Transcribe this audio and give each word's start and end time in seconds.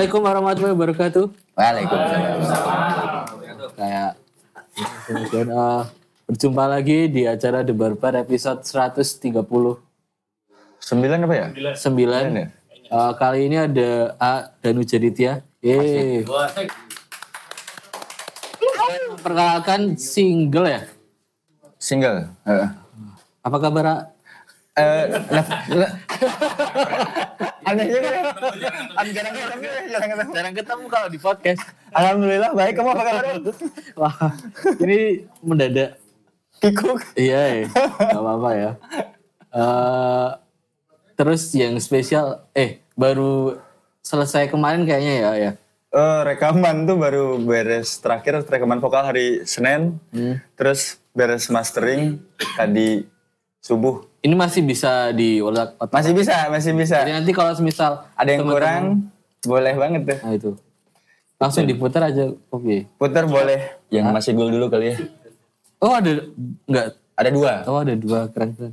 Assalamualaikum 0.00 0.32
warahmatullahi 0.32 0.74
wabarakatuh. 0.80 1.24
Waalaikumsalam. 1.60 2.40
Kayak 3.76 4.16
kemudian 5.04 5.48
eh, 5.52 5.82
berjumpa 6.24 6.64
lagi 6.64 6.98
di 7.12 7.28
acara 7.28 7.60
The 7.60 7.76
Barbar 7.76 8.24
episode 8.24 8.64
139. 8.64 9.44
Sembilan 10.80 11.18
apa 11.20 11.34
ya? 11.36 11.46
ya? 12.32 12.48
Eh, 12.88 13.12
kali 13.20 13.40
ini 13.44 13.60
ada 13.60 14.16
A 14.16 14.48
dan 14.64 14.80
Ujaditya. 14.80 15.44
Yeay. 15.60 16.24
Perkenalkan 19.20 20.00
single 20.00 20.80
ya. 20.80 20.80
Single. 21.76 22.24
Heeh. 22.48 22.72
Apa 23.44 23.56
kabar? 23.60 23.84
A? 23.84 23.96
Eh, 24.78 25.04
kan 27.66 27.74
ya. 27.82 27.86
Jarang 29.10 29.34
ketemu 29.34 29.64
ya, 29.66 29.80
jarang 29.90 30.10
ketemu. 30.14 30.30
Jarang 30.30 30.54
ketemu 30.54 30.84
kalau 30.86 31.08
di 31.10 31.18
podcast. 31.18 31.62
Alhamdulillah 31.90 32.50
baik, 32.54 32.78
kamu 32.78 32.90
apa 32.94 33.02
kabar? 33.02 33.24
Wah, 33.98 34.14
ini 34.78 35.26
mendadak. 35.42 35.98
Kikuk. 36.62 37.02
Iya, 37.18 37.66
ya. 37.66 37.66
Gak 37.98 38.20
apa-apa 38.20 38.50
ya. 38.54 38.70
Eh, 39.50 40.28
terus 41.18 41.50
yang 41.50 41.74
spesial, 41.82 42.46
eh 42.54 42.78
baru 42.94 43.58
selesai 44.06 44.46
kemarin 44.52 44.86
kayaknya 44.86 45.14
ya, 45.18 45.30
ya. 45.34 45.52
Eh, 45.90 46.20
rekaman 46.22 46.86
tuh 46.86 46.94
baru 46.94 47.42
beres 47.42 47.98
terakhir 47.98 48.46
rekaman 48.46 48.78
vokal 48.78 49.02
hari 49.02 49.42
Senin. 49.50 49.98
Terus 50.54 51.02
beres 51.10 51.50
mastering 51.50 52.22
tadi 52.54 53.02
subuh. 53.58 54.09
Ini 54.20 54.34
masih 54.36 54.60
bisa 54.60 55.16
diulang. 55.16 55.72
Masih 55.88 56.12
bisa, 56.12 56.52
masih 56.52 56.72
bisa. 56.76 57.00
Jadi 57.00 57.16
nanti 57.16 57.32
kalau 57.32 57.56
semisal 57.56 58.04
Ada 58.12 58.28
yang 58.28 58.44
teman-teman- 58.44 58.52
kurang, 58.52 58.84
boleh 59.40 59.74
banget 59.74 60.02
tuh. 60.04 60.18
Nah 60.20 60.32
itu. 60.36 60.50
Langsung 61.40 61.64
diputar 61.64 62.02
aja 62.04 62.28
kopi. 62.52 62.84
Putar 63.00 63.24
boleh. 63.24 63.80
Yang 63.88 64.12
masih 64.12 64.36
gul 64.36 64.52
dulu 64.52 64.68
kali 64.68 64.92
ya. 64.92 64.96
Oh 65.80 65.96
ada 65.96 66.12
enggak? 66.68 66.86
Ada 67.16 67.30
dua. 67.32 67.52
Oh 67.64 67.80
ada 67.80 67.94
dua 67.96 68.28
keren 68.28 68.52
keren. 68.52 68.72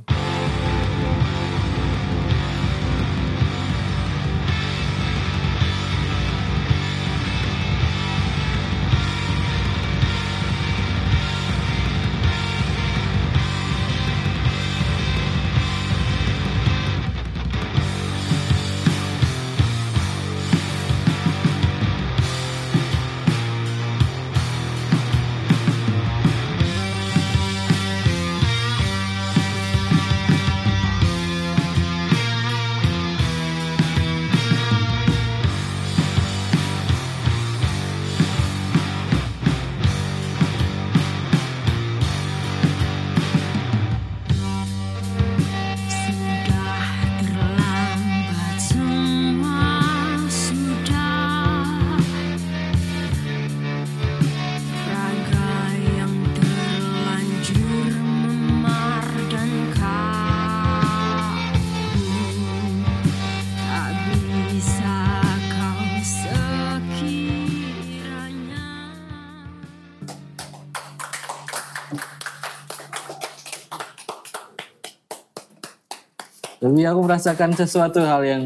Aku 76.92 77.00
merasakan 77.04 77.54
sesuatu 77.54 78.00
hal 78.02 78.22
yang 78.24 78.42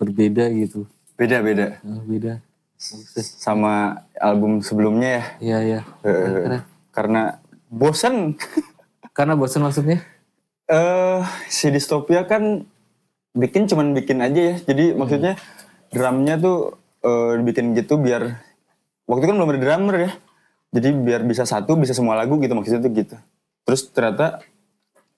berbeda 0.00 0.50
gitu. 0.50 0.86
Beda-beda. 1.14 1.78
Nah, 1.86 2.02
beda. 2.02 2.42
Sama 3.38 4.02
album 4.18 4.58
sebelumnya 4.58 5.08
ya. 5.08 5.24
Iya 5.38 5.58
iya. 5.62 5.80
Eh, 6.02 6.12
Keren. 6.12 6.62
karena 6.90 7.22
bosan. 7.70 8.14
Karena 9.16 9.36
bosan 9.36 9.62
maksudnya? 9.62 10.00
Eh 10.72 11.20
si 11.52 11.68
distopia 11.68 12.24
kan 12.24 12.64
bikin 13.36 13.68
cuman 13.68 13.92
bikin 13.92 14.24
aja 14.24 14.40
ya. 14.40 14.56
Jadi 14.64 14.96
maksudnya 14.96 15.36
drumnya 15.92 16.40
tuh 16.40 16.80
eh, 17.04 17.36
bikin 17.44 17.76
gitu 17.76 18.00
biar 18.00 18.40
waktu 19.04 19.22
itu 19.22 19.30
kan 19.30 19.36
belum 19.36 19.52
ada 19.52 19.60
drummer 19.60 19.96
ya. 20.08 20.12
Jadi 20.72 20.88
biar 20.96 21.20
bisa 21.28 21.44
satu 21.44 21.76
bisa 21.76 21.92
semua 21.92 22.16
lagu 22.16 22.40
gitu 22.40 22.56
maksudnya 22.56 22.80
tuh 22.80 22.92
gitu. 22.96 23.16
Terus 23.68 23.84
ternyata 23.92 24.40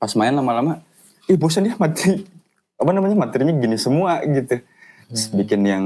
pas 0.03 0.11
main 0.19 0.35
lama-lama, 0.35 0.83
ih 1.27 1.37
bosan 1.37 1.67
ya 1.67 1.75
mati 1.77 2.25
apa 2.75 2.91
namanya 2.91 3.17
materinya 3.17 3.55
gini 3.55 3.77
semua 3.77 4.21
gitu. 4.23 4.61
Terus 5.09 5.25
bikin 5.31 5.61
yang 5.63 5.85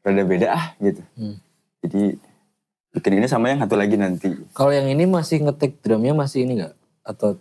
rada 0.00 0.22
beda 0.22 0.46
ah 0.50 0.66
gitu. 0.78 1.00
Hmm. 1.14 1.36
Jadi 1.84 2.18
bikin 2.92 3.12
ini 3.20 3.26
sama 3.26 3.52
yang 3.52 3.60
satu 3.60 3.76
lagi 3.76 3.94
nanti. 3.94 4.32
Kalau 4.52 4.72
yang 4.72 4.88
ini 4.88 5.04
masih 5.04 5.44
ngetik 5.44 5.80
drumnya 5.80 6.12
masih 6.12 6.44
ini 6.44 6.64
nggak? 6.64 6.74
Atau 7.04 7.38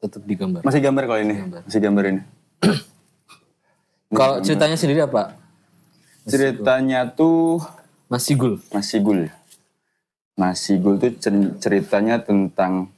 tetap 0.00 0.20
digambar? 0.24 0.60
Masih 0.60 0.80
gambar 0.82 1.02
kalau 1.06 1.20
ini, 1.20 1.34
Gambar. 1.38 1.60
masih 1.64 1.80
gambar 1.80 2.04
ini. 2.10 2.20
Kalau 4.14 4.38
ceritanya 4.38 4.78
sendiri 4.78 5.02
apa? 5.02 5.34
Ceritanya 6.24 7.08
tuh 7.08 7.58
Masih 8.06 8.36
gul. 8.38 8.54
Masih 8.70 8.98
Gul. 9.02 9.20
Masih 10.38 10.78
Gul 10.78 11.00
tuh 11.00 11.10
cer- 11.18 11.56
ceritanya 11.58 12.22
tentang 12.22 12.92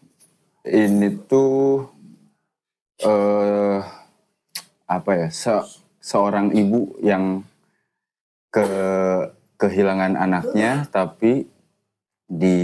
ini 0.67 1.15
tuh 1.25 1.89
eh 3.03 3.79
apa 4.87 5.11
ya? 5.13 5.29
se- 5.29 5.69
seorang 6.01 6.55
ibu 6.55 6.95
yang 7.03 7.43
ke 8.55 8.67
kehilangan 9.59 10.15
anaknya 10.17 10.87
tapi 10.89 11.51
di 12.27 12.59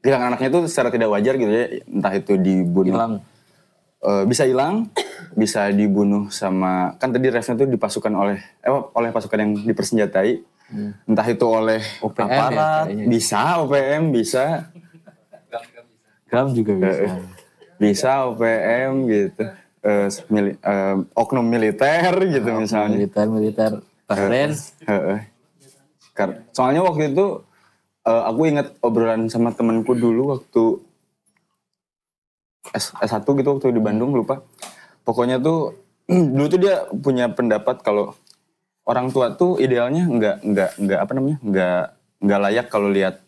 kehilangan 0.00 0.34
anaknya 0.36 0.48
itu 0.52 0.60
secara 0.68 0.88
tidak 0.92 1.12
wajar 1.12 1.34
gitu 1.36 1.50
ya, 1.50 1.66
entah 1.84 2.12
itu 2.14 2.36
dibunuh 2.36 2.96
Hilang. 2.96 3.14
Eh, 4.00 4.24
bisa 4.24 4.48
hilang, 4.48 4.88
bisa 5.36 5.68
dibunuh 5.68 6.32
sama 6.32 6.96
kan 6.96 7.12
tadi 7.12 7.28
refnya 7.28 7.52
tuh 7.52 7.68
dipasukan 7.68 8.08
oleh 8.16 8.40
eh, 8.64 8.72
oleh 8.72 9.12
pasukan 9.12 9.38
yang 9.44 9.52
dipersenjatai. 9.60 10.40
Entah 11.04 11.26
itu 11.28 11.44
oleh 11.44 11.82
OPM 12.00 12.24
ya 12.24 12.32
aparat, 12.32 12.84
kayaknya. 12.88 13.04
bisa 13.10 13.40
OPM, 13.60 14.02
bisa 14.14 14.44
Gram 16.30 16.48
juga 16.54 16.72
bisa. 16.78 17.18
Bisa 17.80 18.28
OPM 18.28 19.08
gitu. 19.08 19.42
Eh, 19.80 20.08
mili- 20.28 20.60
eh, 20.60 20.96
oknum 21.16 21.40
militer 21.42 22.12
gitu 22.20 22.50
misalnya. 22.52 23.00
militer 23.00 23.26
militer 23.26 23.70
keren. 24.04 24.50
Heeh. 24.84 25.18
Kar- 26.12 26.44
Soalnya 26.52 26.84
waktu 26.84 27.10
itu 27.10 27.40
eh, 28.02 28.22
aku 28.28 28.40
ingat 28.44 28.76
obrolan 28.80 29.26
sama 29.26 29.50
temanku 29.50 29.96
dulu 29.96 30.36
waktu 30.36 30.64
S 32.70 32.92
S1 32.94 33.24
gitu 33.24 33.48
waktu 33.50 33.72
di 33.72 33.80
Bandung 33.80 34.12
lupa. 34.12 34.44
Pokoknya 35.00 35.40
tuh 35.40 35.80
dulu 36.36 36.46
tuh 36.46 36.60
dia 36.60 36.84
punya 36.92 37.32
pendapat 37.32 37.80
kalau 37.80 38.12
orang 38.84 39.08
tua 39.08 39.32
tuh 39.32 39.56
idealnya 39.56 40.04
nggak 40.04 40.36
nggak 40.44 40.70
nggak 40.76 40.98
apa 41.00 41.12
namanya 41.14 41.38
nggak 41.40 41.82
nggak 42.20 42.40
layak 42.42 42.66
kalau 42.68 42.92
lihat 42.92 43.22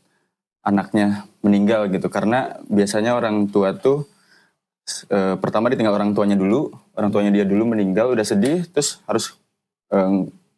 anaknya 0.60 1.24
meninggal 1.40 1.88
gitu 1.88 2.06
karena 2.06 2.60
biasanya 2.68 3.16
orang 3.16 3.48
tua 3.48 3.72
tuh 3.72 4.04
eh, 5.08 5.34
pertama 5.38 5.70
ditinggal 5.70 5.94
orang 5.94 6.10
tuanya 6.12 6.34
dulu 6.34 6.70
orang 6.92 7.10
tuanya 7.10 7.30
dia 7.30 7.44
dulu 7.46 7.68
meninggal 7.68 8.12
udah 8.12 8.26
sedih 8.26 8.66
terus 8.68 8.98
harus 9.06 9.34
eh, 9.88 10.10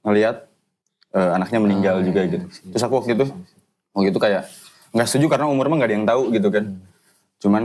ngelihat 0.02 0.48
eh, 1.12 1.30
anaknya 1.36 1.58
meninggal 1.60 2.00
Ah, 2.00 2.04
juga 2.04 2.20
iya, 2.24 2.30
gitu. 2.32 2.46
iya. 2.48 2.70
terus 2.72 2.82
aku 2.82 2.94
waktu 2.98 3.10
itu 3.14 3.26
waktu 3.92 4.08
itu 4.10 4.20
kayak 4.20 4.42
nggak 4.94 5.06
setuju 5.06 5.26
karena 5.28 5.46
umur 5.46 5.66
mah 5.66 5.76
nggak 5.78 5.90
ada 5.90 5.96
yang 5.98 6.06
tahu 6.06 6.22
gitu 6.30 6.48
kan. 6.50 6.64
Cuman 7.42 7.64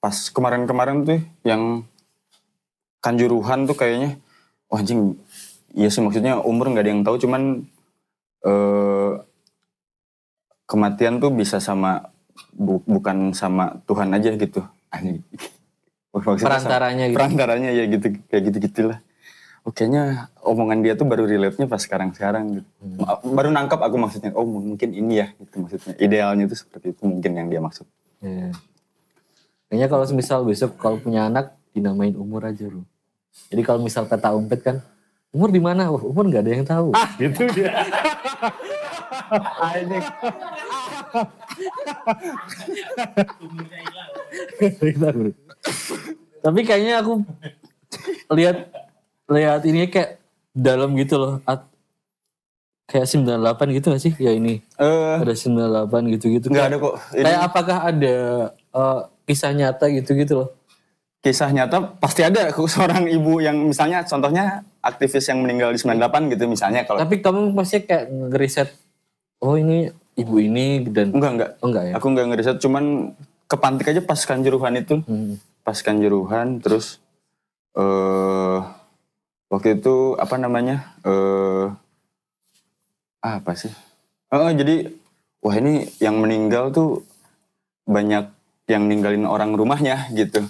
pas 0.00 0.16
kemarin-kemarin 0.32 1.04
tuh 1.04 1.20
yang 1.44 1.84
kanjuruhan 2.98 3.68
tuh 3.68 3.76
kayaknya 3.76 4.18
wah 4.66 4.80
anjing 4.80 5.14
iya 5.72 5.86
sih 5.86 6.00
maksudnya 6.00 6.40
umur 6.40 6.72
nggak 6.72 6.84
ada 6.84 6.92
yang 6.92 7.04
tahu 7.04 7.16
cuman 7.20 7.42
eh 8.42 9.12
kematian 10.66 11.22
tuh 11.22 11.30
bisa 11.30 11.62
sama 11.62 12.10
bu- 12.50 12.82
bukan 12.84 13.30
sama 13.32 13.78
Tuhan 13.86 14.10
aja 14.10 14.34
gitu. 14.34 14.60
Anjing 14.90 15.22
Sama- 16.20 16.40
Perantaranya 16.40 17.04
gitu. 17.08 17.16
perantaranya 17.18 17.70
ya 17.72 17.84
gitu 17.88 18.06
kayak 18.28 18.42
gitu 18.48 18.58
gitulah 18.70 18.98
oh, 19.66 19.72
kayaknya 19.74 20.30
omongan 20.40 20.78
dia 20.80 20.94
tuh 20.94 21.04
baru 21.04 21.26
relate-nya 21.26 21.66
pas 21.66 21.82
sekarang-sekarang 21.82 22.62
gitu. 22.62 22.68
Ma- 23.02 23.18
Baru 23.18 23.50
nangkap 23.50 23.82
aku 23.82 23.98
maksudnya, 23.98 24.30
oh 24.32 24.46
mungkin 24.46 24.94
ini 24.94 25.18
ya 25.18 25.26
gitu 25.36 25.66
maksudnya. 25.66 25.92
Idealnya 25.98 26.46
itu 26.46 26.54
seperti 26.54 26.94
itu 26.94 27.02
mungkin 27.02 27.34
yang 27.34 27.50
dia 27.50 27.58
maksud. 27.58 27.82
Iya. 28.22 28.54
Kayaknya 29.66 29.88
kalau 29.90 30.04
misal 30.14 30.38
besok 30.46 30.78
kalau 30.78 31.02
punya 31.02 31.26
anak 31.26 31.58
dinamain 31.74 32.14
umur 32.14 32.46
aja 32.46 32.70
lu. 32.70 32.86
Jadi 33.50 33.62
kalau 33.66 33.82
misal 33.82 34.06
kata 34.06 34.30
umpet 34.32 34.62
kan, 34.62 34.78
umur 35.34 35.50
di 35.50 35.58
mana? 35.58 35.90
Wah, 35.90 36.00
umur 36.00 36.30
nggak 36.30 36.46
ada 36.46 36.52
yang 36.54 36.62
tahu. 36.62 36.94
gitu 37.18 37.50
dia. 37.50 37.74
Kita 44.58 45.10
bro. 45.10 45.30
Tapi 46.46 46.60
kayaknya 46.62 47.02
aku 47.02 47.26
lihat 48.30 48.70
lihat 49.26 49.60
ini 49.64 49.86
kayak 49.86 50.22
dalam 50.52 50.94
gitu 50.94 51.18
loh. 51.18 51.34
At- 51.42 51.66
kayak 52.86 53.10
98 53.10 53.34
gitu 53.72 53.86
gak 53.88 53.98
sih? 54.00 54.14
Ya 54.16 54.30
ini 54.30 54.62
Eh, 54.78 55.14
ada 55.18 55.34
98 55.34 56.06
gitu-gitu. 56.08 56.46
nggak 56.46 56.54
Kayak- 56.56 56.70
ada 56.70 56.78
kok. 56.78 56.94
Ini 57.10 57.24
Kayak 57.26 57.40
apakah 57.42 57.78
ada 57.84 58.14
eh, 58.54 59.00
kisah 59.24 59.50
nyata 59.52 59.84
gitu-gitu 59.90 60.34
loh? 60.36 60.50
kisah 61.18 61.50
nyata 61.50 61.98
pasti 61.98 62.22
ada 62.22 62.46
seorang 62.54 63.10
ibu 63.10 63.42
yang 63.42 63.58
misalnya 63.66 64.06
contohnya 64.06 64.62
aktivis 64.78 65.26
yang 65.26 65.42
meninggal 65.42 65.74
di 65.74 65.78
98 65.80 66.30
gitu 66.30 66.46
misalnya 66.46 66.86
kalau 66.86 67.02
Tapi 67.02 67.18
kamu 67.18 67.50
pasti 67.50 67.82
kayak 67.82 68.06
ngeriset, 68.30 68.70
oh 69.40 69.58
ini 69.58 69.90
ibu 70.14 70.38
ini 70.38 70.86
dan 70.86 71.10
enggak 71.10 71.32
enggak 71.34 71.50
oh 71.58 71.66
enggak 71.66 71.82
ya? 71.82 71.92
aku 71.98 72.06
enggak 72.06 72.26
ngeriset 72.30 72.56
cuman 72.56 73.10
kepantik 73.44 73.90
aja 73.90 73.98
pas 74.00 74.22
kanjuruhan 74.22 74.78
itu 74.78 75.02
Hmm. 75.02 75.34
Pas 75.66 75.74
kanjuruhan 75.82 76.62
terus 76.62 77.02
eh 77.74 78.58
waktu 79.50 79.82
itu 79.82 80.14
apa 80.14 80.38
namanya 80.38 80.94
eh 81.02 81.74
apa 83.26 83.58
sih? 83.58 83.74
Eh, 84.30 84.52
jadi 84.54 84.86
wah 85.42 85.56
ini 85.58 85.90
yang 85.98 86.22
meninggal 86.22 86.70
tuh 86.70 87.02
banyak 87.82 88.30
yang 88.70 88.86
ninggalin 88.86 89.26
orang 89.26 89.58
rumahnya 89.58 90.06
gitu. 90.14 90.46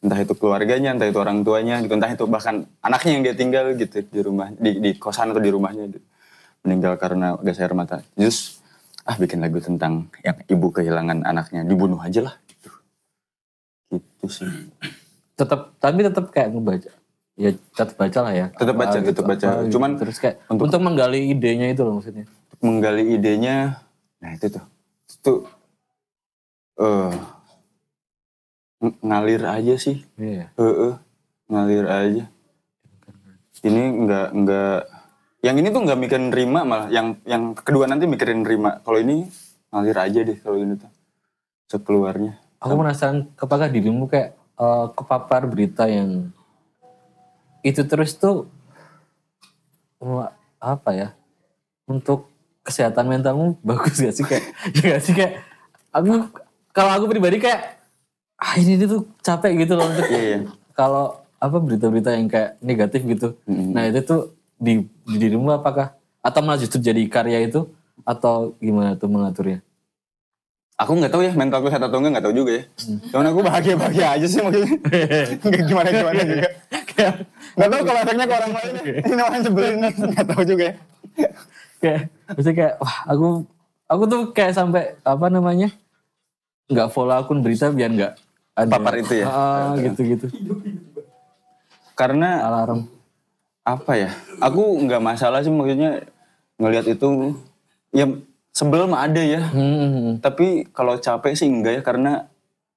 Entah 0.00 0.22
itu 0.22 0.32
keluarganya 0.38 0.94
entah 0.94 1.10
itu 1.10 1.18
orang 1.18 1.42
tuanya 1.42 1.82
gitu. 1.82 1.98
Entah 1.98 2.14
itu 2.14 2.24
bahkan 2.30 2.70
anaknya 2.78 3.10
yang 3.18 3.22
dia 3.26 3.34
tinggal 3.34 3.64
gitu 3.74 4.06
di 4.06 4.20
rumah 4.22 4.54
di, 4.54 4.78
di 4.78 4.90
kosan 4.94 5.34
atau 5.34 5.42
di 5.42 5.50
rumahnya 5.50 5.90
gitu. 5.90 6.06
meninggal 6.60 7.00
karena 7.00 7.40
gas 7.40 7.58
air 7.58 7.72
mata. 7.72 8.04
Terus 8.14 8.60
ah 9.08 9.16
bikin 9.16 9.40
lagu 9.40 9.58
tentang 9.58 10.12
yang 10.22 10.38
ibu 10.46 10.68
kehilangan 10.70 11.26
anaknya. 11.26 11.66
Dibunuh 11.66 11.98
aja 11.98 12.30
lah 12.30 12.34
gitu 13.90 13.98
gitu 14.00 14.26
sih 14.30 14.50
Tetap, 15.34 15.72
tapi 15.76 16.00
tetap 16.00 16.28
kayak 16.28 16.52
ngebaca. 16.52 16.92
Ya 17.34 17.48
tetap 17.72 17.96
baca 17.96 18.18
lah 18.20 18.32
ya. 18.34 18.46
Tetap 18.52 18.76
baca, 18.76 18.92
Apa 18.92 19.08
tetap 19.08 19.24
baca. 19.24 19.46
apa 19.46 19.60
gitu. 19.62 19.72
Cuman 19.72 19.90
terus 19.96 20.16
kayak 20.16 20.36
untuk- 20.46 20.68
untuk, 20.68 20.80
menggali 20.80 21.20
idenya 21.26 21.66
itu 21.66 21.80
loh 21.80 21.96
maksudnya. 21.96 22.28
menggali 22.60 23.02
idenya 23.10 23.80
nah 24.18 24.30
itu 24.30 24.46
tuh 24.50 24.64
itu 25.08 25.32
eh 26.76 27.12
ng- 28.78 28.98
ngalir 29.00 29.42
aja 29.42 29.74
sih 29.74 30.04
Iya. 30.14 30.52
Heeh, 30.54 30.92
ngalir 31.48 31.86
aja 31.88 32.24
ini 33.60 33.82
nggak 34.04 34.28
nggak 34.34 34.76
yang 35.40 35.56
ini 35.56 35.68
tuh 35.70 35.80
nggak 35.80 35.98
mikirin 35.98 36.28
nerima 36.28 36.60
malah 36.62 36.88
yang 36.88 37.16
yang 37.24 37.52
kedua 37.54 37.84
nanti 37.84 38.04
mikirin 38.04 38.44
nerima 38.44 38.76
kalau 38.78 39.00
ini 39.00 39.24
ngalir 39.70 39.96
aja 39.98 40.20
deh 40.20 40.36
kalau 40.36 40.56
ini 40.56 40.76
tuh 40.76 40.92
sekeluarnya 41.66 42.36
Aku 42.60 42.76
penasaran 42.76 43.28
apakah 43.40 43.72
dirimu 43.72 44.04
kayak 44.04 44.36
eh, 44.36 44.86
kepapar 44.92 45.48
berita 45.48 45.88
yang 45.88 46.28
itu 47.60 47.80
terus 47.84 48.16
tuh 48.16 48.48
apa 50.60 50.90
ya 50.96 51.08
untuk 51.84 52.28
kesehatan 52.64 53.08
mentalmu 53.08 53.56
bagus 53.68 54.00
gak 54.00 54.14
sih 54.16 54.24
kayak 54.24 54.44
ya 54.76 54.82
gak 54.96 55.02
sih 55.04 55.12
kayak 55.16 55.40
aku 55.92 56.28
kalau 56.72 56.90
aku 56.96 57.04
pribadi 57.10 57.40
kayak 57.40 57.80
ah 58.40 58.56
ini 58.56 58.80
tuh 58.80 59.04
capek 59.20 59.64
gitu 59.68 59.76
loh 59.76 59.84
untuk 59.88 60.08
Iya, 60.08 60.20
iya. 60.20 60.38
kalau 60.72 61.20
apa 61.40 61.56
berita-berita 61.60 62.16
yang 62.16 62.28
kayak 62.28 62.56
negatif 62.60 63.00
gitu 63.04 63.28
Mm-mm. 63.44 63.72
nah 63.76 63.84
itu 63.88 64.00
tuh 64.04 64.32
di, 64.60 64.84
di 65.08 65.16
dirimu 65.16 65.52
apakah 65.52 65.96
atau 66.20 66.40
malah 66.44 66.60
justru 66.60 66.80
jadi 66.80 67.00
karya 67.08 67.48
itu 67.48 67.68
atau 68.04 68.56
gimana 68.60 68.96
tuh 68.96 69.08
mengaturnya 69.08 69.60
aku 70.80 70.92
nggak 70.96 71.12
tahu 71.12 71.22
ya 71.28 71.32
mentalku 71.36 71.68
sehat 71.68 71.84
atau 71.84 71.98
enggak 72.00 72.12
nggak 72.16 72.24
tahu 72.24 72.34
juga 72.34 72.52
ya. 72.56 72.62
Cuman 73.12 73.26
aku 73.28 73.40
bahagia 73.44 73.74
bahagia 73.76 74.06
aja 74.16 74.26
sih 74.26 74.40
maksudnya 74.40 74.70
nggak 75.44 75.62
gimana 75.68 75.88
gimana 75.92 76.20
juga. 76.24 76.48
Nggak 77.54 77.68
tahu 77.68 77.82
kalau 77.84 78.00
efeknya 78.00 78.24
ke 78.24 78.34
orang 78.34 78.52
lain 78.56 78.72
ya. 78.72 78.82
ini 79.04 79.22
orang 79.22 79.42
sebelin 79.44 79.72
nggak 79.84 80.26
tahu 80.32 80.42
juga 80.48 80.62
ya. 80.64 80.74
Kayak 81.80 82.00
maksudnya 82.32 82.56
kayak 82.56 82.74
wah 82.80 82.96
aku 83.04 83.28
aku 83.84 84.02
tuh 84.08 84.22
kayak 84.32 84.52
sampai 84.56 84.82
apa 85.04 85.26
namanya 85.28 85.68
nggak 86.72 86.88
follow 86.88 87.14
akun 87.14 87.44
berita 87.44 87.68
biar 87.68 87.90
nggak 87.92 88.12
ada 88.56 88.70
Papar 88.70 88.94
itu 88.98 89.14
ya? 89.20 89.26
ah, 89.26 89.72
gitu 89.76 90.00
gitu 90.06 90.26
karena 92.00 92.48
alarm. 92.48 92.88
apa 93.60 93.92
ya? 93.92 94.10
Aku 94.40 94.80
nggak 94.88 95.04
masalah 95.04 95.44
sih 95.44 95.52
maksudnya 95.52 96.00
ngelihat 96.56 96.88
itu. 96.88 97.36
Ya 97.92 98.08
sebel 98.50 98.86
mah 98.86 99.06
ada 99.06 99.22
ya. 99.22 99.42
Hmm. 99.50 100.18
tapi 100.18 100.66
kalau 100.70 100.98
capek 100.98 101.32
sih 101.34 101.46
enggak 101.46 101.80
ya 101.80 101.82
karena 101.82 102.12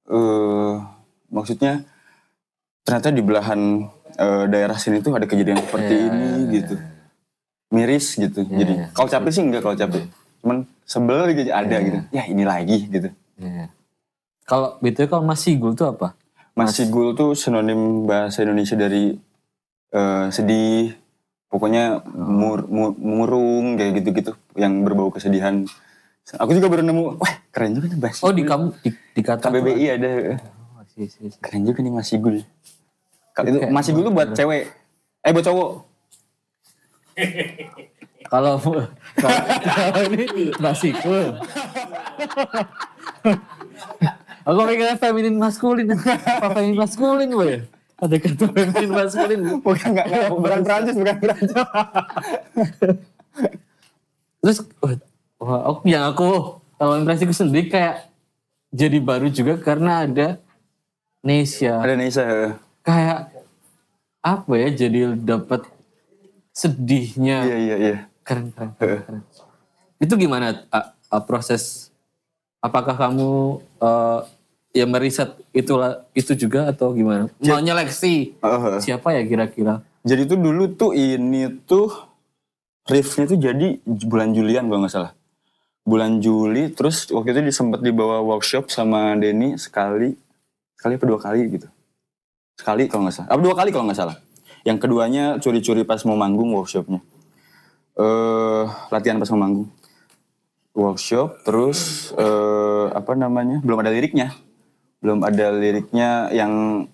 eh 0.06 0.74
maksudnya 1.28 1.82
ternyata 2.84 3.10
di 3.10 3.24
belahan 3.24 3.88
eh, 4.16 4.44
daerah 4.48 4.78
sini 4.78 5.00
tuh 5.00 5.16
ada 5.16 5.26
kejadian 5.26 5.58
seperti 5.60 5.94
Iya, 5.96 6.06
ini 6.08 6.28
iya, 6.28 6.54
gitu. 6.54 6.76
miris 7.74 8.06
gitu. 8.14 8.40
Jadi 8.46 8.74
iya. 8.78 8.86
kalau 8.94 9.10
capek 9.10 9.32
sih 9.34 9.42
enggak 9.42 9.62
kalau 9.64 9.74
capek. 9.74 10.04
Cuman 10.44 10.58
sebel 10.86 11.32
gitu 11.34 11.50
ada 11.50 11.78
gitu. 11.80 12.00
Ya 12.12 12.24
ini 12.28 12.44
lagi 12.44 12.78
gitu. 12.86 13.10
Iya. 13.40 13.72
kalau 14.44 14.76
betul 14.78 15.08
kalau 15.08 15.24
masih 15.24 15.56
gul 15.56 15.74
tuh 15.74 15.90
apa? 15.90 16.14
Masih 16.54 16.92
gul 16.92 17.16
tuh 17.18 17.34
sinonim 17.34 18.06
bahasa 18.06 18.44
Indonesia 18.44 18.76
dari 18.76 19.16
eh, 19.90 20.26
sedih, 20.30 20.94
pokoknya 21.54 22.02
mur, 22.10 22.66
mu- 22.66 22.98
murung 22.98 23.78
kayak 23.78 24.02
gitu-gitu 24.02 24.34
yang 24.58 24.82
berbau 24.82 25.14
kesedihan. 25.14 25.62
Aku 26.42 26.58
juga 26.58 26.74
baru 26.74 26.82
nemu, 26.82 27.22
wah 27.22 27.34
keren 27.54 27.78
juga 27.78 27.94
nih 27.94 28.00
bahasa. 28.02 28.26
oh 28.26 28.34
di 28.34 28.42
kamu 28.42 28.74
di, 28.82 28.90
di 28.90 29.22
kata 29.22 29.54
KBBI 29.54 29.86
ada, 29.94 30.12
oh, 30.74 30.82
sih, 30.90 31.06
sih, 31.06 31.30
sih. 31.30 31.38
keren 31.38 31.62
juga 31.70 31.86
nih 31.86 31.94
masih 31.94 32.18
gul. 32.18 32.42
Kalau 33.38 33.46
itu 33.54 33.60
masih 33.70 33.92
gul 33.94 34.10
tuh 34.10 34.14
buat 34.18 34.34
cewek, 34.34 34.74
eh 35.22 35.30
buat 35.30 35.46
cowok. 35.46 35.70
kalau 38.34 38.58
kalau 39.22 40.02
ini 40.10 40.26
masih 40.58 40.98
cool 41.06 41.38
aku 44.48 44.60
mikirnya 44.68 44.98
feminin 44.98 45.38
maskulin 45.38 45.88
apa 46.42 46.50
feminin 46.58 46.78
maskulin 46.82 47.30
boy 47.30 47.62
ada 48.04 48.16
kata 48.20 48.46
feminin 48.52 48.90
maskulin 48.92 49.42
Bukan 49.64 49.90
nggak 49.96 50.06
nggak, 50.06 50.30
bukan 50.36 50.60
Prancis, 50.62 50.96
bukan 51.00 51.16
Prancis. 51.18 51.52
Terus 54.44 54.58
wah, 55.40 55.60
aku 55.72 55.88
yang 55.88 56.04
aku 56.12 56.60
kalau 56.76 56.94
impresiku 57.00 57.32
sendiri 57.32 57.72
kayak 57.72 58.12
jadi 58.74 58.98
baru 59.00 59.32
juga 59.32 59.56
karena 59.56 60.04
ada 60.04 60.28
Nesya. 61.24 61.80
Ada 61.80 61.96
Nisa. 61.96 62.24
Kayak 62.84 63.32
apa 64.20 64.52
ya 64.60 64.68
jadi 64.76 65.16
dapat 65.16 65.64
sedihnya. 66.52 67.48
Iya 67.48 67.58
iya 67.58 67.76
iya. 67.80 67.98
Keren, 68.28 68.52
keren, 68.52 68.72
keren, 68.76 69.00
keren. 69.08 69.22
Itu 70.00 70.20
gimana 70.20 70.68
A- 70.68 70.92
A, 71.08 71.18
proses 71.24 71.92
apakah 72.60 72.96
kamu 73.00 73.60
eh, 73.80 74.20
ya 74.74 74.90
meriset 74.90 75.38
itulah 75.54 76.04
itu 76.18 76.34
juga 76.34 76.74
atau 76.74 76.92
gimana? 76.98 77.30
Menyeleksi 77.38 78.36
Heeh. 78.42 78.82
siapa 78.82 79.14
ya 79.14 79.22
kira-kira? 79.24 79.86
Jadi 80.04 80.28
tuh 80.28 80.40
dulu 80.42 80.74
tuh 80.74 80.92
ini 80.98 81.48
tuh 81.64 81.94
riffnya 82.90 83.30
tuh 83.30 83.40
jadi 83.40 83.80
bulan 83.86 84.34
Julian 84.36 84.68
kalau 84.68 84.84
nggak 84.84 84.92
salah. 84.92 85.14
Bulan 85.86 86.20
Juli 86.20 86.74
terus 86.74 87.08
waktu 87.14 87.38
itu 87.38 87.54
sempat 87.54 87.86
dibawa 87.86 88.20
workshop 88.26 88.72
sama 88.74 89.16
Denny 89.20 89.56
sekali, 89.62 90.16
sekali 90.76 90.96
apa 90.98 91.06
dua 91.08 91.20
kali 91.22 91.42
gitu. 91.54 91.68
Sekali 92.58 92.90
kalau 92.90 93.08
nggak 93.08 93.16
salah, 93.16 93.30
apa 93.30 93.42
dua 93.44 93.56
kali 93.56 93.70
kalau 93.72 93.86
nggak 93.88 94.00
salah. 94.00 94.18
Yang 94.64 94.78
keduanya 94.88 95.24
curi-curi 95.44 95.84
pas 95.84 96.00
mau 96.08 96.16
manggung 96.16 96.56
workshopnya. 96.56 97.04
Eh 98.00 98.66
latihan 98.90 99.20
pas 99.20 99.30
mau 99.36 99.44
manggung. 99.44 99.68
Workshop 100.74 101.46
terus 101.46 102.10
eh 102.16 102.86
apa 102.96 103.14
namanya 103.14 103.60
belum 103.62 103.84
ada 103.84 103.92
liriknya, 103.92 104.32
belum 105.04 105.20
ada 105.28 105.52
liriknya 105.52 106.32
yang 106.32 106.88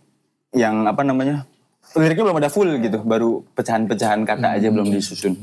yang 0.49 0.89
apa 0.89 1.05
namanya 1.05 1.45
liriknya 1.93 2.25
belum 2.25 2.39
ada 2.41 2.49
full 2.49 2.69
gitu, 2.81 3.01
baru 3.05 3.45
pecahan-pecahan 3.53 4.21
kata 4.25 4.57
aja 4.57 4.67
belum 4.69 4.89
disusun. 4.93 5.33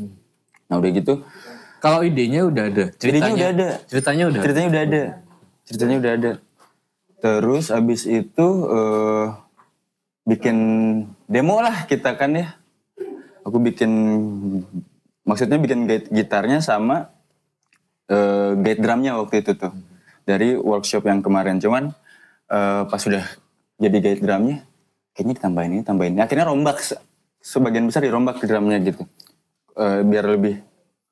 Nah 0.66 0.78
udah 0.78 0.90
gitu, 0.94 1.22
Kalau 1.78 2.02
idenya 2.02 2.42
udah 2.46 2.64
ada, 2.66 2.84
Idenya 2.98 3.30
udah 3.34 3.48
ada. 3.54 3.68
Ceritanya 3.86 4.24
udah. 4.26 4.42
ceritanya 4.42 4.68
udah 4.70 4.82
ada, 4.82 5.02
ceritanya 5.66 5.96
udah 6.02 6.12
ada. 6.18 6.32
Terus 7.22 7.64
abis 7.70 8.02
itu 8.06 8.46
eh 8.70 9.26
bikin 10.26 10.56
demo 11.30 11.62
lah 11.62 11.86
kita 11.86 12.18
kan 12.18 12.34
ya. 12.34 12.58
aku 13.46 13.62
bikin 13.62 13.90
maksudnya 15.22 15.54
bikin 15.62 15.86
gate 15.86 16.10
gitarnya 16.10 16.58
sama 16.58 17.14
eh, 18.10 18.58
gate 18.58 18.82
drumnya 18.82 19.14
waktu 19.22 19.46
itu 19.46 19.54
tuh 19.54 19.70
dari 20.26 20.58
workshop 20.58 21.06
yang 21.06 21.22
kemarin 21.22 21.62
cuman 21.62 21.94
eh, 22.50 22.82
pas 22.86 23.00
sudah 23.00 23.24
jadi 23.76 23.96
gate 24.00 24.22
drumnya 24.22 24.64
kayaknya 25.12 25.34
ditambahin 25.40 25.70
ini 25.76 25.82
tambahin 25.84 26.12
ini. 26.16 26.22
Akhirnya 26.22 26.46
rombak 26.48 26.80
se- 26.80 27.00
sebagian 27.40 27.88
besar 27.88 28.04
dirombak 28.04 28.40
ke 28.40 28.44
drumnya 28.48 28.78
gitu. 28.82 29.02
Eh, 29.76 30.00
biar 30.04 30.24
lebih 30.28 30.60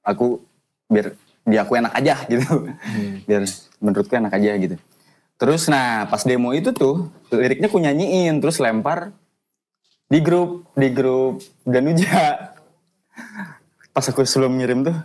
aku 0.05 0.41
biar 0.89 1.17
di 1.45 1.57
aku 1.61 1.73
enak 1.77 1.93
aja 1.97 2.15
gitu. 2.33 2.69
Biar 3.29 3.43
menurutku 3.81 4.15
enak 4.17 4.33
aja 4.33 4.53
gitu. 4.57 4.77
Terus 5.35 5.67
nah 5.67 6.07
pas 6.07 6.23
demo 6.23 6.55
itu 6.55 6.71
tuh 6.71 7.11
liriknya 7.35 7.67
aku 7.67 7.83
nyanyiin 7.83 8.39
terus 8.39 8.63
lempar 8.63 9.11
di 10.07 10.23
grup 10.23 10.69
di 10.79 10.89
grup 10.95 11.43
Danuja 11.67 12.55
pas 13.91 14.05
aku 14.07 14.23
sebelum 14.23 14.59
ngirim 14.59 14.87
tuh 14.87 14.97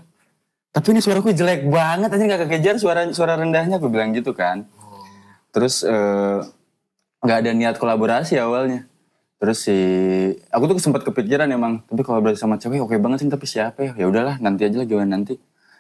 tapi 0.70 0.94
ini 0.94 1.02
suaraku 1.02 1.34
jelek 1.34 1.66
banget 1.66 2.14
aja 2.14 2.24
nggak 2.26 2.42
kekejar 2.46 2.76
suara 2.78 3.02
suara 3.10 3.38
rendahnya 3.38 3.82
aku 3.82 3.90
bilang 3.90 4.14
gitu 4.14 4.34
kan 4.38 4.70
terus 5.50 5.82
eh, 5.84 6.40
nggak 7.24 7.38
ada 7.46 7.52
niat 7.52 7.76
kolaborasi 7.76 8.40
awalnya. 8.40 8.88
Terus 9.40 9.64
si 9.64 9.78
aku 10.52 10.68
tuh 10.68 10.76
sempat 10.84 11.08
kepikiran 11.08 11.48
emang 11.48 11.80
tapi 11.88 12.04
kolaborasi 12.04 12.36
sama 12.36 12.60
cewek 12.60 12.84
oke 12.84 12.96
banget 13.00 13.24
sih 13.24 13.32
tapi 13.32 13.48
siapa 13.48 13.80
ya? 13.80 13.92
Ya 13.96 14.06
udahlah 14.12 14.36
nanti 14.44 14.68
aja 14.68 14.76
lah 14.80 14.88
gimana 14.88 15.16
nanti? 15.16 15.40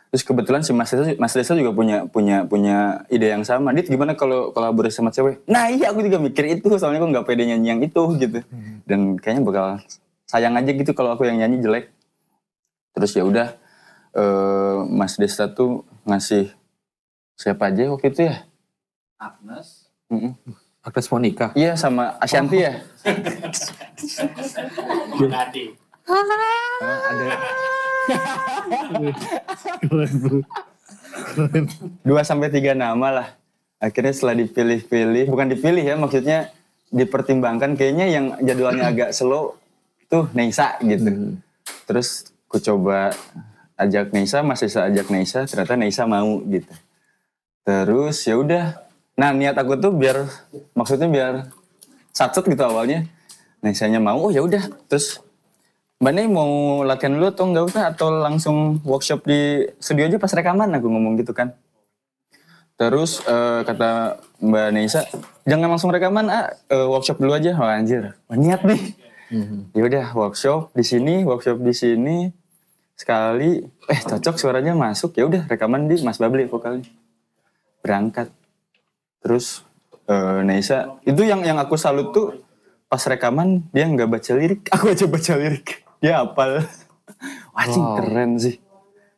Terus 0.09 0.25
kebetulan 0.25 0.65
si 0.65 0.73
Mas 0.73 0.89
Desa, 0.89 1.13
Mas 1.21 1.33
Desa 1.38 1.53
juga 1.53 1.69
punya 1.69 2.07
punya 2.09 2.47
punya 2.47 3.05
ide 3.13 3.29
yang 3.29 3.45
sama. 3.45 3.75
Dit 3.77 3.91
gimana 3.91 4.17
kalau 4.17 4.49
kolaborasi 4.55 5.03
sama 5.03 5.13
cewek? 5.13 5.45
Nah 5.45 5.69
iya 5.69 5.93
aku 5.93 6.01
juga 6.01 6.17
mikir 6.17 6.49
itu 6.49 6.65
soalnya 6.81 7.03
aku 7.03 7.13
nggak 7.13 7.25
pede 7.29 7.45
nyanyi 7.45 7.67
yang 7.77 7.81
itu 7.83 8.03
gitu. 8.17 8.39
Dan 8.89 9.21
kayaknya 9.21 9.43
bakal 9.45 9.65
sayang 10.25 10.57
aja 10.57 10.71
gitu 10.73 10.91
kalau 10.97 11.13
aku 11.13 11.29
yang 11.29 11.38
nyanyi 11.38 11.61
jelek. 11.61 11.93
Terus 12.97 13.11
ya 13.13 13.23
udah 13.27 13.47
eh, 14.17 14.77
Mas 14.89 15.19
Desta 15.19 15.45
tuh 15.45 15.85
ngasih 16.09 16.49
siapa 17.38 17.69
aja 17.69 17.93
waktu 17.93 18.09
itu 18.09 18.21
ya 18.33 18.49
Agnes. 19.19 19.91
Mm-mm. 20.09 20.33
Agnes 20.79 21.07
Monica. 21.11 21.51
iya 21.53 21.75
sama 21.75 22.15
Ashanti 22.17 22.63
ya 22.63 22.79
Tadi. 25.19 25.65
ada 26.79 27.27
dua 32.01 32.21
sampai 32.23 32.49
tiga 32.49 32.73
nama 32.73 33.07
lah 33.11 33.27
akhirnya 33.77 34.15
setelah 34.15 34.39
dipilih-pilih 34.39 35.29
bukan 35.29 35.47
dipilih 35.51 35.83
ya 35.83 35.95
maksudnya 35.99 36.49
dipertimbangkan 36.89 37.77
kayaknya 37.77 38.05
yang 38.09 38.25
jadwalnya 38.41 38.89
agak 38.95 39.11
slow 39.13 39.59
tuh 40.09 40.31
Neisa 40.33 40.79
gitu 40.81 41.38
terus 41.85 42.33
ku 42.49 42.57
coba 42.57 43.13
ajak 43.77 44.09
Neisa 44.15 44.41
masih 44.41 44.71
bisa 44.71 44.88
ajak 44.89 45.07
Neisa 45.13 45.45
ternyata 45.45 45.75
Neisa 45.77 46.03
mau 46.09 46.41
gitu 46.47 46.71
terus 47.61 48.25
ya 48.25 48.39
udah 48.39 48.88
nah 49.19 49.35
niat 49.35 49.59
aku 49.59 49.75
tuh 49.75 49.91
biar 49.91 50.23
maksudnya 50.71 51.11
biar 51.11 51.33
satset 52.15 52.47
gitu 52.47 52.63
awalnya 52.63 53.03
Neisanya 53.59 53.99
mau 53.99 54.15
oh 54.15 54.31
ya 54.31 54.39
udah 54.39 54.71
terus 54.88 55.19
Mbak 55.99 56.13
Nei 56.15 56.31
mau 56.31 56.79
latihan 56.88 57.11
dulu 57.11 57.27
atau 57.27 57.43
enggak 57.51 57.65
usah 57.67 57.83
atau 57.91 58.07
langsung 58.23 58.79
workshop 58.88 59.27
di 59.27 59.67
studio 59.83 60.07
aja 60.07 60.15
pas 60.15 60.31
rekaman 60.31 60.71
aku 60.71 60.88
ngomong 60.88 61.19
gitu 61.19 61.35
kan. 61.35 61.51
Terus 62.79 63.19
eh, 63.27 63.67
kata 63.67 64.15
Mbak 64.39 64.67
Neisa, 64.71 65.03
jangan 65.43 65.75
langsung 65.75 65.91
rekaman, 65.91 66.31
ah 66.31 66.55
eh, 66.71 66.88
workshop 66.88 67.19
dulu 67.19 67.35
aja. 67.35 67.51
Wah 67.59 67.75
anjir, 67.75 68.15
wah, 68.31 68.39
niat 68.39 68.63
nih. 68.63 68.95
Ya 69.75 69.81
udah 69.83 70.05
workshop 70.15 70.71
di 70.71 70.88
sini, 70.88 71.27
workshop 71.27 71.59
di 71.59 71.75
sini 71.75 72.31
sekali, 72.95 73.59
eh 73.91 73.99
cocok 73.99 74.39
suaranya 74.39 74.71
masuk 74.79 75.19
ya 75.19 75.27
udah 75.27 75.51
rekaman 75.51 75.91
di 75.91 75.99
Mas 75.99 76.15
Babli 76.15 76.47
vokalnya. 76.47 76.88
Berangkat. 77.83 78.31
Terus 79.19 79.63
eh, 80.05 80.39
Neisa, 80.41 80.99
itu 81.03 81.21
yang 81.21 81.43
yang 81.43 81.57
aku 81.57 81.75
salut 81.75 82.11
tuh 82.11 82.39
pas 82.85 83.01
rekaman 83.01 83.61
dia 83.69 83.85
nggak 83.85 84.09
baca 84.09 84.31
lirik, 84.33 84.61
aku 84.73 84.91
aja 84.91 85.05
baca 85.05 85.33
lirik. 85.35 85.83
Dia 85.99 86.23
hafal. 86.23 86.63
Wah, 87.53 87.63
anjing, 87.65 87.83
Wow. 87.83 87.95
keren 87.99 88.31
sih. 88.38 88.55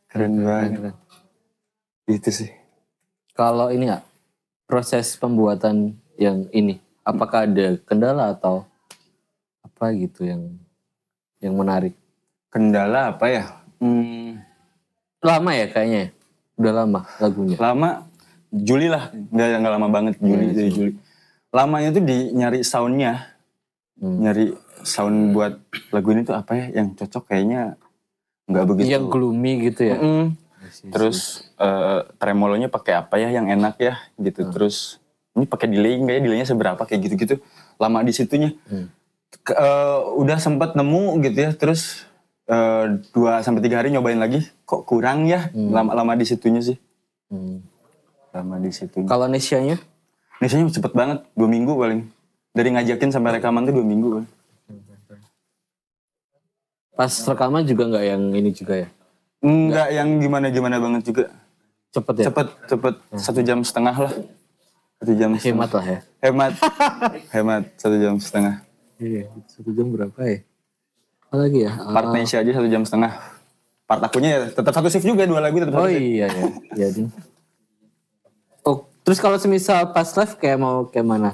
Keren 0.08 0.34
banget. 0.41 0.72
Keren. 0.75 0.96
Itu 2.08 2.29
sih. 2.34 2.50
Kalau 3.31 3.70
ini 3.70 3.88
nggak 3.88 4.03
proses 4.65 5.15
pembuatan 5.15 5.96
yang 6.17 6.50
ini, 6.51 6.81
apakah 7.01 7.46
ada 7.46 7.77
kendala 7.81 8.34
atau 8.34 8.65
apa 9.62 9.93
gitu 9.93 10.25
yang 10.25 10.58
yang 11.39 11.55
menarik? 11.55 11.96
Kendala 12.51 13.15
apa 13.15 13.25
ya? 13.27 13.43
Hmm, 13.79 14.43
Lama 15.22 15.51
ya 15.53 15.65
kayaknya, 15.70 16.01
ya? 16.01 16.10
udah 16.58 16.74
lama 16.75 17.01
lagunya. 17.17 17.58
lama 17.58 17.89
Juli 18.51 18.91
lah, 18.91 19.08
nggak 19.10 19.48
nggak 19.63 19.74
lama 19.79 19.88
banget 19.88 20.13
Juli 20.20 20.51
dari 20.51 20.70
sih. 20.70 20.72
Juli. 20.75 20.91
Lamanya 21.51 21.89
tuh 21.91 22.03
di 22.03 22.17
nyari 22.31 22.60
soundnya, 22.62 23.31
Hmm. 23.96 24.17
nyari 24.20 24.51
sound 24.81 25.31
buat 25.31 25.62
lagu 25.93 26.10
ini 26.12 26.25
tuh 26.25 26.34
apa 26.34 26.58
ya 26.58 26.81
yang 26.81 26.98
cocok 26.98 27.24
kayaknya 27.27 27.77
nggak 28.50 28.65
begitu. 28.65 28.88
Yang 28.91 29.05
gloomy 29.08 29.53
gitu 29.70 29.81
ya. 29.88 29.98
Mm. 29.98 30.25
Terus 30.89 31.48
eh, 31.55 32.00
tremolonya 32.17 32.67
pakai 32.67 32.98
apa 32.98 33.15
ya 33.17 33.29
yang 33.29 33.48
enak 33.48 33.77
ya 33.77 33.96
gitu. 34.17 34.50
Terus 34.50 34.98
ini 35.31 35.46
pakai 35.46 35.70
delay 35.70 35.96
nggak 35.96 36.15
ya 36.17 36.22
delaynya 36.22 36.48
seberapa 36.50 36.81
kayak 36.81 37.08
gitu-gitu. 37.08 37.36
Lama 37.77 38.01
di 38.01 38.12
situnya. 38.12 38.51
Hmm. 38.67 38.89
Ke- 39.46 39.55
eh, 39.55 40.00
udah 40.17 40.38
sempat 40.41 40.74
nemu 40.74 41.22
gitu 41.22 41.38
ya. 41.38 41.51
Terus 41.53 42.03
eh, 42.50 42.86
dua 43.13 43.39
sampai 43.39 43.62
tiga 43.62 43.79
hari 43.79 43.93
nyobain 43.93 44.17
lagi. 44.17 44.43
Kok 44.65 44.84
kurang 44.84 45.29
ya? 45.29 45.53
Lama-lama 45.53 46.17
di 46.17 46.25
situnya 46.25 46.60
sih. 46.60 46.75
Hmm. 47.29 47.62
Lama 48.32 48.56
di 48.58 48.72
situnya. 48.72 49.08
Kalau 49.08 49.28
Nesianya? 49.28 49.76
Biasanya 50.40 50.72
cepet 50.72 50.92
banget, 50.96 51.20
dua 51.36 51.48
minggu 51.52 51.74
paling. 51.76 52.02
Dari 52.52 52.70
ngajakin 52.74 53.10
sampai 53.12 53.40
rekaman 53.40 53.68
tuh 53.68 53.76
dua 53.80 53.86
minggu. 53.86 54.08
Paling. 54.16 54.28
Pas 56.92 57.12
rekaman 57.12 57.64
juga 57.66 57.84
nggak 57.88 58.06
yang 58.06 58.24
ini 58.36 58.50
juga 58.52 58.74
ya? 58.86 58.88
Enggak 59.42 59.88
yang 59.90 60.10
gimana-gimana 60.22 60.78
banget 60.78 61.02
juga. 61.08 61.26
Cepet 61.92 62.16
ya? 62.22 62.26
Cepet, 62.30 62.48
cepet. 62.70 62.94
Satu 63.18 63.40
jam 63.42 63.60
setengah 63.66 63.96
lah. 63.96 64.14
Satu 65.02 65.14
jam 65.18 65.30
setengah. 65.34 65.50
Hemat 65.50 65.72
lah 65.74 65.86
ya. 65.86 66.00
Hemat. 66.22 66.52
Hemat, 67.36 67.64
satu 67.76 67.96
jam 67.98 68.16
setengah. 68.22 68.56
Iya, 69.02 69.26
satu 69.50 69.70
jam 69.74 69.90
berapa 69.90 70.20
ya? 70.22 70.46
Apa 71.26 71.36
lagi 71.42 71.60
ya? 71.66 71.72
Part 71.74 72.08
Nesya 72.14 72.46
aja 72.46 72.52
satu 72.54 72.70
jam 72.70 72.84
setengah. 72.86 73.12
Part 73.90 74.02
akunya 74.06 74.30
ya 74.30 74.40
tetap 74.54 74.72
satu 74.72 74.88
shift 74.88 75.04
juga, 75.04 75.26
dua 75.26 75.42
lagu 75.42 75.58
tetap 75.58 75.74
Oh 75.74 75.84
satu 75.84 75.96
shift. 75.98 76.06
iya 76.06 76.28
ya, 76.30 76.46
iya 76.78 76.88
Ding. 76.94 77.10
Oh, 79.01 79.03
terus 79.03 79.17
kalau 79.17 79.34
semisal 79.36 79.89
pas 79.89 80.05
live 80.05 80.38
kayak 80.38 80.58
mau 80.58 80.86
kayak 80.86 81.01
mana? 81.03 81.34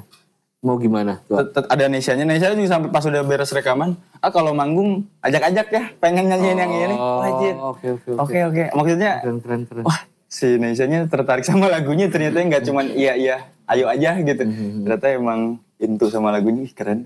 Mau 0.58 0.74
gimana? 0.74 1.20
Ada 1.68 1.86
Nesyanya, 1.86 2.24
Nesya 2.24 2.50
juga 2.50 2.66
sampai 2.66 2.88
pas 2.88 3.04
udah 3.04 3.22
beres 3.22 3.52
rekaman, 3.52 3.92
ah 4.18 4.32
kalau 4.32 4.50
manggung 4.50 5.04
ajak-ajak 5.20 5.68
ya, 5.68 5.84
pengen 5.98 6.26
nyanyiin 6.26 6.58
yang 6.58 6.72
ini. 6.72 6.96
Oh, 6.96 7.20
Wajib. 7.20 7.54
oke 7.54 7.86
oke 8.16 8.38
oke. 8.42 8.64
Maksudnya 8.72 9.20
Keren 9.22 9.38
keren 9.38 9.60
keren. 9.62 9.84
wah 9.84 10.00
si 10.26 10.56
Nesyanya 10.56 11.06
tertarik 11.06 11.44
sama 11.44 11.68
lagunya 11.68 12.08
ternyata 12.08 12.40
nggak 12.40 12.64
cuman 12.64 12.88
iya 12.90 13.14
iya 13.14 13.36
ayo 13.68 13.86
aja 13.86 14.16
gitu. 14.18 14.42
Hmm, 14.42 14.82
Ternyata 14.82 15.06
emang 15.12 15.40
into 15.76 16.08
sama 16.08 16.32
lagunya, 16.32 16.64
keren. 16.72 17.04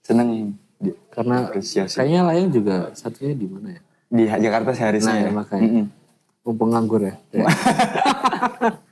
Seneng 0.00 0.54
Karena 1.10 1.50
apresiasi. 1.50 1.98
kayaknya 1.98 2.24
Layang 2.24 2.48
juga 2.48 2.88
satunya 2.94 3.34
di 3.34 3.44
mana 3.44 3.68
ya? 3.74 3.80
di 4.08 4.22
Jakarta 4.40 4.70
seharusnya. 4.72 5.12
Nah, 5.12 5.20
ya, 5.20 5.26
ya. 5.26 5.32
makanya. 5.34 5.66
Mm-mm. 5.68 5.86
Mumpung 6.40 6.70
nganggur 6.72 7.02
ya. 7.04 7.14
Ya. 7.30 7.44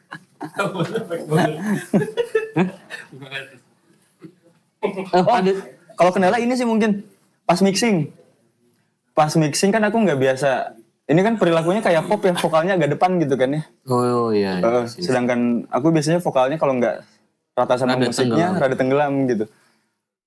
Oh, 5.14 5.34
ada 5.34 5.52
Kalau 5.98 6.10
kendala 6.14 6.38
ini 6.38 6.54
sih 6.54 6.62
mungkin 6.62 7.02
pas 7.42 7.58
mixing. 7.58 8.14
Pas 9.14 9.34
mixing 9.34 9.74
kan 9.74 9.82
aku 9.82 9.98
nggak 9.98 10.18
biasa. 10.18 10.78
Ini 11.08 11.20
kan 11.24 11.34
perilakunya 11.40 11.80
kayak 11.80 12.06
pop 12.06 12.20
ya, 12.22 12.36
vokalnya 12.36 12.76
agak 12.76 12.94
depan 12.94 13.16
gitu 13.18 13.34
kan 13.34 13.50
ya. 13.50 13.62
Oh 13.88 14.28
iya. 14.30 14.60
iya 14.60 14.84
sih. 14.86 15.02
sedangkan 15.02 15.64
aku 15.72 15.88
biasanya 15.88 16.20
vokalnya 16.20 16.60
kalau 16.60 16.76
nggak 16.76 17.00
rata 17.56 17.74
sama 17.80 17.96
Rada 17.96 18.06
musiknya, 18.12 18.54
tenggelam. 18.54 18.62
rada 18.62 18.76
tenggelam 18.76 19.12
gitu. 19.26 19.44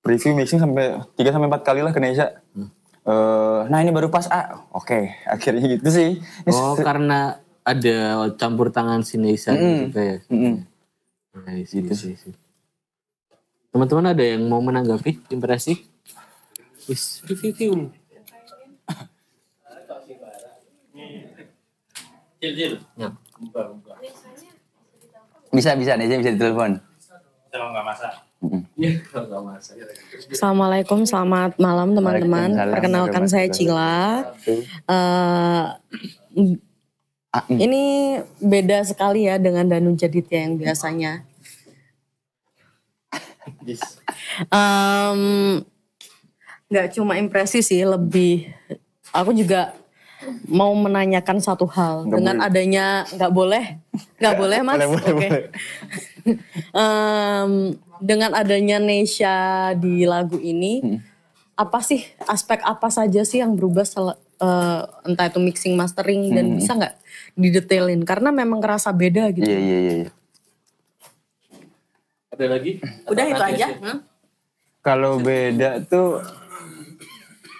Preview 0.02 0.34
mixing 0.34 0.58
sampai 0.58 0.98
3 1.14 1.32
sampai 1.32 1.48
4 1.48 1.62
kali 1.62 1.80
lah 1.86 1.94
ke. 1.94 2.02
Hmm. 2.02 2.68
Eh, 3.02 3.60
nah 3.66 3.78
ini 3.82 3.90
baru 3.90 4.14
pas 4.14 4.30
ah, 4.30 4.62
oke 4.70 5.10
akhirnya 5.26 5.78
gitu 5.78 5.88
sih. 5.90 6.10
Ini 6.18 6.50
Oh 6.54 6.78
karena 6.78 7.38
ada 7.62 8.26
campur 8.34 8.74
tangan 8.74 9.06
Sinesa 9.06 9.54
gitu 9.54 9.94
kayak. 9.94 10.26
Mm-mm. 10.26 10.66
Nah, 11.32 11.54
isi, 11.56 11.80
isi, 11.80 12.12
isi. 12.18 12.30
Teman-teman 13.72 14.12
ada 14.12 14.20
yang 14.20 14.44
mau 14.50 14.60
menanggapi 14.60 15.32
impresi? 15.32 15.80
Wis, 16.90 17.22
review, 17.24 17.54
review. 17.54 17.72
Cil, 22.42 22.52
cil. 22.58 22.72
Ya. 22.98 23.08
Bisa 25.54 25.78
bisa 25.78 25.94
Nesya 25.94 26.18
bisa 26.18 26.34
ditelepon. 26.34 26.82
Iya, 26.82 27.54
kalau 27.54 27.70
nggak 27.70 27.84
masak. 27.86 28.12
Assalamualaikum, 30.26 31.06
selamat 31.06 31.62
malam 31.62 31.94
teman-teman. 31.94 32.50
Perkenalkan 32.74 33.30
saya 33.30 33.46
Cila. 33.46 34.34
Eh, 34.42 35.64
Ah, 37.32 37.48
mm. 37.48 37.58
ini 37.58 37.82
beda 38.38 38.84
sekali 38.84 39.24
ya 39.24 39.40
dengan 39.40 39.64
Danu 39.64 39.96
Jaditya 39.96 40.44
yang 40.44 40.60
biasanya. 40.60 41.24
Em, 44.48 45.20
Nggak 46.68 46.88
cuma 46.92 47.16
impresi 47.16 47.60
sih, 47.60 47.84
lebih 47.84 48.48
aku 49.12 49.32
juga 49.32 49.76
mau 50.44 50.72
menanyakan 50.72 51.36
satu 51.36 51.68
hal 51.68 52.04
Nggak 52.04 52.12
dengan 52.14 52.36
boleh. 52.38 52.46
adanya 52.46 52.86
nggak 53.10 53.32
boleh, 53.32 53.64
nggak 54.16 54.34
boleh 54.34 54.58
mas, 54.64 54.76
Boleh, 54.78 54.88
boleh, 54.88 55.04
Oke. 55.04 55.12
boleh. 55.12 55.42
Em, 56.80 57.52
dengan 57.98 58.32
adanya 58.32 58.76
Nesha 58.78 59.36
di 59.74 60.04
lagu 60.04 60.36
ini, 60.36 60.80
Hmm. 60.80 60.98
apa 61.54 61.80
sih 61.80 62.00
aspek 62.24 62.60
apa 62.60 62.88
saja 62.88 63.20
sih 63.22 63.40
yang 63.40 63.52
berubah 63.52 63.84
sel- 63.84 64.16
eh, 64.42 64.80
entah 65.06 65.26
itu 65.30 65.38
mixing 65.38 65.74
mastering 65.78 66.34
dan 66.34 66.58
bisa 66.58 66.74
nggak 66.74 66.94
didetailin 67.38 68.02
karena 68.02 68.34
memang 68.34 68.58
kerasa 68.58 68.90
beda 68.90 69.30
gitu. 69.32 69.46
Hmm. 69.46 69.54
Iya, 69.54 69.60
iya, 69.62 69.78
iya. 69.78 69.94
iya. 70.02 70.10
Ada 72.32 72.46
lagi? 72.48 72.70
Udah 73.06 73.24
Atau 73.28 73.32
itu 73.32 73.42
aja. 73.44 73.66
hmm? 73.70 73.98
Kalau 74.82 75.22
beda 75.22 75.70
tuh 75.86 76.18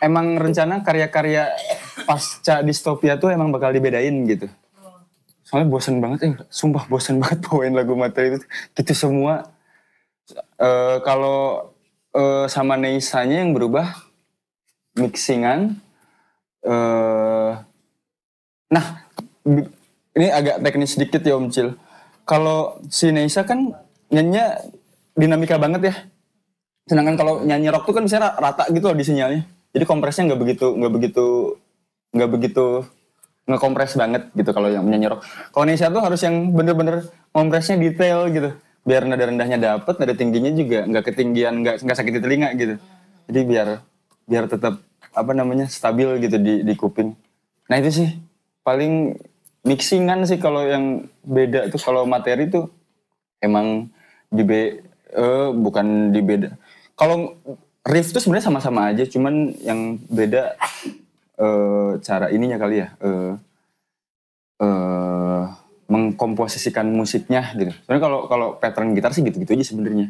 emang 0.03 0.35
rencana 0.35 0.83
karya-karya 0.83 1.55
pasca 2.03 2.67
distopia 2.67 3.15
tuh 3.15 3.31
emang 3.31 3.55
bakal 3.55 3.71
dibedain 3.71 4.27
gitu. 4.27 4.51
Soalnya 5.47 5.69
bosen 5.69 6.01
banget, 6.01 6.19
eh 6.27 6.35
sumpah 6.49 6.89
bosen 6.89 7.21
banget 7.23 7.39
bawain 7.47 7.77
lagu 7.77 7.95
materi 7.95 8.35
itu. 8.35 8.47
Gitu 8.75 8.93
semua. 8.97 9.47
Eh, 10.59 10.99
kalau 11.05 11.71
eh, 12.17 12.49
sama 12.49 12.75
Neisanya 12.81 13.45
yang 13.45 13.53
berubah, 13.55 13.93
mixingan. 14.97 15.79
Eh 16.62 17.50
nah, 18.73 18.85
ini 20.16 20.26
agak 20.28 20.62
teknis 20.62 20.95
sedikit 20.95 21.23
ya 21.25 21.37
Om 21.37 21.50
Cil. 21.50 21.75
Kalau 22.23 22.78
si 22.88 23.11
Neisa 23.11 23.42
kan 23.42 23.75
nyanyinya 24.12 24.62
dinamika 25.19 25.59
banget 25.59 25.92
ya. 25.92 25.95
Sedangkan 26.87 27.14
kalau 27.19 27.42
nyanyi 27.42 27.71
rock 27.71 27.87
tuh 27.88 27.95
kan 27.99 28.04
bisa 28.07 28.19
rata 28.19 28.69
gitu 28.71 28.90
loh 28.90 28.97
di 28.97 29.04
sinyalnya. 29.07 29.42
Jadi 29.73 29.85
kompresnya 29.88 30.33
nggak 30.33 30.40
begitu 30.40 30.66
nggak 30.76 30.92
begitu 30.92 31.26
nggak 32.12 32.31
begitu 32.31 32.66
ngekompres 33.49 33.99
banget 33.99 34.31
gitu 34.38 34.50
kalau 34.54 34.69
yang 34.71 34.87
menyanyi 34.87 35.11
rock. 35.11 35.26
Kalau 35.50 35.64
Indonesia 35.66 35.88
tuh 35.90 36.02
harus 36.04 36.21
yang 36.23 36.37
bener-bener 36.54 37.11
kompresnya 37.35 37.76
detail 37.81 38.31
gitu. 38.31 38.50
Biar 38.83 39.07
nada 39.07 39.23
rendahnya 39.23 39.59
dapet, 39.59 39.95
nada 39.99 40.14
tingginya 40.14 40.50
juga 40.50 40.87
nggak 40.87 41.04
ketinggian, 41.11 41.54
nggak 41.62 41.75
nggak 41.87 41.97
sakit 41.97 42.12
di 42.19 42.21
telinga 42.23 42.49
gitu. 42.59 42.75
Jadi 43.31 43.40
biar 43.47 43.69
biar 44.26 44.45
tetap 44.47 44.78
apa 45.12 45.33
namanya 45.37 45.69
stabil 45.69 46.09
gitu 46.25 46.37
di 46.40 46.64
di 46.64 46.75
kuping. 46.76 47.12
Nah 47.69 47.76
itu 47.78 47.90
sih 48.02 48.09
paling 48.64 49.16
mixingan 49.62 50.26
sih 50.26 50.40
kalau 50.42 50.66
yang 50.66 51.07
beda 51.23 51.71
tuh 51.71 51.78
kalau 51.78 52.02
materi 52.09 52.50
tuh 52.50 52.66
emang 53.38 53.88
di 54.33 54.42
be 54.42 54.61
eh, 55.12 55.49
bukan 55.52 56.11
di 56.11 56.21
beda. 56.25 56.57
Kalau 56.97 57.37
riff 57.87 58.14
tuh 58.14 58.21
sebenarnya 58.23 58.47
sama-sama 58.49 58.90
aja, 58.90 59.04
cuman 59.07 59.52
yang 59.62 60.00
beda 60.09 60.57
eh, 61.38 61.90
cara 62.00 62.26
ininya 62.33 62.57
kali 62.57 62.76
ya. 62.83 62.88
eh 63.02 63.35
eh, 64.62 65.45
mengkomposisikan 65.92 66.88
musiknya 66.88 67.52
gitu. 67.52 67.73
Sebenarnya 67.84 68.02
kalau 68.02 68.21
kalau 68.30 68.49
pattern 68.56 68.97
gitar 68.97 69.13
sih 69.13 69.21
gitu-gitu 69.26 69.52
aja 69.52 69.67
sebenarnya. 69.67 70.08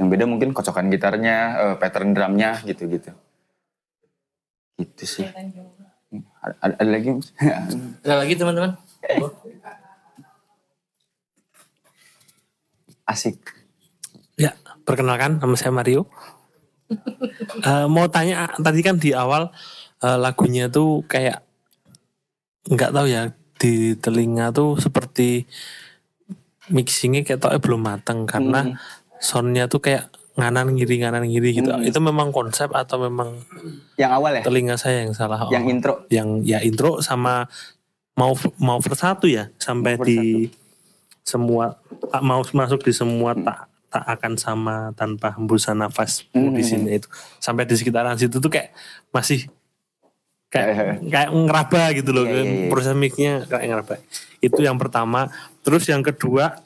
Yang 0.00 0.08
beda 0.08 0.24
mungkin 0.26 0.50
kocokan 0.56 0.88
gitarnya, 0.90 1.36
eh, 1.54 1.74
pattern 1.78 2.16
drumnya 2.16 2.58
gitu-gitu. 2.66 3.14
Gitu 4.82 5.04
sih. 5.06 5.26
Ada, 6.42 6.54
ada- 6.60 6.76
ada 6.76 6.90
lagi? 6.90 7.08
Ada 8.04 8.14
lagi 8.18 8.34
teman-teman? 8.34 8.74
Asik. 13.04 13.38
Ya, 14.36 14.52
perkenalkan 14.82 15.38
nama 15.38 15.54
saya 15.54 15.70
Mario. 15.70 16.08
Eh, 17.62 17.86
mau 17.88 18.04
tanya 18.06 18.52
tadi 18.58 18.84
kan 18.84 18.98
di 18.98 19.16
awal 19.16 19.48
eh, 19.98 20.18
lagunya 20.18 20.68
tuh 20.68 21.06
kayak 21.06 21.40
nggak 22.68 22.92
tahu 22.92 23.06
ya 23.08 23.32
di 23.56 23.94
telinga 23.96 24.50
tuh 24.50 24.76
seperti 24.76 25.46
mixingnya 26.68 27.22
kayak 27.22 27.40
tau 27.40 27.54
belum 27.56 27.82
mateng 27.82 28.26
karena 28.26 28.60
Hmm. 28.66 28.76
soundnya 29.18 29.66
tuh 29.66 29.80
kayak 29.80 30.10
nganan 30.32 30.72
ngiri 30.72 30.96
nganan 30.98 31.24
ngiri 31.24 31.50
gitu. 31.54 31.68
Hmm. 31.68 31.82
Itu 31.82 31.98
memang 31.98 32.30
konsep 32.30 32.68
atau 32.68 32.96
memang 33.00 33.36
Yang 33.94 34.10
awal 34.12 34.32
ya? 34.34 34.42
telinga 34.42 34.76
saya 34.76 35.04
yang 35.04 35.12
salah? 35.12 35.44
Yang 35.46 35.62
Oh, 35.62 35.70
intro. 35.70 35.92
yang 36.08 36.28
ya 36.40 36.58
intro 36.60 37.00
sama 37.00 37.46
mau 38.12 38.32
mau 38.56 38.76
versatu 38.78 39.24
ya 39.24 39.48
sampai 39.56 39.96
di 39.98 40.48
semua 41.22 41.80
tak 42.06 42.20
mau 42.20 42.40
masuk 42.42 42.80
di 42.80 42.92
semua 42.92 43.32
tak 43.32 43.68
tak 43.88 44.04
akan 44.06 44.32
sama 44.34 44.76
tanpa 44.92 45.32
hembusan 45.32 45.76
nafas 45.76 46.24
Hmm. 46.30 46.50
di 46.50 46.60
sini 46.60 46.96
itu 46.96 47.08
sampai 47.38 47.62
di 47.62 47.72
sekitaran 47.72 48.16
situ 48.16 48.36
tuh 48.36 48.48
kayak 48.48 48.72
masih 49.10 49.48
kayak 50.48 51.00
kayak 51.02 51.28
ngeraba 51.30 51.82
gitu 51.92 52.10
loh 52.10 52.24
Iya, 52.24 52.32
iya, 52.34 52.42
iya. 52.42 52.68
proses 52.68 52.92
mixnya 52.92 53.44
kayak 53.46 53.64
ngeraba 53.66 53.94
itu 54.38 54.60
yang 54.60 54.76
pertama 54.76 55.28
terus 55.60 55.84
yang 55.86 56.00
kedua 56.00 56.56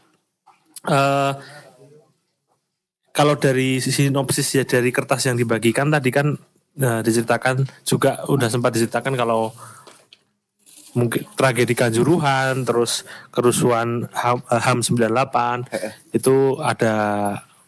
eh 0.85 1.33
kalau 3.17 3.41
dari 3.41 3.81
sisi 3.81 4.13
sinopsis 4.13 4.61
ya 4.61 4.69
dari 4.69 4.93
kertas 4.93 5.25
yang 5.25 5.41
dibagikan 5.41 5.89
tadi 5.89 6.13
kan 6.13 6.37
eh, 6.77 7.01
diceritakan 7.01 7.65
juga 7.89 8.29
udah 8.29 8.53
sempat 8.53 8.77
diceritakan 8.77 9.17
kalau 9.17 9.57
mungkin 10.93 11.25
tragedi 11.33 11.73
Kanjuruhan 11.73 12.69
terus 12.69 13.09
kerusuhan 13.33 14.05
HAM, 14.13 14.45
eh, 14.53 14.61
HAM 14.61 14.79
98 14.85 16.13
itu 16.13 16.61
ada 16.61 16.95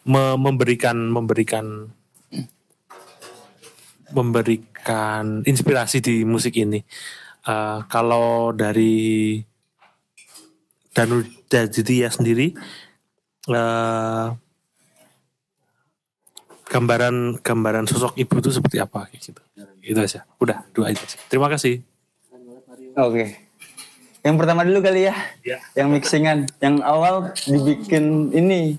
me- 0.04 0.36
memberikan 0.36 0.96
memberikan 1.08 1.88
memberikan 4.12 5.44
inspirasi 5.44 6.04
di 6.04 6.28
musik 6.28 6.60
ini. 6.60 6.84
Eh, 7.48 7.78
kalau 7.88 8.52
dari 8.52 9.40
Danu 10.92 11.24
Dajidya 11.48 12.12
sendiri 12.12 12.52
eh, 13.48 14.28
gambaran 16.68 17.40
gambaran 17.40 17.84
sosok 17.88 18.14
ibu 18.20 18.38
itu 18.38 18.52
seperti 18.52 18.76
apa 18.78 19.08
kayak 19.08 19.20
gitu. 19.24 19.40
Itu 19.80 19.98
aja. 20.04 20.28
Udah, 20.36 20.68
dua 20.76 20.92
itu 20.92 21.00
aja. 21.00 21.16
Terima 21.26 21.48
kasih. 21.48 21.80
Oke. 22.94 23.48
Yang 24.20 24.36
pertama 24.36 24.60
dulu 24.68 24.84
kali 24.84 25.08
ya. 25.08 25.16
Ya. 25.40 25.58
Yang 25.72 25.88
mixingan. 25.96 26.38
Yang 26.60 26.76
awal 26.84 27.14
dibikin 27.48 28.34
ini. 28.36 28.76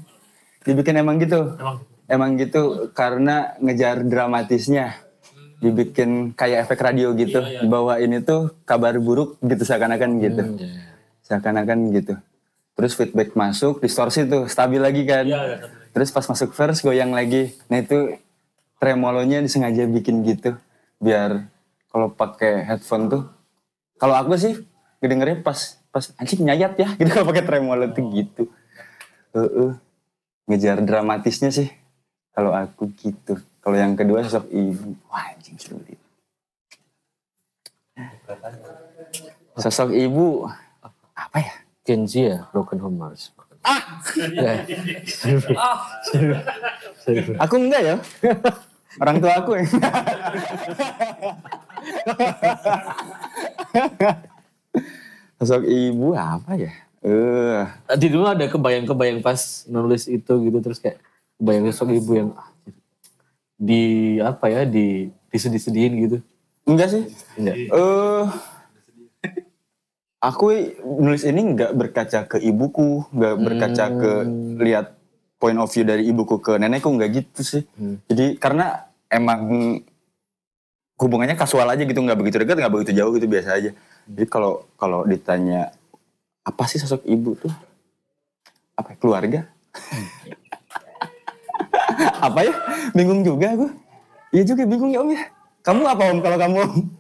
Dibikin 0.61 1.01
emang 1.01 1.17
gitu. 1.17 1.57
Emang. 1.57 1.77
Emang 2.09 2.29
gitu 2.37 2.93
karena 2.93 3.57
ngejar 3.57 4.05
dramatisnya. 4.05 5.01
Dibikin 5.59 6.37
kayak 6.37 6.69
efek 6.69 6.79
radio 6.85 7.15
gitu. 7.17 7.41
Bahwa 7.65 7.97
ini 7.97 8.21
tuh 8.21 8.53
kabar 8.69 8.93
buruk 9.01 9.41
gitu 9.41 9.65
seakan-akan 9.65 10.11
gitu. 10.21 10.43
Seakan-akan 11.25 11.79
gitu. 11.97 12.13
Terus 12.77 12.95
feedback 12.95 13.35
masuk, 13.35 13.83
distorsi 13.83 14.23
tuh, 14.23 14.47
stabil 14.47 14.79
lagi 14.79 15.03
kan. 15.03 15.25
Terus 15.95 16.09
pas 16.13 16.25
masuk 16.25 16.53
verse 16.53 16.81
goyang 16.81 17.11
lagi. 17.11 17.53
Nah 17.67 17.81
itu 17.81 18.17
tremolonya 18.77 19.43
disengaja 19.43 19.85
bikin 19.89 20.21
gitu. 20.23 20.55
Biar 21.01 21.49
kalau 21.89 22.13
pakai 22.13 22.65
headphone 22.65 23.09
tuh 23.09 23.23
kalau 23.99 24.15
aku 24.15 24.37
sih 24.39 24.53
ngedengernya 25.03 25.43
pas 25.43 25.79
pas 25.89 26.05
anjing 26.21 26.45
nyayat 26.45 26.77
ya 26.77 26.89
gitu 26.99 27.09
kalau 27.09 27.27
pakai 27.29 27.43
tremolo 27.45 27.85
tuh 27.91 28.05
gitu. 28.13 28.43
Heeh. 29.35 29.71
Ngejar 30.49 30.81
dramatisnya 30.81 31.53
sih 31.53 31.69
kalau 32.33 32.55
aku 32.55 32.89
gitu. 32.97 33.37
Kalau 33.59 33.75
yang 33.75 33.93
kedua 33.93 34.23
sosok 34.25 34.49
ibu, 34.49 34.95
wah 35.11 35.29
anjing 35.29 35.59
sulit. 35.59 35.99
Sosok 39.59 39.91
ibu 39.93 40.47
apa 41.13 41.37
ya? 41.37 41.53
Kenji 41.83 42.31
ya, 42.31 42.47
Broken 42.53 42.79
Home 42.85 42.97
Mars. 43.01 43.33
Ya. 44.33 44.65
Aku 47.43 47.55
enggak 47.59 47.81
ya. 47.83 47.95
Orang 48.99 49.21
tua 49.21 49.33
aku 49.39 49.51
ya. 49.59 49.65
Sosok 55.39 55.63
ibu 55.67 56.15
apa 56.15 56.51
ya? 56.59 56.71
Eh, 56.99 57.63
Tadi 57.87 58.05
dulu 58.11 58.27
ada 58.27 58.43
kebayang-kebayang 58.43 59.23
pas 59.23 59.63
nulis 59.71 60.03
itu 60.11 60.33
gitu 60.43 60.57
terus 60.59 60.83
kayak 60.83 60.99
kebayang 61.39 61.71
sosok 61.71 61.95
ibu 61.95 62.11
yang 62.11 62.29
ah, 62.35 62.51
di 63.55 63.83
apa 64.19 64.51
ya 64.51 64.61
di 64.67 65.07
disedih-sedihin 65.31 65.93
gitu. 66.07 66.17
enggak 66.67 66.89
sih. 66.91 67.03
Enggak. 67.39 67.55
Eh, 67.55 68.23
aku 70.19 70.75
nulis 70.83 71.23
ini 71.23 71.55
nggak 71.55 71.71
berkaca 71.75 72.19
ke 72.27 72.37
ibuku, 72.43 73.07
nggak 73.11 73.35
berkaca 73.39 73.85
ke 73.95 74.11
lihat 74.59 74.99
point 75.39 75.55
of 75.55 75.71
view 75.71 75.87
dari 75.87 76.03
ibuku 76.11 76.43
ke 76.43 76.59
nenekku 76.59 76.91
nggak 76.91 77.11
gitu 77.15 77.41
sih. 77.41 77.63
Jadi 78.11 78.35
karena 78.35 78.91
emang 79.07 79.79
hubungannya 80.99 81.39
kasual 81.39 81.71
aja 81.71 81.83
gitu, 81.87 81.99
nggak 82.03 82.19
begitu 82.19 82.35
dekat, 82.43 82.59
nggak 82.59 82.73
begitu 82.75 82.91
jauh 82.99 83.15
gitu 83.15 83.27
biasa 83.31 83.49
aja. 83.55 83.71
Jadi 84.09 84.27
kalau 84.27 84.67
kalau 84.75 85.07
ditanya 85.07 85.71
apa 86.43 86.63
sih 86.67 86.83
sosok 86.83 87.07
ibu 87.07 87.39
tuh? 87.39 87.53
Apa 88.75 88.95
ya, 88.95 88.97
keluarga? 88.99 89.39
apa 92.27 92.39
ya? 92.43 92.53
Bingung 92.91 93.23
juga 93.23 93.55
aku. 93.55 93.67
Iya 94.35 94.43
juga 94.43 94.63
bingung 94.67 94.91
ya 94.91 94.99
om 94.99 95.09
ya. 95.11 95.31
Kamu 95.63 95.83
apa 95.87 96.03
om 96.11 96.19
kalau 96.19 96.37
kamu 96.39 96.55
om? 96.63 96.98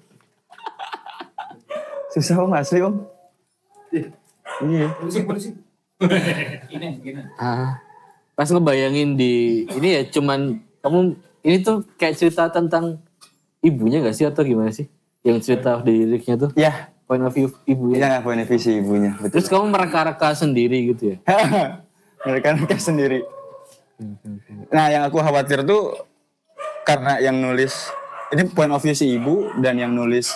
Susah 2.09 2.41
om 2.41 2.53
asli 2.53 2.81
om. 2.81 3.05
Iya. 3.93 4.09
Ini, 6.69 6.89
gini. 7.03 7.21
Ah, 7.35 7.83
pas 8.39 8.47
ngebayangin 8.47 9.19
di 9.19 9.67
ini 9.67 9.99
ya 9.99 10.01
cuman 10.07 10.63
kamu 10.79 11.19
ini 11.43 11.57
tuh 11.59 11.83
kayak 11.99 12.15
cerita 12.15 12.47
tentang 12.47 13.03
ibunya 13.59 13.99
gak 13.99 14.15
sih 14.15 14.23
atau 14.23 14.47
gimana 14.47 14.71
sih? 14.71 14.87
Yang 15.27 15.51
cerita 15.51 15.83
di 15.83 16.07
liriknya 16.07 16.39
tuh 16.39 16.49
Ya, 16.55 16.87
point 17.03 17.19
of 17.19 17.35
view 17.35 17.51
ibunya. 17.67 17.99
Iya, 17.99 18.11
point 18.23 18.39
of 18.39 18.47
view 18.47 18.59
si 18.63 18.79
ibunya. 18.79 19.11
Betul. 19.19 19.35
Terus 19.35 19.47
kamu 19.51 19.75
mereka-reka 19.75 20.31
sendiri 20.39 20.77
gitu 20.95 21.03
ya? 21.11 21.17
mereka 22.27 22.55
mereka 22.55 22.79
sendiri. 22.79 23.27
Nah, 24.71 24.87
yang 24.87 25.03
aku 25.03 25.19
khawatir 25.19 25.67
tuh 25.67 25.99
karena 26.87 27.19
yang 27.19 27.35
nulis 27.43 27.91
ini 28.31 28.47
point 28.49 28.71
of 28.71 28.79
view 28.79 28.95
si 28.95 29.19
ibu 29.19 29.51
dan 29.59 29.75
yang 29.75 29.91
nulis 29.91 30.31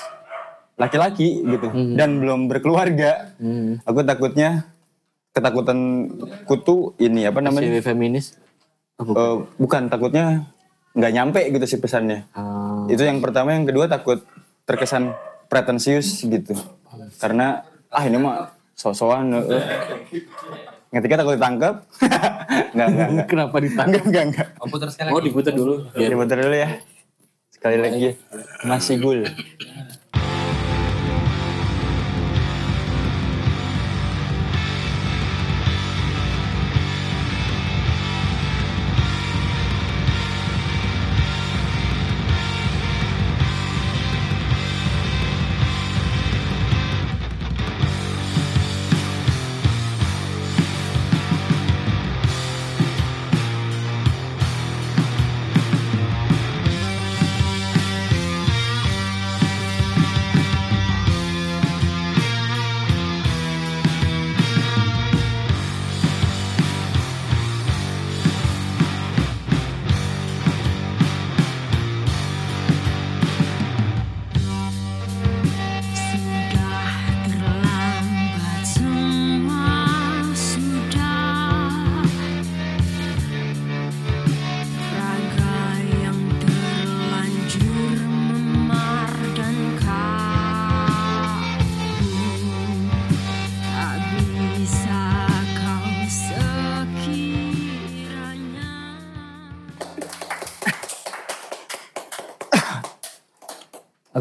laki-laki 0.83 1.39
gitu 1.41 1.67
dan 1.95 2.19
belum 2.19 2.51
berkeluarga. 2.51 3.31
Hmm. 3.39 3.79
Aku 3.87 4.03
takutnya 4.03 4.67
ketakutan 5.31 6.11
kutu 6.43 6.91
ini 6.97 7.23
apa 7.23 7.39
namanya? 7.39 7.71
Cewek 7.71 7.83
feminis? 7.83 8.35
Oh, 8.99 9.07
bukan. 9.07 9.17
Eh, 9.17 9.35
bukan 9.57 9.83
takutnya 9.87 10.25
nggak 10.93 11.11
nyampe 11.11 11.41
gitu 11.49 11.65
sih 11.65 11.79
pesannya. 11.79 12.27
Ah, 12.31 12.85
Itu 12.85 13.01
yang 13.01 13.17
pertama, 13.17 13.55
yang 13.55 13.65
kedua 13.65 13.87
takut 13.87 14.21
terkesan 14.63 15.15
pretensius 15.47 16.21
gitu. 16.21 16.53
Karena 17.17 17.63
ah 17.89 18.03
ini 18.03 18.19
mah 18.19 18.51
sosokan. 18.73 19.33
eh. 19.39 19.63
Ketika 20.93 21.17
takut 21.17 21.41
ditangkap, 21.41 21.89
enggak 22.69 22.87
enggak 22.93 23.07
enggak. 23.09 23.25
kenapa 23.25 23.55
ditangkap? 23.57 23.87
Enggak 23.89 24.03
enggak 24.05 24.23
enggak. 24.29 24.47
Oh, 24.61 24.67
putar 24.69 24.89
sekali 24.93 25.09
Oh 25.09 25.17
diputar 25.17 25.53
dulu. 25.55 25.89
Biar 25.89 26.09
Diputar 26.13 26.37
dulu 26.37 26.53
ya. 26.53 26.69
Sekali 27.49 27.77
lagi. 27.81 28.09
Masih 28.61 29.01
gul. 29.01 29.25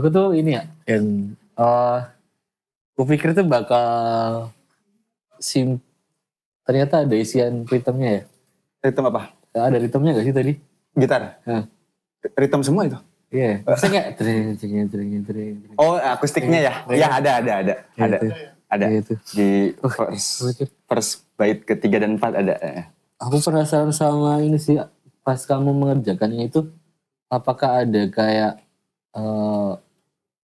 Aku 0.02 0.10
tuh 0.10 0.34
ini 0.34 0.58
ya, 0.58 0.66
yang 0.90 1.30
eh 1.54 1.98
kupikir 2.98 3.38
tuh 3.38 3.46
bakal 3.46 4.50
sim 5.38 5.78
ternyata 6.66 7.06
ada 7.06 7.14
isian 7.14 7.62
ritmenya 7.62 8.10
ya. 8.10 8.22
Ritme 8.82 9.14
apa? 9.14 9.30
Ada 9.54 9.78
ritmenya 9.78 10.18
gak 10.18 10.26
sih 10.26 10.34
tadi? 10.34 10.52
Gitar. 10.98 11.38
Hah. 11.46 11.70
Ritme 12.34 12.66
semua 12.66 12.90
itu. 12.90 12.98
Iya. 13.30 13.62
Maksudnya 13.62 13.90
kayak 13.94 14.10
tring 14.18 14.46
tring 14.58 14.86
tring 14.90 15.22
tring. 15.22 15.54
Oh, 15.78 15.94
akustiknya 16.02 16.58
ya? 16.66 16.74
Ya 16.90 17.06
ada 17.22 17.30
ada 17.38 17.52
ada. 17.62 17.74
Ya, 17.94 18.02
Ada. 18.02 18.16
itu. 18.18 18.26
Ada. 18.66 18.86
Ya, 18.90 18.98
itu. 19.06 19.14
Di 19.38 19.48
first, 19.86 20.30
Mikir. 20.42 20.68
first 20.90 21.12
bait 21.38 21.62
ketiga 21.62 22.02
dan 22.02 22.18
empat 22.18 22.42
ada. 22.42 22.58
Eh. 22.58 22.90
Aku 23.22 23.38
penasaran 23.38 23.94
sama 23.94 24.42
ini 24.42 24.58
sih 24.58 24.82
pas 25.22 25.38
kamu 25.46 25.70
mengerjakannya 25.70 26.50
itu 26.50 26.66
apakah 27.30 27.86
ada 27.86 28.02
kayak 28.10 28.58
eh 29.14 29.72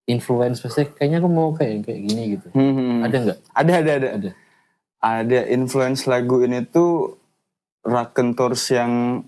influence 0.08 0.64
maksudnya 0.64 0.88
kayaknya 0.96 1.18
aku 1.20 1.30
mau 1.30 1.52
kayak 1.54 1.84
kayak 1.84 2.00
gini 2.08 2.24
gitu. 2.40 2.48
Hmm, 2.56 2.74
hmm. 2.74 2.98
Ada 3.04 3.16
nggak? 3.22 3.40
Ada 3.54 3.72
ada 3.76 3.92
ada. 3.92 4.08
Ada. 4.18 4.32
ada 4.98 5.40
influence 5.54 6.10
lagu 6.10 6.42
ini 6.42 6.66
tuh 6.66 7.22
Raconteurs 7.86 8.66
yang 8.74 9.22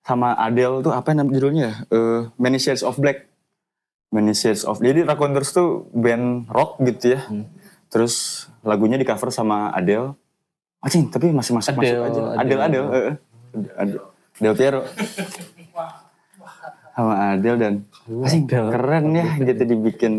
sama 0.00 0.34
Adele 0.34 0.80
tuh 0.82 0.90
apa 0.90 1.12
nama 1.12 1.28
judulnya 1.28 1.62
ya? 1.62 1.74
Eh, 1.92 2.20
Many 2.40 2.58
Shades 2.58 2.82
of 2.82 2.96
Black. 2.96 3.28
Many 4.10 4.34
Shades 4.34 4.66
of 4.66 4.82
Jadi 4.82 5.06
Raconteurs 5.06 5.54
tuh 5.54 5.86
band 5.94 6.50
rock 6.50 6.80
gitu 6.82 7.14
ya. 7.14 7.20
Hmm. 7.28 7.46
Terus 7.90 8.46
lagunya 8.62 8.98
di 8.98 9.06
cover 9.06 9.30
sama 9.30 9.70
Adele. 9.70 10.14
Anjing, 10.80 11.12
tapi 11.12 11.28
masih 11.28 11.52
masuk 11.52 11.76
masuk 11.76 11.84
Adele, 11.84 12.02
aja. 12.08 12.20
Adele. 12.34 12.40
Adele 12.40 12.62
Adele. 12.62 12.88
eh, 12.88 13.02
eh. 13.04 13.14
Adele. 13.76 14.02
Del 14.40 14.54
Piero. 14.56 14.80
Sama 14.80 14.88
Adele 14.88 14.88
dan 14.88 14.96
anjing 14.96 15.52
Adele. 15.52 15.59
Keren 18.50 19.06
ya 19.14 19.26
gitu 19.40 19.62
dibikin 19.64 20.14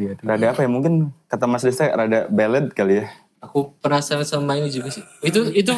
Iya, 0.00 0.16
rada 0.24 0.56
apa 0.56 0.64
ya 0.64 0.70
mungkin 0.72 1.12
kata 1.28 1.44
Mas 1.44 1.60
Desta 1.60 1.92
rada 1.92 2.24
ballad 2.32 2.72
kali 2.72 3.04
ya. 3.04 3.12
Aku 3.44 3.76
penasaran 3.84 4.24
sama 4.24 4.56
ini 4.56 4.72
juga 4.72 4.88
sih. 4.88 5.04
Itu 5.20 5.52
itu 5.52 5.76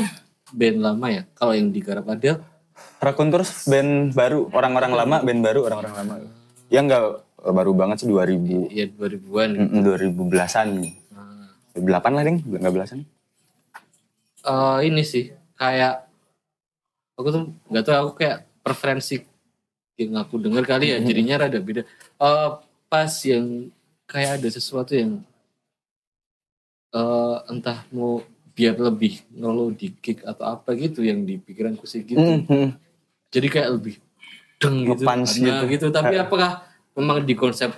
band 0.55 0.79
lama 0.79 1.07
ya. 1.11 1.23
Kalau 1.35 1.59
yang 1.59 1.75
digarap 1.75 2.07
Adele 2.07 2.39
Raconteurs 3.03 3.67
band 3.67 4.15
baru, 4.15 4.47
orang-orang 4.55 4.93
lama, 4.95 5.17
band 5.27 5.41
baru, 5.43 5.61
orang-orang 5.67 5.95
lama. 5.99 6.15
Ya 6.71 6.87
enggak 6.87 7.03
baru 7.43 7.73
banget 7.75 8.03
sih 8.03 8.09
2000, 8.11 8.71
ya 8.71 8.87
2000-an. 8.95 9.51
mm, 9.75 9.83
2010-an. 9.83 10.69
8 11.77 12.17
lah 12.17 12.23
ding, 12.25 12.39
enggak 12.47 12.73
belasan. 12.73 12.99
Eh, 14.47 14.79
ini 14.87 15.03
sih 15.03 15.35
kayak 15.59 16.07
aku 17.19 17.29
tuh 17.35 17.43
nggak 17.69 17.85
tahu 17.85 17.97
aku 18.07 18.13
kayak 18.23 18.47
preferensi 18.63 19.27
yang 19.97 20.13
aku 20.21 20.37
dengar 20.37 20.65
kali 20.69 20.93
ya 20.93 21.01
jadinya 21.01 21.45
rada 21.45 21.59
beda. 21.61 21.83
Eh, 22.21 22.51
pas 22.87 23.13
yang 23.25 23.73
kayak 24.07 24.41
ada 24.41 24.49
sesuatu 24.53 24.93
yang 24.95 25.21
eh 26.97 27.37
entah 27.51 27.85
mau 27.93 28.23
biar 28.57 28.81
lebih 28.81 29.21
ngelow 29.37 29.69
di 29.69 29.93
kick 29.93 30.25
atau 30.25 30.57
apa 30.57 30.73
gitu 30.79 31.05
yang 31.05 31.25
di 31.29 31.37
pikiranku 31.37 31.85
sih 31.85 32.01
gitu. 32.05 32.21
Mhm. 32.21 32.73
Jadi 33.29 33.47
kayak 33.53 33.71
lebih 33.77 34.01
deng 34.57 34.87
gitu. 34.89 35.05
Nah, 35.05 35.27
gitu. 35.29 35.65
gitu. 35.69 35.87
Tapi 35.93 36.15
apakah 36.17 36.65
memang 36.97 37.21
di 37.21 37.37
konsep 37.37 37.73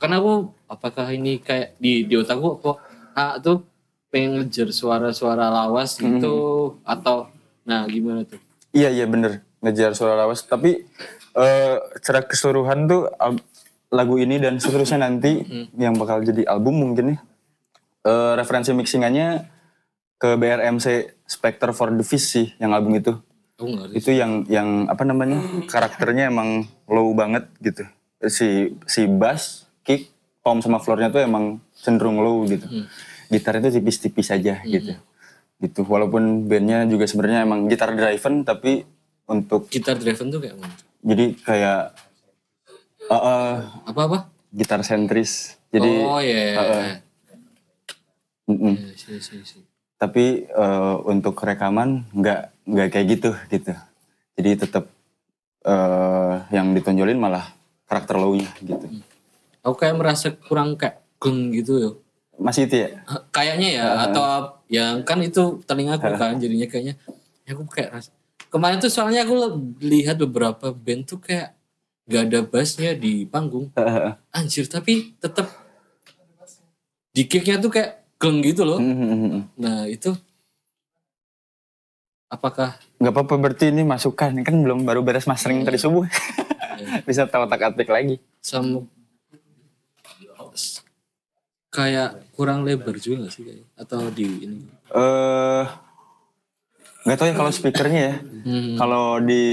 karena 0.00 0.16
aku 0.16 0.56
apakah 0.64 1.12
ini 1.12 1.36
kayak 1.36 1.76
di 1.76 2.08
di 2.08 2.14
otakku 2.16 2.56
kok 2.64 2.80
ah 3.12 3.36
tuh 3.36 3.60
pengen 4.08 4.40
ngejar 4.40 4.72
suara-suara 4.72 5.52
lawas 5.52 6.00
gitu 6.00 6.34
atau 6.82 7.28
nah 7.68 7.84
gimana 7.84 8.24
tuh? 8.24 8.40
Iya 8.72 8.88
iya 8.88 9.04
bener, 9.04 9.44
ngejar 9.60 9.92
suara 9.96 10.16
lawas. 10.16 10.44
Tapi 10.44 10.84
eh 11.36 11.74
secara 12.00 12.26
keseluruhan 12.26 12.90
tuh 12.90 13.06
lagu 13.90 14.18
ini 14.18 14.38
dan 14.38 14.58
seterusnya 14.58 15.06
nanti 15.06 15.42
yang 15.78 15.94
bakal 15.98 16.22
jadi 16.22 16.46
album 16.46 16.78
mungkin 16.82 17.14
ya. 17.14 17.18
eh, 18.06 18.32
referensi 18.34 18.72
mixingannya 18.72 19.44
ke 20.20 20.36
BRMC 20.36 20.86
Spectre 21.24 21.72
for 21.72 21.92
the 21.92 22.04
Fish 22.04 22.26
sih 22.28 22.46
yang 22.58 22.72
album 22.72 22.96
itu. 22.96 23.14
Ngerti. 23.60 23.92
itu 23.92 24.10
yang 24.16 24.48
yang 24.48 24.88
apa 24.88 25.04
namanya 25.04 25.36
karakternya 25.68 26.32
emang 26.32 26.64
low 26.88 27.12
banget 27.12 27.44
gitu 27.60 27.84
si 28.24 28.72
si 28.88 29.04
bass 29.04 29.68
kick 29.84 30.08
tom 30.40 30.64
sama 30.64 30.80
floornya 30.80 31.12
tuh 31.12 31.20
emang 31.20 31.60
cenderung 31.76 32.24
low 32.24 32.48
gitu 32.48 32.64
gitar 33.28 33.60
itu 33.60 33.68
tipis-tipis 33.76 34.32
aja 34.32 34.64
gitu 34.64 34.96
gitu 35.60 35.80
walaupun 35.84 36.48
bandnya 36.48 36.88
juga 36.88 37.04
sebenarnya 37.04 37.44
emang 37.44 37.68
gitar 37.68 37.92
driven 37.92 38.48
tapi 38.48 38.88
untuk 39.30 39.70
Gitar 39.70 39.94
driven 39.96 40.28
tuh 40.34 40.40
kayak 40.42 40.56
mana? 40.58 40.74
jadi 41.00 41.24
kayak 41.46 41.80
eh, 43.06 43.14
eh, 43.14 43.54
Apa-apa? 43.86 44.18
gitar 44.50 44.82
sentris. 44.82 45.56
Jadi 45.70 45.92
oh 46.02 46.18
iya. 46.18 46.58
iya, 46.58 46.98
uh, 48.50 48.90
sih, 48.98 49.22
sih. 49.22 49.62
tapi 49.94 50.50
eh, 50.50 50.96
untuk 51.06 51.38
rekaman 51.38 52.10
nggak 52.10 52.40
nggak 52.66 52.88
kayak 52.90 53.06
gitu 53.06 53.30
gitu. 53.46 53.72
Jadi 54.34 54.50
tetap 54.66 54.90
eh, 55.62 56.34
yang 56.50 56.74
ditonjolin 56.74 57.22
malah 57.22 57.46
karakter 57.86 58.18
low-nya 58.18 58.50
gitu. 58.66 58.90
Aku 59.62 59.78
kayak 59.78 59.94
merasa 59.94 60.34
kurang 60.34 60.74
kayak 60.74 60.98
geng 61.22 61.54
gitu 61.54 61.72
ya. 61.78 61.90
masih 62.40 62.64
itu 62.66 62.76
ya? 62.88 62.88
Kayaknya 63.30 63.68
ya 63.76 63.86
atau 64.08 64.22
ap- 64.24 64.64
yang 64.72 65.04
kan 65.04 65.20
itu 65.20 65.60
telingaku 65.68 66.08
kan 66.16 66.40
jadinya 66.40 66.64
kayaknya. 66.66 66.96
Ya 67.44 67.52
aku 67.52 67.68
kayak 67.68 67.92
rasa 67.94 68.10
kemarin 68.50 68.82
tuh 68.82 68.92
soalnya 68.92 69.22
aku 69.24 69.56
lihat 69.80 70.18
beberapa 70.18 70.74
band 70.74 71.06
tuh 71.06 71.22
kayak 71.22 71.54
gak 72.10 72.22
ada 72.28 72.40
bassnya 72.42 72.92
di 72.98 73.24
panggung. 73.24 73.70
Anjir 74.36 74.66
tapi 74.66 75.14
tetap 75.22 75.46
di 77.10 77.26
kicknya 77.26 77.62
tuh 77.62 77.70
kayak 77.70 78.02
geng 78.20 78.42
gitu 78.44 78.66
loh. 78.66 78.78
Mm-mm. 78.82 79.48
nah 79.56 79.88
itu 79.88 80.12
apakah 82.30 82.78
nggak 83.00 83.14
apa-apa 83.16 83.34
berarti 83.38 83.72
ini 83.72 83.82
masukan. 83.86 84.44
Kan 84.44 84.60
belum 84.60 84.84
baru 84.84 85.00
beres 85.00 85.24
mastering 85.24 85.64
tadi 85.64 85.80
subuh. 85.80 86.04
Bisa 87.08 87.24
tahu 87.24 87.48
tak 87.48 87.72
atik 87.72 87.88
lagi. 87.88 88.20
Sama 88.44 88.84
kayak 91.70 92.34
kurang 92.34 92.66
lebar 92.66 92.98
juga 92.98 93.26
gak 93.26 93.32
sih 93.32 93.42
kayak? 93.46 93.66
Atau 93.78 94.10
di 94.10 94.26
ini? 94.26 94.66
Eh 94.90 95.64
nggak 97.02 97.16
tahu 97.16 97.26
ya 97.26 97.34
kalau 97.34 97.50
speakernya 97.50 98.02
ya 98.02 98.16
Hmm. 98.40 98.72
kalau 98.74 99.20
di 99.20 99.44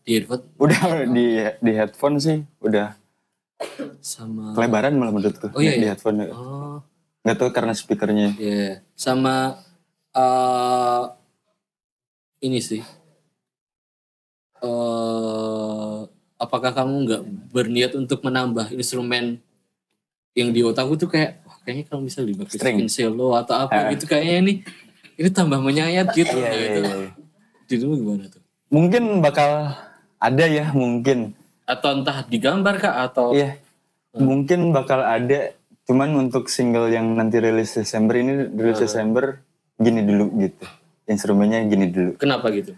di 0.00 0.12
earphone 0.14 0.42
udah 0.56 0.80
di 1.06 1.26
di 1.58 1.72
headphone 1.72 2.16
sih 2.16 2.40
udah 2.58 2.96
sama 3.98 4.52
kelebaran 4.52 4.94
malah 4.94 5.10
menurutku 5.10 5.48
Oh, 5.50 5.58
iya, 5.58 5.74
di 5.74 5.82
iya. 5.82 5.92
headphone 5.92 6.24
oh 6.26 6.80
nggak 7.20 7.36
tahu 7.36 7.50
karena 7.50 7.72
speakernya 7.72 8.28
ya 8.34 8.80
sama 8.94 9.60
eh 10.10 11.04
ini 12.42 12.56
sih 12.58 12.80
eh 14.58 15.98
apakah 16.36 16.72
kamu 16.72 16.94
nggak 17.02 17.22
berniat 17.50 17.92
untuk 17.94 18.20
menambah 18.22 18.68
instrumen 18.70 19.40
yang 20.32 20.48
di 20.50 20.60
otakku 20.60 20.94
tuh 20.94 21.08
kayak 21.08 21.40
wah 21.42 21.56
kayaknya 21.58 21.84
kalau 21.86 22.02
misal 22.02 22.22
dipakai 22.22 22.52
String. 22.54 22.78
cello 22.86 23.32
atau 23.34 23.56
apa 23.58 23.88
Eh. 23.88 23.96
gitu 23.96 24.04
kayaknya 24.06 24.36
ini 24.38 24.54
ini 25.16 25.28
tambah 25.32 25.58
menyayat 25.60 26.12
gitu. 26.12 26.36
Iya, 26.36 26.48
Nah, 26.48 26.54
iya, 26.56 26.68
iya, 26.76 27.08
di 27.66 27.74
dulu 27.82 27.92
gimana 27.98 28.24
tuh? 28.30 28.42
Mungkin 28.70 29.24
bakal 29.24 29.74
ada 30.20 30.44
ya 30.46 30.70
mungkin. 30.76 31.32
Atau 31.66 31.98
entah 31.98 32.22
digambar 32.28 32.78
kah 32.78 32.94
atau 33.10 33.34
iya. 33.34 33.58
Mungkin 34.16 34.72
bakal 34.72 35.04
ada 35.04 35.52
cuman 35.84 36.16
untuk 36.16 36.48
single 36.48 36.88
yang 36.88 37.14
nanti 37.14 37.36
rilis 37.36 37.76
Desember 37.76 38.16
ini 38.16 38.48
rilis 38.48 38.80
Desember 38.80 39.44
gini 39.76 40.00
dulu 40.04 40.32
gitu. 40.40 40.64
Instrumennya 41.04 41.64
gini 41.68 41.92
dulu. 41.92 42.16
Kenapa 42.16 42.48
gitu? 42.54 42.72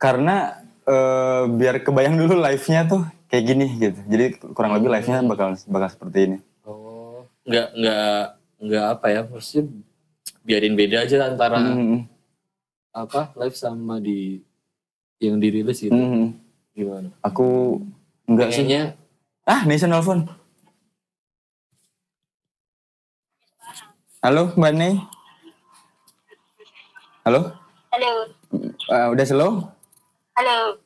Karena 0.00 0.56
eh, 0.88 1.44
biar 1.48 1.84
kebayang 1.84 2.16
dulu 2.16 2.40
live-nya 2.40 2.88
tuh 2.88 3.04
kayak 3.28 3.44
gini 3.44 3.66
gitu. 3.76 4.00
Jadi 4.08 4.24
kurang 4.56 4.72
lebih 4.80 4.88
live-nya 4.88 5.20
bakal 5.26 5.52
bakal 5.68 5.88
seperti 5.92 6.18
ini. 6.26 6.38
Oh 6.64 7.28
nggak 7.44 7.68
nggak 7.76 8.22
nggak 8.60 8.84
apa 8.94 9.06
ya 9.10 9.20
maksudnya 9.26 9.64
biarin 10.40 10.74
beda 10.74 11.04
aja 11.04 11.26
antara 11.26 11.60
Mhm. 11.60 12.04
apa 12.90 13.30
live 13.36 13.54
sama 13.54 13.98
di 13.98 14.40
yang 15.18 15.36
dirilis 15.36 15.78
gitu. 15.78 15.92
Mhm. 15.92 16.32
gimana? 16.72 17.08
Aku 17.20 17.78
enggak 18.24 18.50
sih. 18.50 18.64
Ah 19.44 19.64
Nisa 19.64 19.84
nelfon 19.84 20.24
halo 24.20 24.52
mbak 24.54 24.72
Nei 24.74 24.94
halo? 27.24 27.56
Halo, 27.90 28.10
Eh, 28.86 29.06
udah 29.10 29.26
slow? 29.26 29.52
Halo. 30.32 30.78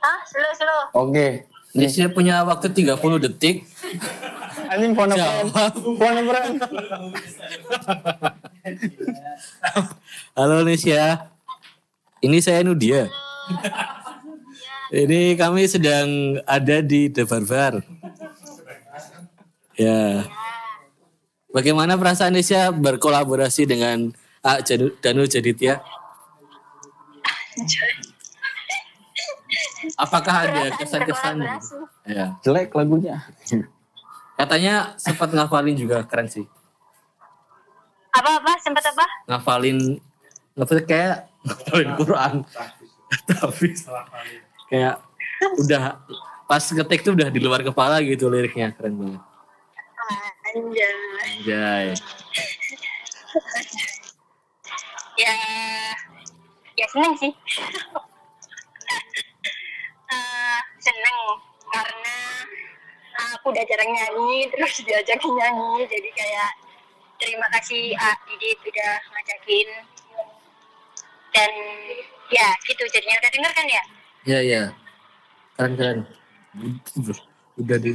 Hah, 0.00 0.20
slow 0.24 0.52
slow. 0.54 0.80
oke. 0.96 1.44
Nesya 1.72 2.08
punya 2.08 2.40
waktu 2.40 2.72
30 2.72 2.96
detik 3.20 3.68
anjing 4.74 4.92
phone 4.98 5.14
a 5.14 5.16
friend 5.16 5.46
phone 5.98 6.18
a 6.18 6.22
friend 6.26 6.54
halo 10.34 10.64
Nesya. 10.66 11.30
Ini 12.24 12.38
saya 12.40 12.64
Nudia. 12.64 13.12
Ini 14.88 15.36
kami 15.36 15.68
sedang 15.68 16.40
ada 16.48 16.80
di 16.80 17.12
The 17.12 17.28
Barbar. 17.28 17.84
Ya. 19.76 20.24
Bagaimana 21.52 22.00
perasaan 22.00 22.34
Nesya 22.34 22.72
berkolaborasi 22.72 23.68
dengan 23.68 24.10
A 24.40 24.64
Danu 25.04 25.28
Jaditya? 25.28 25.84
Apakah 30.00 30.48
ada 30.48 30.72
kesan-kesan? 30.80 31.44
Ya. 32.08 32.40
Jelek 32.42 32.72
lagunya 32.72 33.20
Katanya 34.34 34.98
sempat 34.98 35.30
ngafalin 35.30 35.78
juga 35.78 36.02
keren 36.02 36.26
sih. 36.26 36.46
Apa 38.14 38.42
apa? 38.42 38.52
Sempat 38.62 38.84
apa? 38.90 39.06
Ngafalin 39.30 39.98
ngafalin 40.58 40.84
kayak 40.86 41.30
ngafalin 41.46 41.90
Quran. 41.98 42.34
Tapi 43.30 43.66
kayak 44.70 44.98
udah 45.62 46.02
pas 46.50 46.64
ngetik 46.64 47.06
tuh 47.06 47.14
udah 47.14 47.30
di 47.30 47.38
luar 47.38 47.62
kepala 47.62 48.02
gitu 48.02 48.26
liriknya 48.26 48.74
keren 48.74 48.98
banget. 48.98 49.22
Ah, 49.94 50.30
Anjay. 50.50 50.94
Anjay. 51.22 51.86
Ya, 55.14 55.34
ya 56.74 56.86
seneng 56.90 57.14
sih. 57.18 57.32
Eh, 60.14 60.60
seneng 60.82 61.18
karena 61.70 62.16
aku 63.14 63.54
udah 63.54 63.64
jarang 63.64 63.90
nyanyi 63.90 64.50
terus 64.50 64.82
diajakin 64.82 65.32
nyanyi 65.32 65.86
jadi 65.86 66.08
kayak 66.10 66.50
terima 67.16 67.46
kasih 67.54 67.94
A 67.94 68.10
Didit 68.26 68.58
udah 68.60 68.92
ngajakin 69.12 69.68
dan 71.30 71.50
ya 72.30 72.48
gitu 72.62 72.82
jadinya 72.88 73.16
udah 73.20 73.30
denger 73.30 73.52
kan 73.52 73.66
ya 73.68 73.84
Ya 74.24 74.40
ya. 74.40 74.62
Keren 75.52 75.76
keren. 75.76 75.98
Udah 77.60 77.76
di 77.76 77.92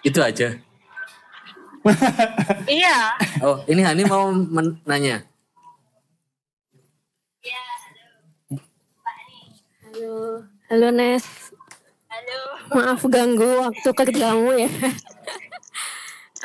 itu 0.00 0.20
aja. 0.24 0.56
iya 2.66 3.12
Oh 3.44 3.60
ini 3.68 3.84
Hani 3.84 4.08
mau 4.08 4.32
men- 4.32 4.80
nanya. 4.88 5.20
Halo, 9.84 10.40
halo 10.72 10.88
Nes. 10.90 11.45
Halo 12.16 12.40
Maaf 12.72 13.02
ganggu 13.12 13.44
waktu 13.60 13.88
kerjamu 13.92 14.56
ya. 14.56 14.72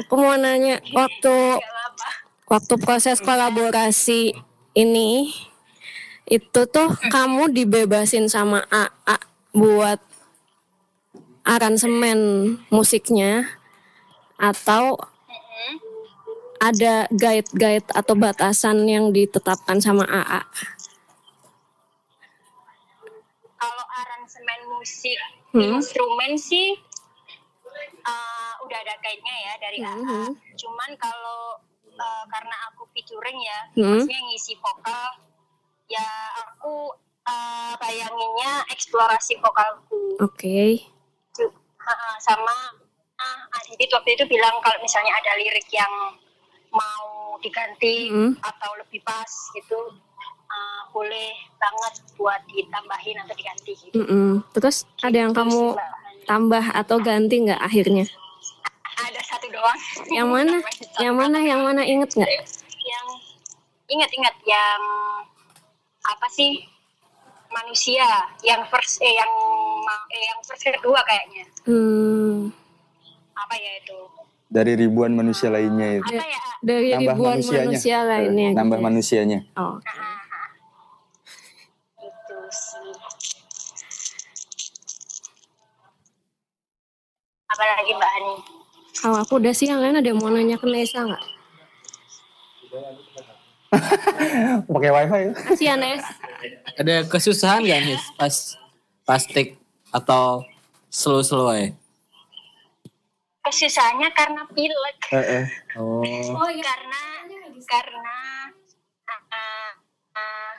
Aku 0.03 0.19
mau 0.19 0.35
nanya 0.35 0.83
waktu 0.91 1.63
waktu 2.51 2.75
proses 2.75 3.23
kolaborasi 3.23 4.35
ini 4.75 5.31
itu 6.27 6.61
tuh 6.67 6.91
kamu 7.07 7.55
dibebasin 7.55 8.27
sama 8.27 8.67
AA 8.67 9.17
buat 9.55 9.99
aransemen 11.47 12.19
musiknya 12.67 13.47
atau 14.35 14.99
ada 16.59 17.07
guide-guide 17.15 17.87
atau 17.95 18.13
batasan 18.19 18.83
yang 18.91 19.15
ditetapkan 19.15 19.79
sama 19.79 20.03
AA? 20.03 20.43
kalau 23.61 23.85
aransemen 23.93 24.61
musik 24.73 25.21
Hmm. 25.51 25.77
instrumen 25.77 26.33
sih 26.33 26.79
uh, 28.01 28.53
udah 28.63 28.77
ada 28.77 28.95
guide-nya 28.99 29.35
ya 29.41 29.53
dari 29.59 29.77
AA. 29.79 29.99
Hmm. 29.99 30.31
Cuman 30.55 30.89
kalau 30.95 31.59
uh, 31.91 32.23
karena 32.27 32.55
aku 32.71 32.87
featuring 32.91 33.37
ya, 33.37 33.59
Hmm. 33.75 33.99
maksudnya 33.99 34.21
ngisi 34.27 34.53
vokal, 34.57 35.07
ya 35.87 36.07
aku 36.39 36.95
uh, 37.27 37.73
bayanginnya 37.77 38.63
eksplorasi 38.69 39.37
vokalku. 39.39 40.15
Oke. 40.19 40.87
Ju- 41.31 41.55
ha-ha, 41.77 42.15
sama 42.17 42.55
ah 43.15 43.41
Adit 43.53 43.85
waktu 43.87 44.17
itu 44.17 44.25
bilang 44.25 44.57
kalau 44.59 44.81
misalnya 44.81 45.13
ada 45.13 45.37
lirik 45.37 45.69
yang 45.69 46.17
mau 46.71 47.35
diganti 47.39 48.09
Hmm. 48.09 48.33
atau 48.39 48.71
lebih 48.79 49.03
pas 49.03 49.29
gitu, 49.51 49.79
uh, 50.51 50.81
boleh 50.89 51.31
banget 51.55 51.93
buat 52.13 52.41
ditambahin 52.45 53.17
atau 53.17 53.33
diganti 53.33 53.71
gitu. 53.77 53.95
Mm-mm. 53.95 54.43
Terus 54.51 54.83
ada 54.99 55.17
yang 55.17 55.31
kamu 55.31 55.79
tambah 56.23 56.63
atau 56.67 56.97
ganti 56.99 57.35
nggak 57.41 57.57
akhirnya? 57.59 58.05
ada 58.93 59.17
satu 59.23 59.49
doang 59.49 59.79
Yang 60.09 60.29
mana? 60.29 60.55
Yang 60.97 61.15
mana? 61.15 61.37
Yang 61.41 61.61
mana 61.61 61.81
inget 61.83 62.09
nggak? 62.13 62.31
yang 62.81 63.07
ingat-ingat 63.87 64.35
yang 64.43 64.81
apa 66.03 66.27
sih 66.27 66.65
manusia 67.47 68.05
yang 68.41 68.63
first 68.65 68.97
eh 68.99 69.11
yang 69.11 69.31
eh, 70.07 70.23
yang 70.23 70.39
first 70.41 70.63
kedua 70.63 70.97
kayaknya 71.03 71.45
Hmm, 71.61 72.49
apa 73.33 73.53
ya 73.53 73.71
itu 73.77 73.99
Dari 74.47 74.73
ribuan 74.75 75.13
manusia 75.13 75.47
lainnya 75.47 75.97
itu. 75.97 76.09
apa 76.09 76.25
ya 76.25 76.41
dari 76.59 76.87
Nambah 76.91 77.01
ribuan 77.07 77.31
manusianya. 77.33 77.65
manusia 77.65 77.97
lainnya. 78.01 78.47
Eh, 78.47 78.53
Nambah 78.53 78.65
gitu 78.71 78.81
ya. 78.81 78.87
manusianya. 78.87 79.39
Oh. 79.55 79.75
Apalagi 87.51 87.91
mbak 87.95 88.11
Ani 88.17 88.35
Kalau 88.91 89.17
aku 89.23 89.39
udah 89.39 89.53
sih 89.55 89.71
yang 89.71 89.79
lain 89.79 89.99
ada 89.99 90.07
yang 90.07 90.19
mau 90.19 90.27
nanya 90.27 90.59
ke 90.59 90.67
Nesa 90.67 91.03
nggak? 91.03 91.23
Pakai 94.67 94.91
wifi 94.91 95.19
ya? 95.23 95.31
Kasih 95.47 95.67
ya 95.71 95.75
Nes. 95.79 96.03
Ada 96.75 97.07
kesusahan 97.07 97.63
gak 97.63 97.81
nih 97.87 97.99
pas 98.19 98.59
pas 99.07 99.23
take 99.23 99.55
atau 99.95 100.43
slow-slow 100.91 101.55
aja? 101.55 101.71
kesusahannya 103.41 104.09
karena 104.13 104.41
pilek 104.53 104.97
Heeh. 105.09 105.45
Oh, 105.75 106.05
karena 106.61 107.01
karena 107.65 108.17
uh, 109.09 109.71
uh, 110.13 110.53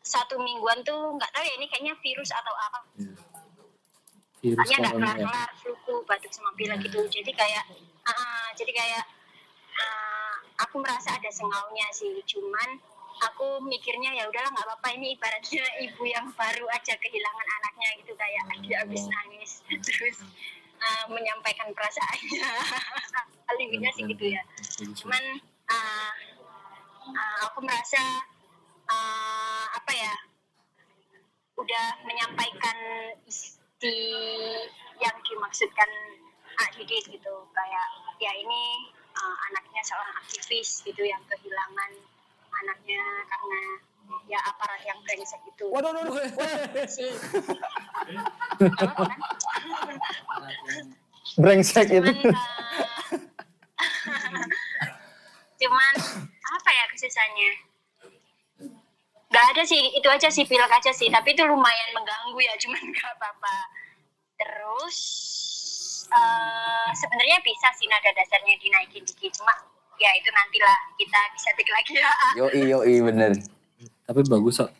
satu 0.00 0.38
mingguan 0.38 0.80
tuh 0.86 1.18
nggak 1.18 1.30
tahu 1.34 1.44
ya 1.44 1.54
ini 1.58 1.66
kayaknya 1.66 1.94
virus 1.98 2.30
atau 2.30 2.54
apa 2.54 2.78
virus 4.40 4.56
Soalnya 4.64 4.76
nggak 4.80 4.92
corona 4.96 5.06
ya. 5.06 5.14
kelar-kelar 5.28 5.50
flu 5.60 5.94
batuk 6.08 6.32
sama 6.32 6.50
pilek 6.56 6.78
gitu. 6.88 7.00
Jadi 7.12 7.30
kayak 7.36 7.64
uh, 8.08 8.48
jadi 8.56 8.72
kayak 8.72 9.04
uh, 9.76 10.34
aku 10.64 10.80
merasa 10.80 11.14
ada 11.16 11.28
sengaunya 11.28 11.86
sih. 11.92 12.24
Cuman 12.24 12.80
aku 13.20 13.60
mikirnya 13.68 14.16
ya 14.16 14.24
udahlah 14.26 14.48
nggak 14.48 14.66
apa-apa. 14.66 14.88
Ini 14.96 15.06
ibaratnya 15.20 15.64
ibu 15.86 16.02
yang 16.08 16.26
baru 16.32 16.66
aja 16.72 16.96
kehilangan 16.96 17.48
anaknya 17.60 17.88
gitu. 18.00 18.12
Kayak 18.16 18.42
dia 18.64 18.76
habis 18.80 19.04
nangis 19.04 19.52
terus 19.86 20.18
uh, 20.80 21.04
menyampaikan 21.12 21.68
perasaannya. 21.76 22.48
Alibinya 23.52 23.90
sih 23.92 24.08
gitu 24.08 24.24
ya. 24.24 24.42
Cuman 24.96 25.22
uh, 25.68 26.12
uh, 27.12 27.38
aku 27.44 27.60
merasa 27.60 28.00
uh, 28.88 29.66
apa 29.76 29.92
ya 29.92 30.14
udah 31.60 31.86
menyampaikan 32.08 32.76
isi 33.28 33.59
yang 35.00 35.16
dimaksudkan 35.24 35.88
Ak 36.60 36.76
Didit 36.76 37.08
gitu 37.08 37.34
kayak 37.56 37.86
ya 38.20 38.32
ini 38.36 38.92
uh, 39.16 39.36
anaknya 39.48 39.80
seorang 39.80 40.12
aktivis 40.20 40.84
gitu 40.84 41.00
yang 41.00 41.22
kehilangan 41.24 41.92
anaknya 42.52 43.00
karena 43.32 43.60
ya 44.28 44.38
aparat 44.44 44.82
yang 44.84 44.98
brengsek 45.06 45.40
itu 45.46 45.64
Waduh, 45.70 45.94
waduh, 45.94 46.12
kan? 46.12 46.28
Brengsek 51.38 51.88
itu. 51.88 52.10
cuman 52.10 52.34
uh, 54.10 54.46
cuman 55.60 55.94
apa 56.50 56.70
ya 56.74 56.84
kesusahannya 56.92 57.69
nggak 59.30 59.44
ada 59.54 59.62
sih 59.62 59.94
itu 59.94 60.06
aja 60.06 60.26
sih 60.26 60.42
pilek 60.42 60.68
aja 60.68 60.90
sih 60.90 61.06
tapi 61.06 61.32
itu 61.32 61.42
lumayan 61.42 61.88
mengganggu 61.94 62.38
ya 62.38 62.54
cuman 62.62 62.82
nggak 62.84 63.12
apa-apa 63.14 63.56
terus 64.36 64.98
eh 66.10 66.88
sebenarnya 66.92 67.38
bisa 67.40 67.70
sih 67.72 67.86
nada 67.86 68.10
dasarnya 68.10 68.58
dinaikin 68.58 69.06
dikit 69.06 69.30
cuma 69.32 69.54
ya 69.96 70.10
itu 70.12 70.26
nantilah 70.28 70.78
kita 70.96 71.20
bisa 71.30 71.48
tik 71.54 71.68
lagi 71.68 71.94
ya 71.94 72.10
Yoi, 72.40 72.60
yoi, 72.66 72.94
bener. 73.00 73.36
Tapi 74.02 74.20
bagus 74.24 74.58
kok. 74.58 74.72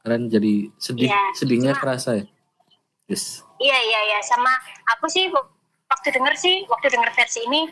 Keren 0.00 0.28
jadi 0.28 0.68
sedih, 0.76 1.08
Iya, 1.08 1.22
sedihnya 1.32 1.72
cuma- 1.72 1.80
kerasa 1.80 2.10
ya. 2.18 2.24
Yes. 3.06 3.40
Iya 3.56 3.78
iya 3.80 4.00
iya 4.10 4.18
sama 4.20 4.52
aku 4.90 5.08
sih 5.08 5.28
waktu 5.86 6.08
denger 6.10 6.34
sih 6.34 6.66
waktu 6.66 6.88
denger 6.88 7.08
versi 7.14 7.40
ini 7.42 7.64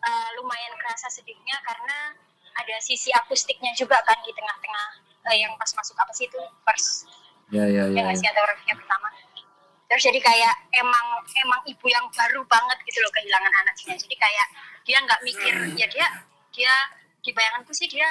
eh, 0.00 0.28
lumayan 0.36 0.74
kerasa 0.76 1.08
sedihnya 1.08 1.56
karena 1.64 2.14
ada 2.58 2.76
sisi 2.82 3.08
akustiknya 3.14 3.70
juga 3.72 3.98
kan 4.02 4.18
di 4.20 4.32
tengah-tengah 4.34 4.86
eh, 5.30 5.36
yang 5.38 5.54
pas 5.54 5.70
masuk 5.70 5.94
apa 5.94 6.10
sih 6.10 6.26
itu 6.26 6.40
first 6.64 7.06
Ya 7.48 7.64
ya 7.64 7.88
ya 7.88 8.04
ya. 8.04 8.12
sih 8.12 8.28
atau 8.28 8.44
refnya 8.44 8.76
pertama? 8.76 9.08
Terus 9.88 10.02
jadi 10.04 10.20
kayak 10.20 10.54
emang 10.76 11.06
emang 11.24 11.60
ibu 11.64 11.86
yang 11.88 12.04
baru 12.12 12.44
banget 12.44 12.76
gitu 12.84 13.00
loh 13.00 13.08
kehilangan 13.08 13.48
anaknya 13.64 13.96
jadi 13.96 14.16
kayak 14.20 14.46
dia 14.84 14.98
nggak 15.00 15.20
mikir 15.24 15.54
ya 15.80 15.86
dia 15.88 16.06
dia 16.52 16.74
di 17.24 17.32
bayanganku 17.32 17.72
sih 17.72 17.88
dia 17.88 18.04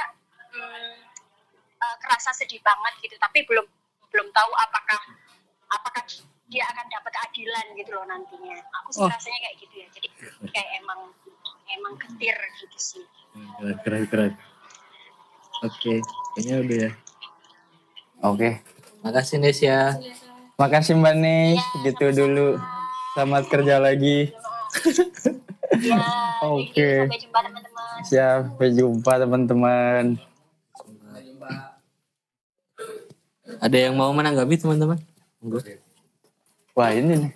hmm, 0.57 0.97
eh, 1.77 1.95
kerasa 2.01 2.33
sedih 2.33 2.57
banget 2.65 2.93
gitu. 3.05 3.13
Tapi 3.21 3.45
belum 3.45 3.65
belum 4.09 4.27
tahu 4.33 4.51
apakah 4.57 4.99
apakah 5.69 6.01
dia 6.49 6.63
akan 6.73 6.87
dapat 6.89 7.11
keadilan 7.13 7.65
gitu 7.77 7.91
loh 7.93 8.05
nantinya. 8.09 8.57
Aku 8.81 8.89
sih 8.89 9.05
Oh. 9.05 9.11
rasanya 9.13 9.37
kayak 9.45 9.55
gitu 9.61 9.75
ya. 9.77 9.87
Jadi 9.93 10.07
kayak 10.49 10.69
emang 10.81 11.13
emang 11.77 11.93
getir 11.99 12.37
gitu 12.57 12.77
sih 12.79 13.05
Keren 13.57 13.77
keren. 13.83 14.03
keren. 14.09 14.31
Oke, 15.65 16.01
kayaknya 16.37 16.55
udah 16.61 16.77
ya. 16.77 16.91
Oke. 18.21 18.49
Makasih 19.01 19.37
Nes 19.41 19.59
ya. 19.61 19.97
Makasih 20.57 20.97
Mbak 20.97 21.15
Nih. 21.21 21.57
Gitu 21.85 22.05
dulu. 22.13 22.57
Selamat 23.17 23.49
kerja 23.49 23.81
lagi. 23.81 24.29
ya 25.77 25.97
Oke. 26.45 27.09
jadi 27.09 27.09
sampai 27.09 27.17
jumpa 27.17 27.39
teman-teman 27.41 27.97
Siap. 28.05 28.39
Sampai 28.53 28.69
jumpa 28.77 29.11
teman-teman. 29.17 30.03
Ada 33.57 33.77
yang 33.89 33.97
mau 33.97 34.13
menanggapi 34.13 34.53
teman-teman? 34.61 35.01
Wah 36.77 36.93
ini 36.93 37.25
nih. 37.25 37.33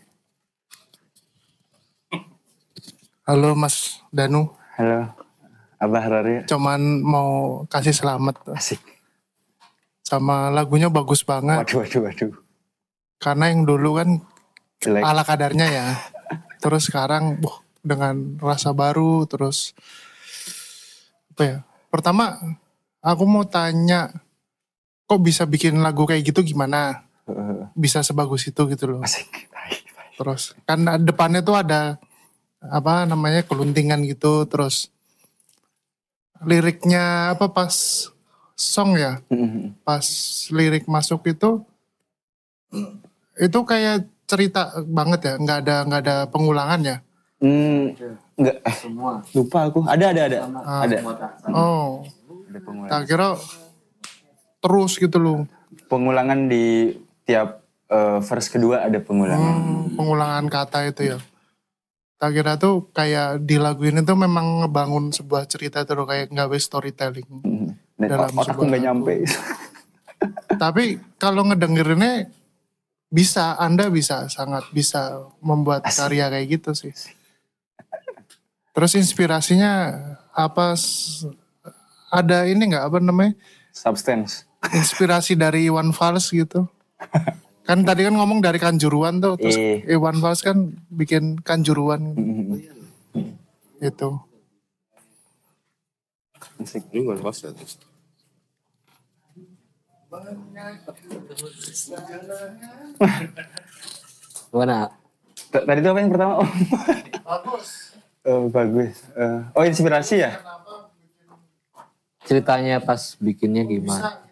Halo 3.26 3.58
Mas 3.58 4.02
Danu, 4.14 4.54
Halo. 4.78 5.08
Abah 5.82 6.06
Rari. 6.06 6.46
cuman 6.46 7.02
mau 7.02 7.66
kasih 7.66 7.98
selamat 7.98 8.38
Asik. 8.54 8.78
sama 10.06 10.54
lagunya 10.54 10.92
bagus 10.92 11.26
banget. 11.26 11.66
Waduh, 11.66 11.82
waduh, 11.82 12.02
waduh. 12.06 12.32
Karena 13.18 13.50
yang 13.50 13.66
dulu 13.66 13.98
kan 13.98 14.10
Jelek. 14.78 15.02
ala 15.02 15.24
kadarnya 15.26 15.68
ya. 15.72 15.88
Terus 16.62 16.92
sekarang 16.92 17.42
wah, 17.42 17.64
dengan 17.82 18.38
rasa 18.38 18.76
baru 18.76 19.26
terus 19.26 19.74
apa 21.34 21.42
ya? 21.42 21.58
Pertama 21.90 22.38
aku 23.02 23.24
mau 23.26 23.48
tanya 23.48 24.14
kok 25.10 25.22
bisa 25.24 25.48
bikin 25.50 25.82
lagu 25.82 26.06
kayak 26.06 26.28
gitu 26.28 26.46
gimana? 26.46 27.08
Bisa 27.74 28.04
sebagus 28.06 28.46
itu 28.46 28.62
gitu 28.70 28.86
loh. 28.86 29.02
Asik. 29.02 29.50
Baik, 29.50 29.86
baik. 29.96 30.18
Terus 30.20 30.54
kan 30.68 30.84
depannya 31.02 31.42
tuh 31.42 31.58
ada 31.58 31.98
apa 32.62 33.10
namanya 33.10 33.42
keluntingan 33.42 34.06
gitu 34.06 34.46
terus 34.46 34.94
liriknya 36.42 37.04
apa 37.32 37.48
pas 37.48 37.74
song 38.54 38.94
ya 38.94 39.22
Mm-mm. 39.28 39.74
pas 39.82 40.06
lirik 40.50 40.86
masuk 40.86 41.26
itu 41.26 41.62
itu 43.36 43.60
kayak 43.62 44.06
cerita 44.26 44.62
banget 44.84 45.20
ya 45.24 45.34
nggak 45.36 45.58
ada 45.60 45.76
nggak 45.84 46.02
ada 46.02 46.16
pengulangan 46.28 46.82
ya 46.82 46.98
Hmm, 47.42 47.98
enggak, 48.38 48.62
eh, 48.62 48.76
Semua. 48.78 49.18
lupa 49.34 49.66
aku. 49.66 49.82
Ada, 49.82 50.14
ada, 50.14 50.22
ada. 50.30 50.38
Ah. 50.62 50.86
Ada. 50.86 50.98
oh 51.50 52.06
Ada 52.46 52.60
pengulangan. 52.62 52.92
tak 52.94 53.02
kira 53.10 53.30
terus 54.62 54.94
gitu 54.94 55.18
loh 55.18 55.40
Pengulangan 55.90 56.46
di 56.46 56.94
tiap 57.26 57.66
eh, 57.90 58.22
verse 58.22 58.46
kedua 58.46 58.86
ada 58.86 59.02
pengulangan. 59.02 59.54
Hmm, 59.58 59.82
pengulangan 59.98 60.46
kata 60.48 60.86
itu 60.86 61.02
ya 61.04 61.20
tak 62.22 62.38
kira 62.38 62.54
tuh 62.62 62.86
kayak 62.94 63.42
di 63.42 63.58
lagu 63.58 63.82
ini 63.82 64.06
tuh 64.06 64.14
memang 64.14 64.62
ngebangun 64.62 65.10
sebuah 65.10 65.50
cerita 65.50 65.82
tuh 65.82 66.06
kayak 66.06 66.30
nggak 66.30 66.54
storytelling 66.62 67.26
Mm. 67.42 67.74
Dan 67.98 68.18
Dalam 68.18 68.30
otakku 68.34 68.62
sebuah 68.62 68.68
nggak 68.70 68.84
nyampe. 68.86 69.14
Tapi 70.62 71.02
kalau 71.22 71.46
ngedengerinnya 71.50 72.30
bisa, 73.10 73.58
Anda 73.58 73.90
bisa 73.90 74.26
sangat 74.30 74.70
bisa 74.74 75.22
membuat 75.42 75.86
Asik. 75.86 75.98
karya 76.10 76.30
kayak 76.30 76.48
gitu 76.62 76.72
sih. 76.78 76.94
Terus 78.74 78.94
inspirasinya 78.98 79.94
apa? 80.34 80.78
Ada 82.10 82.50
ini 82.50 82.74
nggak 82.74 82.86
apa 82.90 82.98
namanya? 83.02 83.34
Substance. 83.74 84.46
Inspirasi 84.74 85.38
dari 85.38 85.70
Iwan 85.70 85.94
Fals 85.94 86.30
gitu? 86.30 86.66
Kan 87.72 87.88
tadi 87.88 88.04
kan 88.04 88.20
ngomong 88.20 88.44
dari 88.44 88.60
Kanjuruan 88.60 89.24
tuh, 89.24 89.40
terus 89.40 89.56
Eh. 89.56 89.80
Iwan 89.88 90.20
Fals 90.20 90.44
kan 90.44 90.76
bikin 90.92 91.40
Kanjuruan 91.40 92.04
gitu. 93.80 94.20
Asik. 96.60 96.84
Ini 96.92 97.00
bukan 97.08 97.24
pas 97.24 97.38
ya. 97.40 97.56
Gimana? 104.52 104.92
Tadi 105.48 105.80
itu 105.80 105.88
apa 105.96 106.00
yang 106.04 106.12
pertama? 106.12 106.34
Oh. 106.44 106.50
Bagus. 107.24 107.68
Oh, 108.28 108.42
bagus. 108.52 109.00
Eh, 109.16 109.40
oh, 109.56 109.64
inspirasi 109.64 110.28
ya? 110.28 110.44
ceritanya 112.28 112.84
pas 112.84 113.16
bikinnya 113.24 113.64
gimana? 113.64 114.28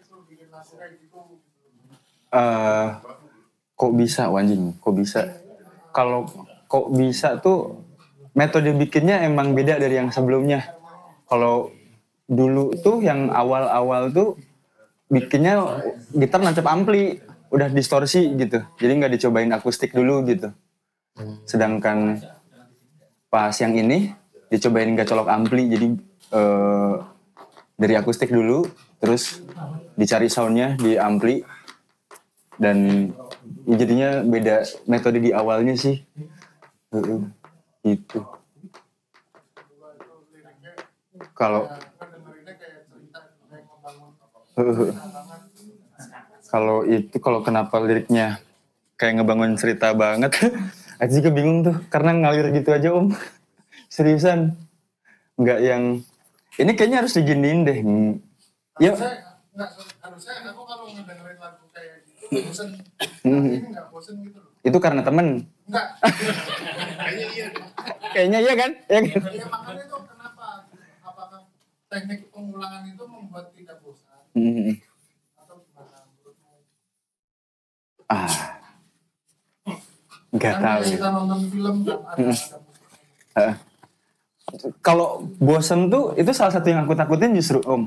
eh 2.30 2.88
kok 3.80 3.96
bisa 3.96 4.28
wanjing 4.28 4.76
kok 4.76 4.92
bisa? 4.92 5.40
Kalau 5.96 6.28
kok 6.68 6.92
bisa 6.92 7.40
tuh 7.40 7.80
metode 8.36 8.76
bikinnya 8.76 9.24
emang 9.24 9.56
beda 9.56 9.80
dari 9.80 9.96
yang 9.96 10.12
sebelumnya. 10.12 10.76
Kalau 11.24 11.72
dulu 12.28 12.76
tuh 12.84 13.00
yang 13.00 13.32
awal-awal 13.32 14.12
tuh 14.12 14.36
bikinnya 15.08 15.80
gitar 16.12 16.44
nancep 16.44 16.68
ampli 16.68 17.24
udah 17.48 17.72
distorsi 17.72 18.36
gitu. 18.36 18.60
Jadi 18.76 18.92
nggak 19.00 19.12
dicobain 19.16 19.50
akustik 19.56 19.96
dulu 19.96 20.28
gitu. 20.28 20.52
Sedangkan 21.48 22.20
pas 23.32 23.56
yang 23.56 23.72
ini 23.72 24.12
dicobain 24.52 24.92
nggak 24.92 25.08
colok 25.08 25.30
ampli 25.30 25.70
jadi 25.70 25.86
eh, 26.36 26.94
dari 27.80 27.94
akustik 27.96 28.28
dulu 28.28 28.66
terus 29.00 29.40
dicari 29.96 30.28
soundnya 30.28 30.76
di 30.76 30.98
ampli 30.98 31.40
dan 32.60 33.08
jadinya 33.66 34.24
beda 34.24 34.66
metode 34.90 35.18
di 35.22 35.30
awalnya 35.30 35.74
sih. 35.76 36.02
Heeh, 36.90 37.20
itu 37.86 38.18
kalau 41.38 41.70
kalau 46.50 46.82
itu 46.84 47.16
kalau 47.22 47.40
kenapa 47.46 47.78
liriknya 47.78 48.42
kayak 48.98 49.22
ngebangun 49.22 49.56
cerita 49.56 49.94
banget 49.94 50.34
aku 51.00 51.10
juga 51.16 51.30
bingung 51.32 51.58
tuh. 51.64 51.76
Karena 51.88 52.12
ngalir 52.12 52.52
gitu 52.52 52.70
aja 52.74 52.92
om. 52.92 53.14
Seriusan. 53.88 54.54
Nggak 55.40 55.60
yang 55.64 55.82
ini 56.60 56.70
kayaknya 56.76 56.98
harus 57.06 57.16
diginiin 57.16 57.64
deh. 57.64 57.78
Ya. 58.76 58.92
Nggak, 59.50 59.70
harusnya 60.04 60.34
bosen. 62.30 62.68
Ini 63.26 63.58
nggak 63.68 63.86
bosen 63.90 64.14
gitu 64.22 64.38
loh. 64.38 64.48
itu 64.60 64.78
karena 64.78 65.00
temen 65.00 65.26
Enggak. 65.66 65.86
Kayaknya 67.00 67.26
iya. 67.32 67.46
kayaknya 68.12 68.38
iya 68.38 68.54
kan 68.54 68.70
ya 68.86 69.00
kan 69.02 69.22
Ya 69.32 69.46
makanya 69.48 69.82
itu 69.88 69.96
kenapa? 70.04 70.46
Apakah 71.00 71.40
teknik 71.88 72.20
pengulangan 72.28 72.82
itu 72.86 73.04
membuat 73.04 73.50
tidak 73.56 73.76
bosan? 73.80 74.20
Mhm. 74.36 74.78
Atau 75.36 75.64
gimana 75.64 75.96
menurutmu? 76.06 76.52
ah 78.06 78.32
nggak 80.30 80.54
Kan 80.54 80.62
tahu 80.62 80.80
kita 80.86 81.08
nonton 81.10 81.40
film 81.50 81.76
kan 81.82 81.98
ada, 82.06 82.22
ada 82.30 82.58
Heeh. 83.34 83.54
kalau 84.78 85.22
bosen 85.38 85.90
tuh 85.90 86.14
itu 86.14 86.30
salah 86.30 86.54
satu 86.54 86.70
yang 86.70 86.86
aku 86.86 86.94
takutin 86.94 87.34
justru 87.34 87.58
om 87.66 87.86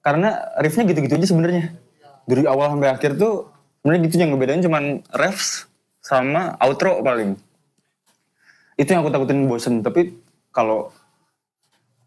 karena 0.00 0.36
riffnya 0.60 0.84
gitu-gitu 0.88 1.16
aja 1.16 1.28
sebenarnya 1.28 1.64
dari 2.24 2.44
awal 2.44 2.76
sampai 2.76 2.92
akhir 2.92 3.16
tuh 3.16 3.48
sebenarnya 3.84 4.08
gitu 4.08 4.16
yang 4.16 4.32
ngebedain 4.32 4.64
cuman 4.64 4.84
refs 5.12 5.68
sama 6.00 6.56
outro 6.56 7.04
paling. 7.04 7.36
Itu 8.80 8.96
yang 8.96 9.04
aku 9.04 9.12
takutin 9.12 9.44
bosen 9.44 9.84
tapi 9.84 10.16
kalau 10.56 10.88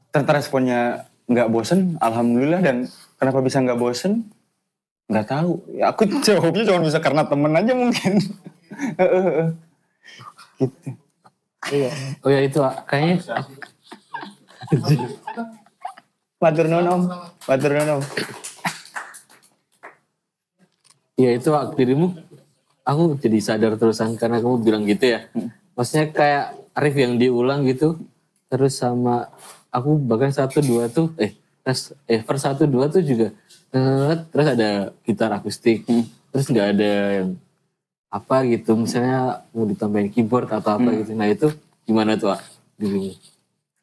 ternyata 0.10 0.42
responnya 0.42 1.06
nggak 1.30 1.54
bosen 1.54 2.02
alhamdulillah. 2.02 2.66
Dan 2.66 2.90
kenapa 3.22 3.46
bisa 3.46 3.62
nggak 3.62 3.78
bosen? 3.78 4.26
Nggak 5.06 5.30
tahu. 5.30 5.62
Ya 5.78 5.94
aku 5.94 6.10
jawabnya 6.26 6.66
cuma 6.66 6.82
bisa 6.82 6.98
karena 6.98 7.22
temen 7.30 7.54
aja 7.54 7.74
mungkin. 7.78 8.14
Gitu. 10.58 10.90
Iya. 11.70 11.94
Oh 12.26 12.34
ya 12.34 12.42
itu 12.42 12.58
kayaknya. 12.90 13.22
Matur 16.42 16.66
nuwun 16.66 16.90
om, 16.90 17.02
matur 17.46 17.70
nuwun 17.78 18.02
om. 21.18 21.24
ya 21.26 21.30
itu 21.34 21.49
ah, 21.57 21.74
dirimu. 21.74 22.13
Aku 22.88 23.20
jadi 23.20 23.41
sadar 23.41 23.76
terusan 23.76 24.15
karena 24.15 24.39
kamu 24.39 24.63
bilang 24.63 24.84
gitu 24.86 25.18
ya. 25.18 25.28
Maksudnya 25.76 26.13
kayak 26.13 26.45
riff 26.78 26.95
yang 26.95 27.18
diulang 27.18 27.65
gitu 27.65 27.97
terus 28.47 28.80
sama 28.80 29.28
aku 29.74 29.99
bahkan 29.99 30.32
satu 30.32 30.63
dua 30.63 30.88
tuh 30.88 31.11
eh 31.20 31.36
terus 31.65 31.91
eh 32.07 32.24
per 32.24 32.39
satu 32.39 32.63
dua 32.63 32.88
tuh 32.88 33.03
juga 33.03 33.36
eh, 33.76 34.13
terus 34.32 34.47
ada 34.55 34.95
gitar 35.03 35.36
akustik 35.36 35.84
terus 36.32 36.47
nggak 36.47 36.68
ada 36.78 36.91
yang 37.20 37.30
apa 38.07 38.47
gitu 38.47 38.80
misalnya 38.80 39.43
mau 39.51 39.68
ditambahin 39.68 40.07
keyboard 40.07 40.47
atau 40.47 40.80
apa 40.80 40.89
gitu. 40.95 41.11
Nah 41.11 41.28
itu 41.28 41.51
gimana 41.84 42.15
tuh 42.15 42.39
ah, 42.39 42.41
dirimu? 42.80 43.11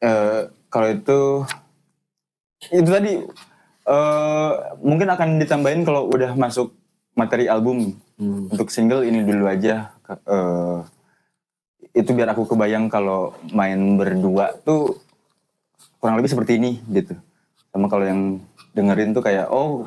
Eh, 0.01 0.41
kalau 0.69 0.89
itu 0.89 1.19
itu 2.73 2.89
tadi 2.89 3.21
eh 3.85 4.51
mungkin 4.81 5.07
akan 5.13 5.37
ditambahin 5.37 5.85
kalau 5.85 6.09
udah 6.09 6.33
masuk 6.33 6.73
materi 7.15 7.47
album 7.47 7.95
Hmm. 8.15 8.47
untuk 8.47 8.71
single 8.71 9.03
ini 9.03 9.23
dulu 9.23 9.43
aja. 9.43 9.91
Eh, 10.07 10.79
itu 11.93 12.11
biar 12.11 12.31
aku 12.31 12.43
kebayang 12.45 12.87
kalau 12.87 13.35
main 13.49 13.75
berdua 13.95 14.55
tuh 14.61 15.03
kurang 15.97 16.15
lebih 16.15 16.31
seperti 16.31 16.55
ini 16.55 16.79
gitu. 16.87 17.11
Sama 17.71 17.87
kalau 17.87 18.03
yang 18.03 18.39
dengerin 18.71 19.11
tuh 19.11 19.19
kayak 19.19 19.47
oh 19.47 19.83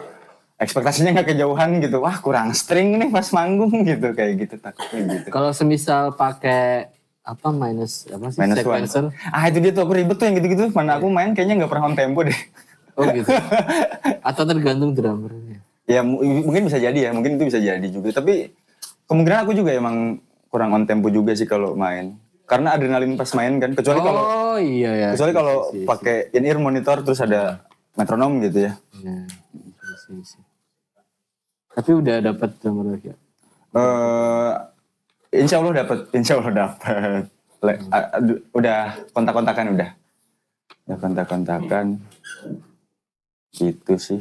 ekspektasinya 0.56 1.16
nggak 1.16 1.32
kejauhan 1.32 1.80
gitu. 1.80 2.04
Wah 2.04 2.20
kurang 2.20 2.52
string 2.52 2.96
nih 2.96 3.08
pas 3.08 3.24
manggung 3.30 3.72
gitu 3.82 4.12
kayak 4.12 4.44
gitu 4.44 4.54
takutnya 4.58 5.00
gitu. 5.16 5.28
kalau 5.30 5.48
semisal 5.50 6.12
pakai 6.12 6.92
apa 7.24 7.48
minus 7.48 8.08
apa 8.08 8.28
sih 8.28 8.40
Minus 8.40 8.56
one. 8.60 8.84
sequencer 8.84 9.04
Ah 9.28 9.48
itu 9.48 9.56
dia 9.60 9.72
tuh 9.72 9.84
aku 9.84 9.96
ribet 9.96 10.16
tuh 10.16 10.28
yang 10.28 10.36
gitu-gitu. 10.36 10.68
Mana 10.72 11.00
aku 11.00 11.08
main 11.08 11.32
kayaknya 11.32 11.64
nggak 11.64 11.70
pernah 11.72 11.84
on 11.86 11.96
tempo 11.96 12.20
deh. 12.20 12.36
oh 12.92 13.08
gitu 13.08 13.30
atau 14.28 14.42
tergantung 14.42 14.90
drummernya 14.90 15.47
Ya 15.88 16.04
mu- 16.04 16.20
mungkin 16.20 16.68
bisa 16.68 16.76
jadi 16.76 17.08
ya, 17.08 17.10
mungkin 17.10 17.40
itu 17.40 17.48
bisa 17.48 17.56
jadi 17.56 17.86
juga. 17.88 18.12
Tapi 18.12 18.52
kemungkinan 19.08 19.40
aku 19.42 19.56
juga 19.56 19.72
emang 19.72 20.20
kurang 20.46 20.70
on 20.70 20.84
tempo 20.84 21.08
juga 21.08 21.32
sih 21.32 21.48
kalau 21.48 21.72
main. 21.72 22.12
Karena 22.44 22.76
adrenalin 22.76 23.16
pas 23.16 23.28
main 23.32 23.56
kan, 23.56 23.72
kecuali 23.72 24.00
kalau 24.00 24.22
oh 24.24 24.56
iya 24.56 24.92
ya 24.92 25.08
kecuali 25.12 25.32
kalau 25.32 25.56
Iya, 25.64 25.68
iya, 25.68 25.80
iya. 25.80 25.86
pakai 25.86 26.16
in 26.32 26.44
ear 26.44 26.56
monitor 26.56 26.96
terus 27.00 27.20
ada 27.20 27.64
metronom 27.92 28.40
gitu 28.40 28.68
ya. 28.68 28.72
Nah, 29.00 29.24
iya 29.28 29.94
sih, 30.00 30.16
sih. 30.24 30.42
Tapi 31.72 31.90
udah 31.92 32.16
dapat 32.20 32.50
lagi 32.60 33.08
ya? 33.08 33.16
Eh 33.72 34.52
insya 35.40 35.60
Allah 35.60 35.84
dapat, 35.84 35.98
insya 36.12 36.40
Allah 36.40 36.52
dapat. 36.68 37.22
A- 37.92 38.16
udah 38.52 38.78
kontak-kontakan 39.12 39.76
udah, 39.76 39.90
udah 40.84 40.96
kontak-kontakan. 40.96 41.86
Gitu 43.52 43.94
sih. 43.96 44.20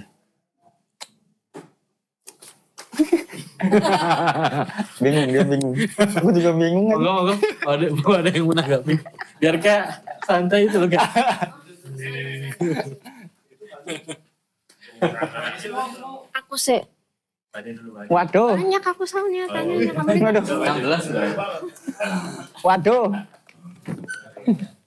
bingung 5.01 5.27
dia 5.33 5.43
bingung. 5.43 5.73
Aku 5.97 6.29
juga 6.29 6.51
bingung 6.53 6.93
kan. 6.93 6.97
Moga 7.01 7.11
moga 7.13 7.33
ada 7.67 7.85
ada 8.21 8.29
yang 8.29 8.47
menanggapi. 8.49 8.93
Biar 9.41 9.55
kayak 9.61 9.85
santai 10.25 10.69
itu 10.69 10.77
loh 10.77 10.89
kayak. 10.89 11.09
Aku 16.33 16.57
sih 16.57 16.81
Waduh, 18.07 18.53
banyak 18.53 18.83
aku 18.85 19.03
soalnya 19.09 19.49
tanya 19.49 19.81
kamu. 19.81 20.21
waduh, 20.21 20.43
16 20.45 21.09
waduh. 22.61 23.09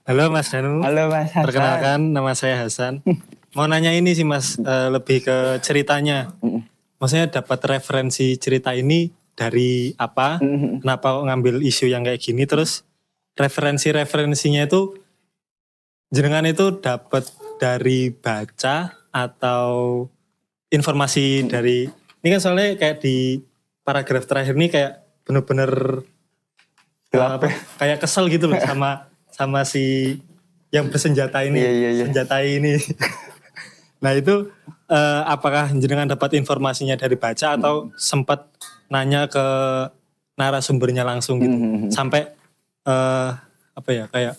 Halo 0.07 0.31
Mas 0.31 0.55
Danu. 0.55 0.79
Halo 0.79 1.11
Mas 1.11 1.35
Hasan. 1.35 1.51
Perkenalkan 1.51 2.15
nama 2.15 2.31
saya 2.39 2.63
Hasan. 2.63 3.03
Mau 3.59 3.67
nanya 3.67 3.91
ini 3.91 4.15
sih 4.15 4.23
Mas, 4.23 4.55
eh, 4.63 4.87
lebih 4.87 5.27
ke 5.27 5.59
ceritanya. 5.67 6.31
Maksudnya 7.01 7.33
dapat 7.33 7.59
referensi 7.65 8.37
cerita 8.37 8.77
ini 8.77 9.09
dari 9.33 9.97
apa? 9.97 10.37
Kenapa 10.85 11.17
kok 11.17 11.25
ngambil 11.27 11.65
isu 11.65 11.89
yang 11.89 12.05
kayak 12.05 12.21
gini? 12.21 12.45
Terus 12.45 12.85
referensi-referensinya 13.41 14.69
itu 14.69 15.01
jenengan 16.13 16.45
itu 16.45 16.77
dapat 16.83 17.25
dari 17.57 18.13
baca 18.13 19.01
atau 19.11 20.07
informasi 20.71 21.49
dari 21.49 21.89
ini 22.23 22.29
kan 22.31 22.41
soalnya 22.41 22.77
kayak 22.77 23.03
di 23.03 23.41
paragraf 23.83 24.29
terakhir 24.29 24.55
ini 24.55 24.69
kayak 24.71 25.03
bener-bener 25.25 26.05
Gelap 27.11 27.43
apa, 27.43 27.47
ya? 27.51 27.55
kayak 27.75 27.99
kesel 28.07 28.31
gitu 28.31 28.47
loh 28.47 28.59
sama 28.63 29.11
sama 29.35 29.67
si 29.67 30.15
yang 30.71 30.87
bersenjata 30.87 31.43
ini 31.43 31.59
Iya, 31.59 31.73
iya, 31.75 31.91
iya. 31.91 32.05
senjata 32.07 32.39
ini 32.47 32.79
nah 34.03 34.15
itu 34.15 34.47
eh, 34.91 35.22
apakah 35.24 35.70
jenengan 35.72 36.11
dapat 36.11 36.34
informasinya 36.34 36.95
dari 36.95 37.14
baca 37.14 37.55
atau 37.55 37.95
sempat 37.95 38.51
nanya 38.86 39.24
ke 39.26 39.45
narasumbernya 40.34 41.03
langsung 41.03 41.38
gitu 41.38 41.55
Mhm. 41.55 41.88
sampai 41.91 42.26
eh, 42.82 43.30
apa 43.70 43.91
ya 43.91 44.05
kayak 44.09 44.34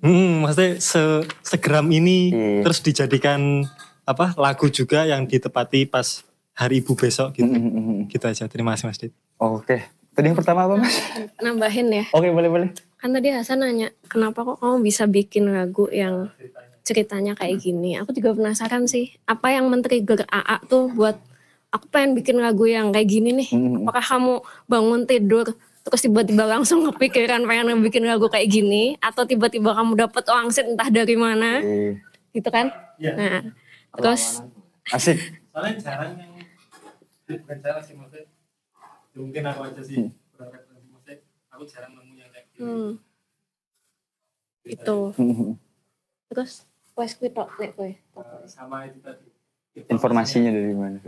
hmm, 0.00 0.44
maksudnya 0.44 0.70
se 0.78 1.02
segeram 1.42 1.88
ini 1.88 2.30
Iya. 2.30 2.62
terus 2.62 2.78
dijadikan 2.78 3.64
apa 4.04 4.36
lagu 4.36 4.68
juga 4.68 5.02
yang 5.02 5.24
ditepati 5.24 5.88
pas 5.88 6.22
hari 6.52 6.78
ibu 6.78 6.92
besok 6.94 7.34
gitu 7.34 7.48
Mhm. 7.48 8.06
gitu 8.06 8.24
aja 8.24 8.44
terima 8.46 8.72
kasih 8.72 8.86
mas 8.86 9.00
Dit 9.00 9.12
Oke, 9.34 9.82
tadi 10.14 10.30
yang 10.30 10.38
pertama 10.38 10.62
apa 10.64 10.78
Mas? 10.78 10.94
Nambahin 11.42 11.90
ya. 11.90 12.04
Oke 12.12 12.30
boleh 12.30 12.46
boleh. 12.46 12.68
Kan 12.96 13.10
tadi 13.10 13.28
Hasan 13.28 13.60
nanya, 13.60 13.90
kenapa 14.06 14.46
kok 14.46 14.62
kamu 14.62 14.78
bisa 14.80 15.04
bikin 15.04 15.50
lagu 15.50 15.90
yang 15.90 16.30
ceritanya 16.38 16.73
kayak 16.84 17.56
gini. 17.64 17.96
Aku 18.00 18.12
juga 18.12 18.36
penasaran 18.36 18.84
sih, 18.84 19.16
apa 19.24 19.48
yang 19.52 19.72
men-trigger 19.72 20.28
AA 20.28 20.56
tuh 20.68 20.92
buat 20.92 21.16
aku 21.72 21.90
pengen 21.90 22.14
bikin 22.14 22.38
lagu 22.38 22.68
yang 22.68 22.92
kayak 22.94 23.08
gini 23.08 23.34
nih. 23.34 23.48
Hmm. 23.50 23.82
Apakah 23.82 24.04
kamu 24.04 24.34
bangun 24.70 25.02
tidur 25.08 25.46
terus 25.84 26.00
tiba-tiba 26.00 26.48
langsung 26.48 26.80
kepikiran 26.88 27.44
pengen 27.44 27.76
bikin 27.84 28.08
lagu 28.08 28.24
kayak 28.32 28.48
gini 28.48 28.96
atau 29.04 29.28
tiba-tiba 29.28 29.76
kamu 29.76 30.00
dapet 30.00 30.24
wangsit 30.32 30.64
entah 30.64 30.88
dari 30.88 31.12
mana 31.12 31.60
Eh, 31.60 32.00
gitu 32.32 32.48
kan? 32.48 32.72
Nah, 32.96 33.52
terus 33.92 34.40
asik. 34.88 35.20
Soalnya 35.52 35.76
jarang 35.78 36.16
yang 36.16 36.32
bukan 37.28 37.56
jarang 37.60 37.84
sih 37.84 37.94
maksudnya. 37.94 38.26
Ya 39.14 39.18
mungkin 39.20 39.42
aku 39.46 39.60
aja 39.70 39.82
sih 39.84 39.96
berreferensi 40.34 40.88
musik. 40.88 41.18
Aku 41.52 41.62
jarang 41.68 41.92
nemu 42.00 42.12
yang 42.16 42.30
kayak 42.32 42.46
gitu. 42.48 42.64
hmm, 42.64 42.90
itu. 44.64 44.98
Terus 46.32 46.52
wes 46.94 47.12
kuwi 47.14 47.30
tok 47.30 47.50
nek 47.58 47.70
kowe. 47.74 47.90
Sama 48.46 48.86
itu 48.86 48.98
tadi. 49.02 49.26
Informasinya 49.90 50.50
dari 50.50 50.70
mana? 50.72 50.98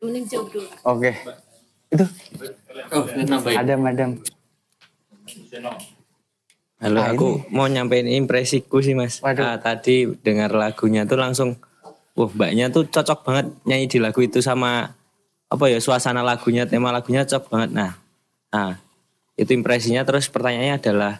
Mending 0.00 0.24
jawab 0.24 0.48
dulu. 0.48 0.68
Oke. 0.82 1.12
Itu 1.88 2.04
Oh, 2.92 3.02
ini 3.08 3.24
nambahin. 3.24 3.56
ada 3.56 3.74
madam. 3.76 4.10
Halo, 6.76 6.98
Ah, 7.00 7.08
aku 7.10 7.40
mau 7.48 7.64
nyampein 7.66 8.04
impresiku 8.06 8.84
sih 8.84 8.92
mas. 8.92 9.18
Waduh. 9.18 9.42
Ah, 9.42 9.56
tadi 9.56 10.04
dengar 10.20 10.52
lagunya 10.52 11.08
tuh 11.08 11.16
langsung, 11.16 11.56
wah 12.12 12.28
mbaknya 12.28 12.68
tuh 12.68 12.84
cocok 12.84 13.24
banget 13.24 13.46
nyanyi 13.64 13.86
di 13.88 13.98
lagu 13.98 14.20
itu 14.20 14.38
sama 14.38 14.92
apa 15.48 15.64
ya 15.66 15.80
suasana 15.80 16.20
lagunya, 16.20 16.68
tema 16.68 16.92
lagunya 16.92 17.24
cocok 17.24 17.48
banget. 17.48 17.70
Nah, 17.72 17.92
nah 18.52 18.76
itu 19.34 19.50
impresinya. 19.50 20.04
Terus 20.04 20.28
pertanyaannya 20.28 20.76
adalah 20.76 21.12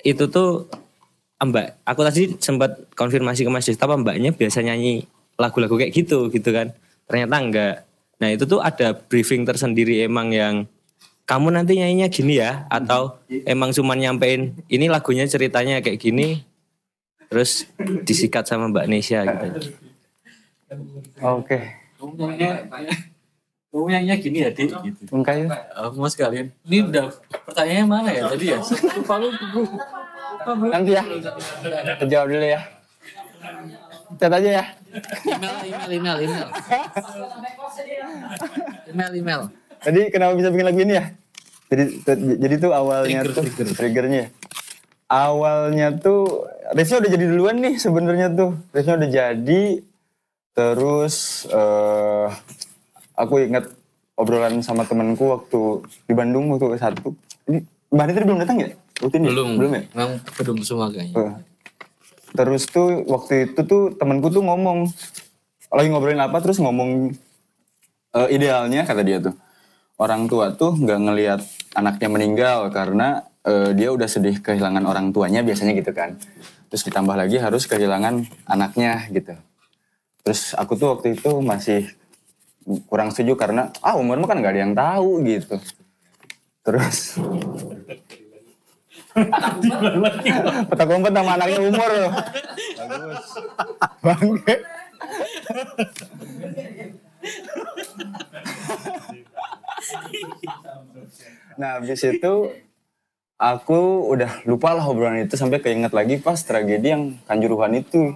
itu 0.00 0.24
tuh 0.26 0.66
mbak, 1.44 1.84
aku 1.84 2.00
tadi 2.00 2.22
sempat 2.40 2.88
konfirmasi 2.96 3.44
ke 3.44 3.50
Mas 3.52 3.68
Desta, 3.68 3.84
apa 3.84 4.00
mbaknya 4.00 4.32
biasa 4.32 4.64
nyanyi 4.64 5.04
lagu-lagu 5.36 5.76
kayak 5.76 5.92
gitu 5.92 6.32
gitu 6.32 6.48
kan? 6.48 6.72
Ternyata 7.04 7.36
enggak. 7.36 7.76
Nah 8.16 8.28
itu 8.32 8.48
tuh 8.48 8.64
ada 8.64 8.96
briefing 8.96 9.44
tersendiri 9.44 10.00
emang 10.00 10.32
yang 10.32 10.64
kamu 11.28 11.52
nanti 11.52 11.76
nyanyinya 11.76 12.08
gini 12.08 12.40
ya 12.40 12.64
atau 12.72 13.20
emang 13.44 13.74
cuma 13.74 13.92
nyampein 13.98 14.56
ini 14.70 14.86
lagunya 14.88 15.26
ceritanya 15.26 15.82
kayak 15.82 15.98
gini 16.00 16.46
terus 17.26 17.66
disikat 18.06 18.46
sama 18.46 18.70
Mbak 18.72 18.86
Nesya 18.88 19.20
gitu. 19.28 19.46
Oke. 21.20 21.58
Kamu 22.00 22.12
nyanyinya, 22.16 22.52
kamu 23.72 23.86
nyanyinya 23.92 24.16
gini 24.16 24.38
ya, 24.40 24.50
Dik? 24.54 24.70
Gitu. 24.72 25.00
Enggak 25.12 25.34
ya? 25.36 25.46
Oh, 25.76 25.92
mau 25.98 26.08
sekalian. 26.08 26.48
Ini 26.64 26.88
udah 26.88 27.12
pertanyaannya 27.44 27.84
mana 27.84 28.08
ya 28.14 28.30
tadi 28.30 28.46
ya? 28.54 28.58
Lupa 28.96 29.14
Nanti 30.46 30.90
ya. 30.94 31.02
Terjawab 31.98 32.26
dulu 32.30 32.46
ya. 32.46 32.60
Chat 34.16 34.32
aja 34.32 34.50
ya. 34.62 34.64
Email, 35.26 35.54
email, 35.66 35.86
email, 35.90 36.16
email. 36.22 36.48
Email, 38.86 39.12
email. 39.18 39.40
Tadi 39.82 40.00
kenapa 40.14 40.32
bisa 40.38 40.48
bikin 40.54 40.66
lagu 40.66 40.80
ini 40.80 40.94
ya? 40.94 41.04
Jadi 41.66 41.84
jadi 42.38 42.54
tuh 42.62 42.70
awalnya 42.70 43.26
Trigger, 43.26 43.34
tuh 43.34 43.44
trigger. 43.50 43.66
triggernya. 43.74 44.24
Awalnya 45.06 45.88
tuh 45.98 46.46
riffnya 46.74 46.98
udah 47.02 47.10
jadi 47.10 47.24
duluan 47.26 47.56
nih 47.58 47.74
sebenarnya 47.78 48.30
tuh. 48.30 48.54
Riffnya 48.70 48.94
udah 49.02 49.10
jadi. 49.10 49.62
Terus 50.56 51.44
eh 51.50 52.28
aku 53.18 53.42
ingat 53.42 53.68
obrolan 54.16 54.62
sama 54.64 54.86
temanku 54.88 55.28
waktu 55.28 55.84
di 56.08 56.14
Bandung 56.16 56.48
waktu 56.54 56.72
ke 56.72 56.78
satu. 56.80 57.12
Ini 57.50 57.58
Mbak 57.92 58.04
Anita 58.06 58.24
belum 58.24 58.40
datang 58.42 58.56
ya? 58.62 58.68
Waktu 59.02 59.16
ini? 59.20 59.26
Belum. 59.28 59.48
Belum 59.60 59.72
ya? 59.76 59.82
Memang 59.92 60.12
belum 60.40 60.56
semua 60.64 60.88
kayaknya. 60.88 61.16
Eh, 61.16 61.34
Terus 62.36 62.68
tuh 62.68 63.00
waktu 63.08 63.48
itu 63.48 63.60
tuh 63.64 63.96
temanku 63.96 64.28
tuh 64.28 64.44
ngomong 64.44 64.92
lagi 65.72 65.88
ngobrolin 65.88 66.20
apa 66.20 66.36
terus 66.44 66.60
ngomong 66.60 67.16
eh, 68.12 68.28
idealnya 68.28 68.84
kata 68.84 69.02
dia 69.02 69.18
tuh 69.24 69.34
orang 69.96 70.28
tua 70.28 70.52
tuh 70.52 70.76
nggak 70.76 71.00
ngelihat 71.00 71.40
anaknya 71.72 72.08
meninggal 72.12 72.58
karena 72.68 73.24
eh, 73.40 73.72
dia 73.72 73.88
udah 73.88 74.04
sedih 74.04 74.36
kehilangan 74.44 74.84
orang 74.84 75.16
tuanya 75.16 75.40
biasanya 75.40 75.72
gitu 75.72 75.96
kan. 75.96 76.20
Terus 76.68 76.82
ditambah 76.84 77.16
lagi 77.16 77.40
harus 77.40 77.64
kehilangan 77.64 78.28
anaknya 78.44 79.08
gitu. 79.08 79.32
Terus 80.20 80.52
aku 80.58 80.76
tuh 80.76 80.98
waktu 80.98 81.16
itu 81.16 81.40
masih 81.40 81.88
kurang 82.90 83.14
setuju 83.14 83.38
karena 83.38 83.72
ah 83.80 83.96
umurmu 83.96 84.28
kan 84.28 84.36
nggak 84.42 84.52
ada 84.52 84.60
yang 84.60 84.74
tahu 84.76 85.24
gitu. 85.24 85.56
Terus 86.66 87.16
petak 90.70 90.88
umpet 90.92 91.12
nama 91.12 91.30
anaknya 91.40 91.60
umur 91.64 91.90
loh. 91.90 92.12
Bagus. 92.76 93.24
Bangke. 94.04 94.56
nah 101.56 101.80
habis 101.80 102.04
itu 102.04 102.34
aku 103.40 103.80
udah 104.12 104.44
lupa 104.44 104.76
lah 104.76 104.84
obrolan 104.84 105.24
itu 105.24 105.40
sampai 105.40 105.60
keinget 105.60 105.92
lagi 105.92 106.20
pas 106.20 106.36
tragedi 106.36 106.92
yang 106.92 107.04
kanjuruhan 107.24 107.80
itu 107.80 108.12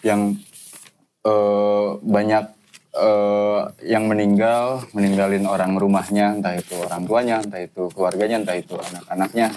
yang 0.00 0.36
eh, 1.24 1.88
banyak 2.00 2.44
eh, 2.96 3.60
yang 3.84 4.08
meninggal 4.08 4.88
meninggalin 4.96 5.44
orang 5.44 5.76
rumahnya 5.76 6.40
entah 6.40 6.56
itu 6.56 6.76
orang 6.80 7.04
tuanya 7.04 7.36
entah 7.44 7.60
itu 7.60 7.92
keluarganya 7.92 8.40
entah 8.40 8.56
itu 8.56 8.74
anak-anaknya 8.80 9.52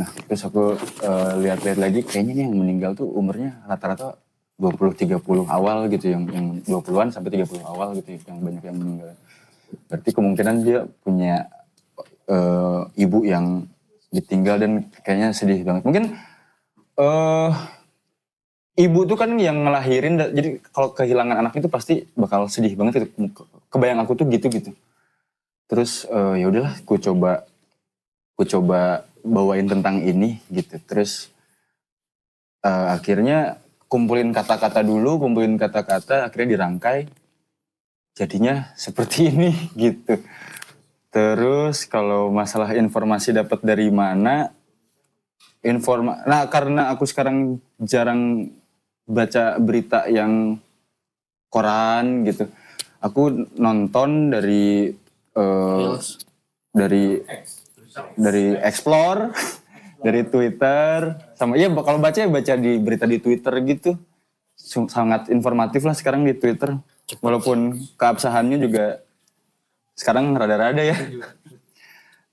nah. 0.00 0.08
Terus 0.26 0.42
aku 0.48 0.74
eh, 0.80 1.32
lihat-lihat 1.44 1.78
lagi 1.78 2.00
kayaknya 2.00 2.32
nih 2.40 2.44
yang 2.48 2.56
meninggal 2.56 2.90
tuh 2.96 3.08
umurnya 3.12 3.60
rata-rata 3.68 4.16
20-30 4.56 5.20
awal 5.48 5.88
gitu 5.92 6.12
yang 6.12 6.24
yang 6.32 6.46
20-an 6.64 7.12
sampai 7.12 7.40
30 7.40 7.60
awal 7.64 7.96
gitu 8.00 8.16
yang 8.16 8.40
banyak 8.40 8.62
yang 8.64 8.76
meninggal. 8.76 9.10
Berarti 9.88 10.10
kemungkinan 10.16 10.54
dia 10.64 10.78
punya 11.04 11.46
eh, 12.24 12.82
ibu 12.96 13.18
yang 13.28 13.68
ditinggal 14.10 14.56
dan 14.58 14.72
kayaknya 15.04 15.36
sedih 15.36 15.60
banget. 15.62 15.84
Mungkin 15.84 16.04
eh 17.00 17.52
ibu 18.80 19.00
tuh 19.04 19.16
kan 19.20 19.30
yang 19.36 19.68
ngelahirin 19.68 20.16
jadi 20.16 20.60
kalau 20.72 20.96
kehilangan 20.96 21.36
anak 21.44 21.52
itu 21.60 21.68
pasti 21.68 22.08
bakal 22.16 22.48
sedih 22.48 22.72
banget 22.74 23.04
itu. 23.04 23.08
Ke- 23.36 23.48
kebayang 23.70 24.02
aku 24.02 24.18
tuh 24.18 24.26
gitu 24.26 24.50
gitu 24.50 24.74
terus 25.70 26.02
eh, 26.10 26.42
ya 26.42 26.50
udahlah 26.50 26.74
ku 26.82 26.98
coba 26.98 27.46
ku 28.34 28.42
coba 28.42 29.06
bawain 29.24 29.66
tentang 29.66 30.02
ini 30.02 30.40
gitu. 30.52 30.76
Terus 30.84 31.28
eh, 32.64 32.86
akhirnya 32.94 33.60
kumpulin 33.90 34.30
kata-kata 34.30 34.86
dulu 34.86 35.18
kumpulin 35.18 35.58
kata-kata 35.58 36.30
akhirnya 36.30 36.58
dirangkai. 36.58 37.10
Jadinya 38.14 38.74
seperti 38.74 39.26
ini 39.32 39.52
gitu. 39.74 40.20
Terus 41.10 41.90
kalau 41.90 42.30
masalah 42.30 42.70
informasi 42.78 43.34
dapat 43.34 43.58
dari 43.66 43.90
mana 43.90 44.54
informa 45.60 46.24
nah 46.24 46.48
karena 46.48 46.88
aku 46.88 47.04
sekarang 47.04 47.60
jarang 47.76 48.48
baca 49.04 49.58
berita 49.58 50.06
yang 50.06 50.56
koran 51.50 52.22
gitu. 52.24 52.46
Aku 53.02 53.50
nonton 53.58 54.30
dari 54.30 54.94
eh, 55.34 55.92
dari 56.70 57.04
dari 58.14 58.56
explore 58.60 59.30
dari 60.06 60.24
Twitter 60.24 61.18
sama 61.36 61.60
iya 61.60 61.68
kalau 61.68 62.00
baca 62.00 62.18
ya 62.18 62.28
baca 62.28 62.54
di 62.56 62.80
berita 62.80 63.04
di 63.04 63.18
Twitter 63.20 63.52
gitu. 63.64 63.96
Sangat 64.60 65.32
informatif 65.32 65.84
lah 65.88 65.96
sekarang 65.96 66.24
di 66.28 66.36
Twitter. 66.36 66.76
Walaupun 67.24 67.80
keabsahannya 67.96 68.60
juga 68.60 69.00
sekarang 69.96 70.32
rada-rada 70.36 70.80
ya. 70.80 70.96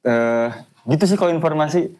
Eh, 0.07 0.49
gitu 0.87 1.03
sih 1.03 1.19
kalau 1.19 1.35
informasi. 1.35 1.91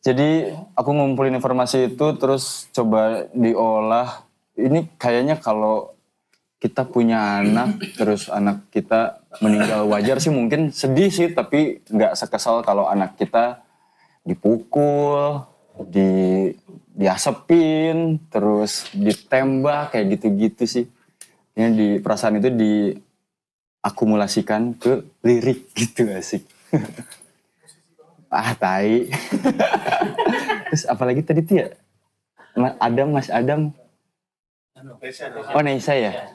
Jadi 0.00 0.48
aku 0.72 0.96
ngumpulin 0.96 1.36
informasi 1.36 1.92
itu 1.92 2.06
terus 2.16 2.72
coba 2.72 3.28
diolah. 3.36 4.24
Ini 4.56 4.96
kayaknya 4.96 5.36
kalau 5.36 5.92
kita 6.60 6.84
punya 6.84 7.40
anak 7.40 7.80
terus 7.96 8.28
anak 8.28 8.68
kita 8.68 9.24
meninggal. 9.40 9.88
Wajar 9.88 10.20
sih 10.20 10.28
mungkin 10.28 10.76
sedih 10.76 11.08
sih 11.08 11.32
tapi 11.32 11.80
nggak 11.88 12.20
sekesal 12.20 12.60
kalau 12.60 12.84
anak 12.84 13.16
kita 13.16 13.64
dipukul 14.28 15.40
di 15.88 16.52
diasepin 16.92 18.20
terus 18.28 18.92
ditembak 18.92 19.96
kayak 19.96 20.20
gitu-gitu 20.20 20.68
sih. 20.68 20.84
Ini 21.56 21.72
di 21.72 21.96
perasaan 21.96 22.36
itu 22.36 22.52
diakumulasikan 22.52 24.76
ke 24.76 25.00
lirik 25.24 25.72
gitu 25.72 26.12
asik. 26.12 26.44
Ah 28.28 28.52
tai. 28.52 29.08
Terus 30.68 30.84
apalagi 30.84 31.24
tadi 31.24 31.40
tuh 31.40 31.64
ya? 31.64 31.72
Adam 32.76 33.16
Mas 33.16 33.32
Adam. 33.32 33.72
Oh 35.56 35.64
Naisa 35.64 35.96
ya 35.96 36.28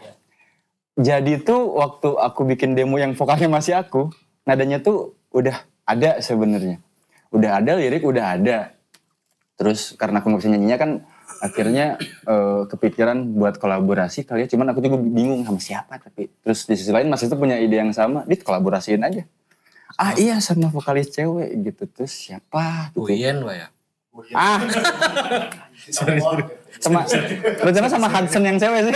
jadi 0.96 1.44
tuh 1.44 1.76
waktu 1.76 2.16
aku 2.16 2.48
bikin 2.48 2.72
demo 2.72 2.96
yang 2.96 3.12
vokalnya 3.20 3.52
masih 3.52 3.76
aku 3.76 4.16
nadanya 4.48 4.80
tuh 4.80 5.12
udah 5.36 5.68
ada 5.84 6.24
sebenarnya. 6.24 6.80
Udah 7.36 7.60
ada 7.60 7.76
lirik 7.76 8.08
udah 8.08 8.40
ada. 8.40 8.72
Terus 9.60 9.92
karena 10.00 10.24
aku 10.24 10.32
nggak 10.32 10.40
bisa 10.40 10.52
nyanyinya 10.56 10.78
kan 10.80 10.92
akhirnya 11.44 12.00
eh, 12.24 12.62
kepikiran 12.72 13.36
buat 13.36 13.60
kolaborasi 13.60 14.24
kali 14.24 14.48
ya. 14.48 14.56
Cuman 14.56 14.72
aku 14.72 14.80
juga 14.80 14.96
bingung 15.04 15.44
sama 15.44 15.60
siapa 15.60 16.00
tapi 16.00 16.32
terus 16.40 16.64
di 16.64 16.80
sisi 16.80 16.96
lain 16.96 17.12
Mas 17.12 17.28
itu 17.28 17.36
punya 17.36 17.60
ide 17.60 17.76
yang 17.76 17.92
sama. 17.92 18.24
Dit 18.24 18.48
kolaborasiin 18.48 19.04
aja. 19.04 19.28
Ah 20.00 20.16
iya 20.16 20.40
sama 20.40 20.72
vokalis 20.72 21.12
cewek 21.12 21.60
gitu. 21.60 21.92
Terus 21.92 22.16
siapa? 22.16 22.96
Gitu. 22.96 23.04
Uyen, 23.12 23.44
Wak 23.44 23.56
ya. 23.60 23.68
ah. 24.32 24.60
Sama. 26.76 27.06
rencana 27.62 27.88
sama 27.88 28.08
Hudson 28.10 28.42
yang 28.42 28.58
cewek 28.58 28.90
sih 28.90 28.96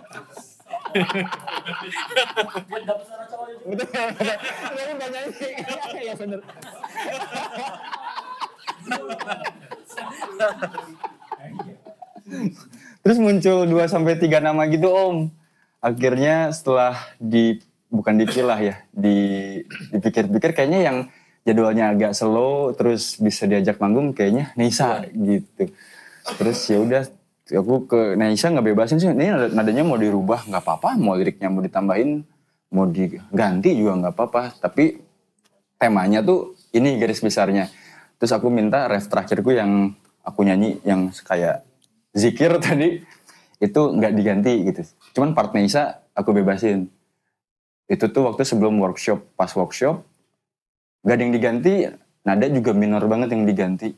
Terus 13.00 13.18
muncul 13.18 13.58
2 13.66 13.90
sampai 13.90 14.14
3 14.20 14.40
nama 14.44 14.62
gitu 14.68 14.88
Om. 14.92 15.30
Akhirnya 15.80 16.52
setelah 16.52 16.94
di 17.16 17.58
bukan 17.88 18.20
dipilah 18.20 18.60
ya, 18.60 18.76
di 18.92 19.16
dipikir-pikir 19.90 20.52
kayaknya 20.52 20.80
yang 20.84 20.98
jadwalnya 21.42 21.96
agak 21.96 22.12
slow 22.12 22.76
terus 22.76 23.16
bisa 23.16 23.48
diajak 23.48 23.80
manggung 23.80 24.12
kayaknya 24.12 24.52
Nisa 24.54 25.08
gitu. 25.08 25.72
Terus 26.36 26.58
ya 26.68 26.78
udah 26.78 27.02
aku 27.58 27.90
ke 27.90 28.00
Nisa 28.14 28.52
nggak 28.52 28.66
bebasin 28.70 29.02
sih. 29.02 29.10
Ini 29.10 29.26
nada- 29.34 29.52
nadanya 29.54 29.82
mau 29.82 29.98
dirubah 29.98 30.46
nggak 30.46 30.62
apa-apa, 30.62 30.94
mau 31.00 31.18
liriknya 31.18 31.50
mau 31.50 31.62
ditambahin, 31.64 32.22
mau 32.70 32.86
diganti 32.86 33.70
juga 33.74 33.92
nggak 33.98 34.14
apa-apa. 34.14 34.42
Tapi 34.62 35.00
temanya 35.80 36.22
tuh 36.22 36.54
ini 36.76 37.00
garis 37.00 37.18
besarnya. 37.18 37.66
Terus 38.20 38.30
aku 38.36 38.52
minta 38.52 38.86
ref 38.86 39.08
terakhirku 39.08 39.56
yang 39.56 39.96
aku 40.22 40.44
nyanyi 40.44 40.78
yang 40.84 41.10
kayak 41.24 41.64
zikir 42.12 42.58
tadi 42.64 43.00
itu 43.58 43.80
nggak 43.80 44.12
diganti 44.14 44.52
gitu. 44.70 44.82
Cuman 45.16 45.34
part 45.34 45.50
Nisa 45.56 46.04
aku 46.14 46.36
bebasin. 46.36 46.86
Itu 47.90 48.06
tuh 48.14 48.30
waktu 48.30 48.46
sebelum 48.46 48.78
workshop, 48.78 49.34
pas 49.34 49.50
workshop 49.58 50.06
nggak 51.00 51.16
ada 51.16 51.22
yang 51.24 51.34
diganti, 51.34 51.72
nada 52.28 52.46
juga 52.52 52.76
minor 52.76 53.02
banget 53.08 53.32
yang 53.32 53.48
diganti. 53.48 53.96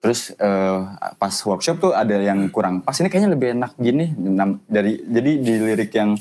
Terus 0.00 0.32
eh, 0.32 0.80
pas 1.20 1.34
workshop 1.44 1.76
tuh 1.76 1.92
ada 1.92 2.16
yang 2.16 2.48
kurang 2.48 2.80
pas. 2.80 2.96
Ini 2.96 3.12
kayaknya 3.12 3.30
lebih 3.36 3.48
enak 3.52 3.72
gini 3.76 4.16
dari 4.64 4.96
jadi 5.04 5.30
di 5.36 5.54
lirik 5.60 5.92
yang 5.92 6.16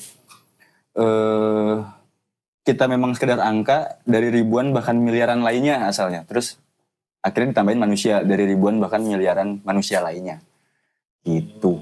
eh 0.99 1.75
kita 2.67 2.86
memang 2.86 3.15
sekedar 3.15 3.39
angka 3.39 4.03
dari 4.03 4.30
ribuan 4.30 4.75
bahkan 4.75 4.99
miliaran 4.99 5.39
lainnya 5.41 5.88
asalnya. 5.88 6.27
Terus 6.27 6.59
akhirnya 7.23 7.55
ditambahin 7.55 7.80
manusia 7.80 8.19
dari 8.21 8.43
ribuan 8.45 8.84
bahkan 8.84 8.99
miliaran 8.99 9.63
manusia 9.63 10.03
lainnya. 10.03 10.43
Gitu. 11.23 11.80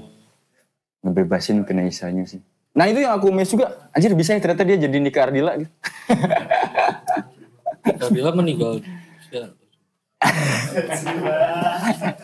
Ngebebasin 1.02 1.66
ke 1.66 1.74
Naisanya 1.74 2.24
sih. 2.30 2.38
Nah 2.78 2.86
itu 2.86 3.02
yang 3.02 3.18
aku 3.18 3.34
miss 3.34 3.50
juga. 3.50 3.90
Anjir 3.90 4.14
bisa 4.14 4.38
ya 4.38 4.40
ternyata 4.40 4.62
dia 4.62 4.78
jadi 4.78 4.96
Nika 5.02 5.18
Ardila 5.26 5.58
gitu. 5.58 5.72
Ardila 8.06 8.30
meninggal. 8.38 8.78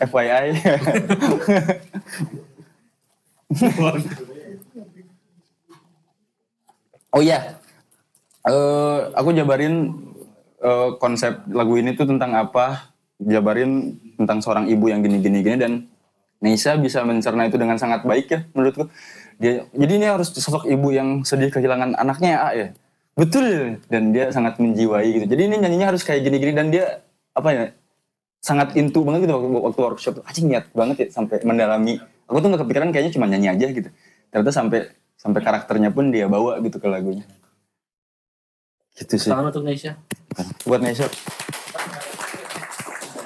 FYI. 0.03 0.47
oh 7.15 7.21
iya. 7.23 7.55
Eh 8.45 8.99
aku 9.15 9.31
jabarin 9.31 9.95
eh, 10.59 10.89
konsep 10.99 11.39
lagu 11.49 11.79
ini 11.79 11.95
tuh 11.95 12.05
tentang 12.07 12.35
apa. 12.35 12.91
Jabarin 13.15 13.95
tentang 14.19 14.43
seorang 14.43 14.67
ibu 14.67 14.91
yang 14.91 14.99
gini-gini 14.99 15.39
gini 15.39 15.55
dan 15.55 15.87
Neisa 16.43 16.75
bisa 16.75 16.99
mencerna 17.07 17.47
itu 17.47 17.55
dengan 17.55 17.79
sangat 17.79 18.03
baik 18.03 18.27
ya 18.27 18.43
menurutku. 18.51 18.91
Dia 19.39 19.63
jadi 19.71 19.93
ini 19.95 20.05
harus 20.11 20.35
sosok 20.35 20.67
ibu 20.67 20.91
yang 20.91 21.23
sedih 21.23 21.47
kehilangan 21.47 21.95
anaknya 21.95 22.29
ya, 22.35 22.51
ya. 22.51 22.67
Betul 23.15 23.79
dan 23.87 24.11
dia 24.11 24.35
sangat 24.35 24.59
menjiwai 24.59 25.07
gitu. 25.15 25.25
Jadi 25.31 25.41
ini 25.47 25.63
nyanyinya 25.63 25.95
harus 25.95 26.03
kayak 26.03 26.27
gini-gini 26.27 26.51
dan 26.51 26.67
dia 26.75 26.99
apa 27.35 27.49
ya 27.55 27.63
sangat 28.45 28.77
into 28.77 29.01
banget 29.01 29.25
gitu 29.25 29.33
waktu, 29.33 29.49
waktu 29.57 29.81
workshop 29.81 30.13
tuh. 30.21 30.23
Anjing 30.29 30.53
niat 30.53 30.69
banget 30.77 30.95
ya 31.01 31.07
sampai 31.09 31.41
mendalami. 31.41 31.97
Aku 32.29 32.37
tuh 32.37 32.53
gak 32.53 32.61
kepikiran 32.61 32.93
kayaknya 32.93 33.13
cuma 33.17 33.25
nyanyi 33.25 33.49
aja 33.49 33.67
gitu. 33.73 33.89
Ternyata 34.29 34.53
sampai 34.53 34.93
sampai 35.17 35.41
karakternya 35.41 35.89
pun 35.89 36.13
dia 36.13 36.29
bawa 36.29 36.61
gitu 36.61 36.77
ke 36.77 36.85
lagunya. 36.85 37.25
Gitu 38.93 39.17
sih. 39.17 39.33
Tangan 39.33 39.49
untuk 39.49 39.65
Nesha. 39.65 39.97
Buat 40.69 40.85
Nesha. 40.85 41.09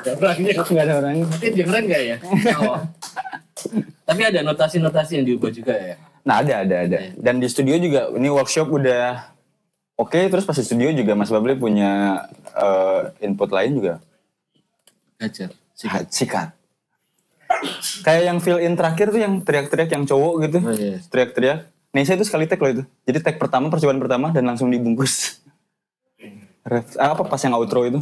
Gak 0.08 0.16
orangnya. 0.24 0.54
Gak 0.64 0.84
ada 0.88 0.94
orangnya. 1.04 1.26
Tapi 1.36 1.46
dengeran 1.52 1.84
gak 1.84 2.04
ya? 2.08 2.18
Oh. 2.64 2.80
Tapi 4.08 4.22
ada 4.24 4.40
notasi-notasi 4.40 5.20
yang 5.20 5.26
diubah 5.28 5.52
juga 5.52 5.76
ya? 5.76 5.96
Nah 6.24 6.40
ada 6.40 6.64
ada 6.64 6.76
ada. 6.88 6.98
Dan 7.20 7.44
di 7.44 7.48
studio 7.52 7.76
juga 7.76 8.08
ini 8.16 8.32
workshop 8.32 8.72
udah 8.72 9.36
oke. 10.00 10.16
terus 10.32 10.48
pas 10.48 10.56
di 10.56 10.64
studio 10.64 10.96
juga 10.96 11.12
Mas 11.12 11.28
Babli 11.28 11.60
punya 11.60 12.24
eh, 12.56 13.28
input 13.28 13.52
lain 13.52 13.84
juga. 13.84 13.94
Gajar. 15.20 15.52
Sikat. 15.76 16.04
Sikat. 16.12 16.50
Kayak 18.08 18.24
yang 18.24 18.38
fill 18.40 18.60
in 18.64 18.74
terakhir 18.80 19.12
tuh 19.12 19.20
yang 19.20 19.44
teriak-teriak 19.44 19.90
yang 19.92 20.04
cowok 20.08 20.34
gitu. 20.48 20.58
Oh, 20.64 20.72
iya. 20.72 21.04
Teriak-teriak. 21.12 21.68
Nesa 21.92 22.16
itu 22.16 22.24
sekali 22.24 22.46
tag 22.48 22.62
loh 22.62 22.72
itu. 22.72 22.84
Jadi 23.04 23.20
tag 23.20 23.36
pertama, 23.36 23.68
percobaan 23.68 24.00
pertama 24.00 24.32
dan 24.32 24.48
langsung 24.48 24.72
dibungkus. 24.72 25.42
Ref, 26.64 26.96
ah, 27.02 27.18
apa 27.18 27.26
pas 27.26 27.42
yang 27.42 27.58
outro 27.58 27.82
itu. 27.84 28.00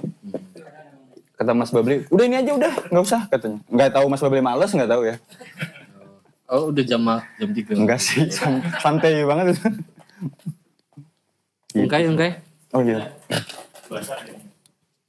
Kata 1.38 1.53
Mas 1.53 1.70
Babli, 1.70 2.03
udah 2.09 2.26
ini 2.26 2.36
aja 2.41 2.51
udah, 2.57 2.74
nggak 2.89 3.03
usah 3.05 3.22
katanya. 3.30 3.61
Nggak 3.70 3.89
tahu 3.93 4.05
Mas 4.09 4.22
Babli 4.26 4.41
males, 4.41 4.72
nggak 4.74 4.89
tahu 4.89 5.01
ya. 5.05 5.15
Oh 6.49 6.74
udah 6.74 6.84
jam 6.84 7.01
jam 7.38 7.49
3. 7.53 7.78
Enggak 7.78 7.99
sih, 8.01 8.26
san- 8.34 8.65
santai 8.82 9.22
banget 9.22 9.55
itu. 9.55 9.68
Ungkai, 11.78 12.09
ungkai. 12.09 12.32
Oh 12.74 12.82
iya. 12.82 13.13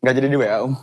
Nggak 0.05 0.15
jadi 0.15 0.27
di 0.31 0.37
WA 0.39 0.57
om. 0.69 0.77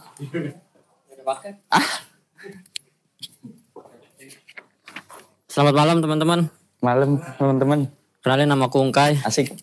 Selamat 5.50 5.74
malam 5.74 5.98
teman-teman. 6.04 6.40
Malam 6.86 7.18
teman-teman. 7.42 7.80
Kenalin 8.22 8.46
nama 8.46 8.70
aku 8.70 8.78
Ungkai. 8.86 9.18
Asik. 9.26 9.58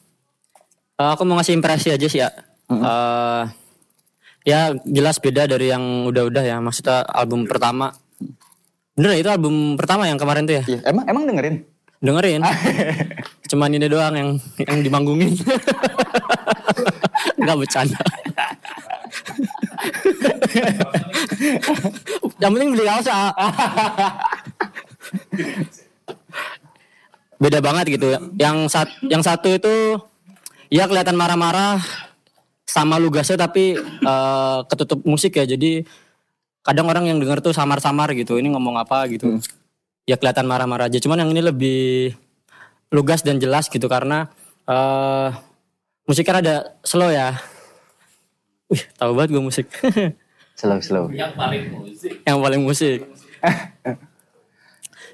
Eh, 0.98 1.10
aku 1.14 1.22
mau 1.22 1.38
ngasih 1.38 1.54
impresi 1.54 1.94
aja 1.94 2.06
sih 2.10 2.18
ya. 2.18 2.34
Eh, 2.66 3.42
ya 4.42 4.74
jelas 4.82 5.22
beda 5.22 5.46
dari 5.46 5.70
yang 5.70 6.08
udah-udah 6.10 6.42
ya. 6.42 6.56
Maksudnya 6.58 7.06
album 7.06 7.46
pertama. 7.46 7.94
Bener 8.98 9.14
ya, 9.16 9.18
itu 9.22 9.30
album 9.30 9.78
pertama 9.78 10.10
yang 10.10 10.18
kemarin 10.18 10.44
tuh 10.44 10.58
ya? 10.58 10.64
Iya, 10.66 10.80
emang 10.90 11.04
emang 11.06 11.22
dengerin? 11.30 11.56
Dengerin. 12.02 12.42
Cuman 13.50 13.70
ini 13.70 13.86
doang 13.86 14.14
yang 14.18 14.30
yang 14.58 14.78
dimanggungin. 14.82 15.32
Enggak 17.40 17.56
bercanda. 17.62 18.02
Yang 22.42 22.50
penting 22.54 22.70
beli 22.74 22.84
kaos 22.86 23.08
ah. 23.10 23.30
Beda 27.42 27.58
banget 27.58 27.98
gitu. 27.98 28.14
Yang 28.38 28.56
sat, 28.70 28.88
yang 29.02 29.22
satu 29.22 29.50
itu 29.50 29.98
ya 30.70 30.86
kelihatan 30.86 31.18
marah-marah 31.18 31.82
sama 32.64 32.96
lugasnya 33.02 33.36
tapi 33.36 33.74
eh, 33.82 34.58
ketutup 34.70 35.02
musik 35.02 35.34
ya. 35.34 35.44
Jadi 35.44 35.82
kadang 36.62 36.86
orang 36.86 37.10
yang 37.10 37.18
denger 37.18 37.42
tuh 37.42 37.50
samar-samar 37.50 38.14
gitu. 38.14 38.38
Ini 38.38 38.48
ngomong 38.54 38.78
apa 38.78 39.10
gitu. 39.10 39.42
Ya 40.06 40.14
kelihatan 40.14 40.46
marah-marah 40.46 40.86
aja. 40.86 41.02
Cuman 41.02 41.18
yang 41.26 41.30
ini 41.34 41.42
lebih 41.42 42.14
lugas 42.94 43.26
dan 43.26 43.42
jelas 43.42 43.66
gitu 43.66 43.90
karena 43.90 44.30
eh 44.70 45.30
musiknya 46.06 46.38
ada 46.38 46.56
slow 46.86 47.10
ya. 47.10 47.34
Wih, 48.72 48.82
tahu 48.96 49.12
banget 49.12 49.36
gue 49.36 49.44
musik. 49.44 49.66
Slow 50.56 50.80
slow. 50.80 51.04
Yang 51.12 51.32
paling 51.36 51.62
musik. 51.68 52.12
yang 52.24 52.38
paling 52.40 52.62
musik. 52.64 52.98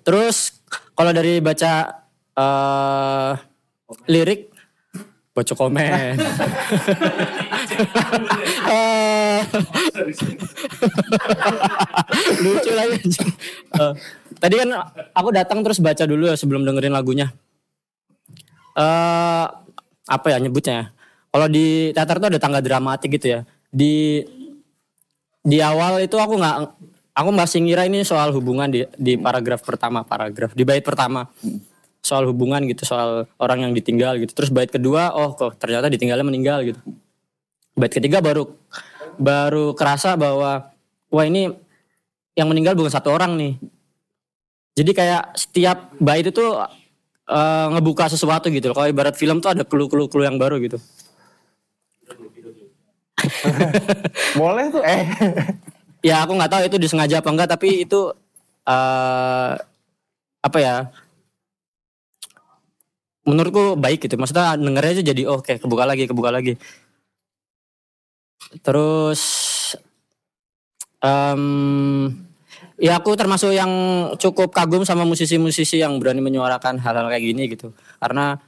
Terus 0.02 0.36
kalau 0.92 1.11
dari 1.11 1.42
baca 1.42 1.72
eh 2.34 3.32
lirik 4.06 4.50
baca 5.34 5.52
komen. 5.54 6.14
Eh, 8.68 9.38
Lucu 12.42 12.70
lagi. 12.74 12.98
Eh, 13.70 13.92
tadi 14.36 14.54
kan 14.59 14.70
aku 15.14 15.28
datang 15.30 15.62
terus 15.62 15.78
baca 15.78 16.02
dulu 16.04 16.26
ya 16.26 16.34
sebelum 16.34 16.66
dengerin 16.66 16.92
lagunya. 16.92 17.30
eh 18.74 19.46
apa 20.09 20.26
ya 20.30 20.38
nyebutnya 20.42 20.74
ya? 20.74 20.84
Kalau 21.28 21.46
di 21.46 21.92
teater 21.92 22.16
tuh 22.18 22.28
ada 22.32 22.40
tangga 22.40 22.60
dramatik 22.64 23.20
gitu 23.20 23.38
ya. 23.38 23.40
Di 23.68 24.24
di 25.44 25.58
awal 25.62 26.04
itu 26.04 26.16
aku 26.18 26.34
nggak 26.36 26.56
aku 27.18 27.30
masih 27.34 27.58
ngira 27.64 27.88
ini 27.88 28.06
soal 28.06 28.30
hubungan 28.30 28.68
di 28.70 28.84
di 28.94 29.16
paragraf 29.18 29.64
pertama 29.64 30.04
paragraf 30.06 30.54
di 30.54 30.62
bait 30.62 30.84
pertama 30.84 31.26
soal 32.04 32.28
hubungan 32.30 32.62
gitu 32.68 32.86
soal 32.86 33.26
orang 33.42 33.68
yang 33.68 33.72
ditinggal 33.72 34.20
gitu 34.22 34.32
terus 34.36 34.52
bait 34.52 34.70
kedua 34.70 35.10
oh 35.16 35.34
kok 35.34 35.58
ternyata 35.58 35.90
ditinggalnya 35.90 36.26
meninggal 36.26 36.62
gitu 36.62 36.80
bait 37.74 37.90
ketiga 37.90 38.22
baru 38.22 38.46
baru 39.18 39.74
kerasa 39.74 40.14
bahwa 40.14 40.70
wah 41.10 41.24
ini 41.26 41.50
yang 42.38 42.46
meninggal 42.46 42.78
bukan 42.78 42.92
satu 42.92 43.10
orang 43.10 43.34
nih 43.34 43.54
Jadi 44.78 44.94
kayak 44.94 45.34
setiap 45.34 45.90
bait 45.98 46.22
itu 46.22 46.44
eh, 47.26 47.66
ngebuka 47.74 48.06
sesuatu 48.06 48.46
gitu. 48.46 48.70
Kalau 48.70 48.86
ibarat 48.86 49.18
film 49.18 49.42
tuh 49.42 49.50
ada 49.50 49.66
clue-clue-clue 49.66 50.22
yang 50.22 50.38
baru 50.38 50.62
gitu. 50.62 50.78
Boleh 54.40 54.70
tuh 54.70 54.82
eh. 54.84 55.06
Ya 56.04 56.22
aku 56.22 56.38
nggak 56.38 56.50
tahu 56.50 56.62
itu 56.70 56.76
disengaja 56.78 57.18
apa 57.18 57.30
enggak 57.30 57.50
tapi 57.50 57.82
itu 57.86 58.14
eh 58.68 59.52
apa 60.38 60.58
ya? 60.60 60.88
Menurutku 63.28 63.76
baik 63.76 64.08
gitu. 64.08 64.16
Maksudnya 64.16 64.56
dengernya 64.56 64.92
aja 64.98 65.02
jadi 65.12 65.22
oh 65.28 65.42
kayak 65.44 65.60
kebuka 65.60 65.84
lagi, 65.84 66.08
kebuka 66.08 66.30
lagi. 66.32 66.54
Terus 68.64 69.20
em 70.98 71.42
ya 72.78 72.98
aku 72.98 73.14
termasuk 73.18 73.54
yang 73.54 73.70
cukup 74.18 74.54
kagum 74.54 74.86
sama 74.86 75.02
musisi-musisi 75.02 75.82
yang 75.82 75.98
berani 75.98 76.22
menyuarakan 76.22 76.78
hal-hal 76.78 77.10
kayak 77.10 77.24
gini 77.26 77.42
gitu. 77.50 77.74
Karena 77.98 78.38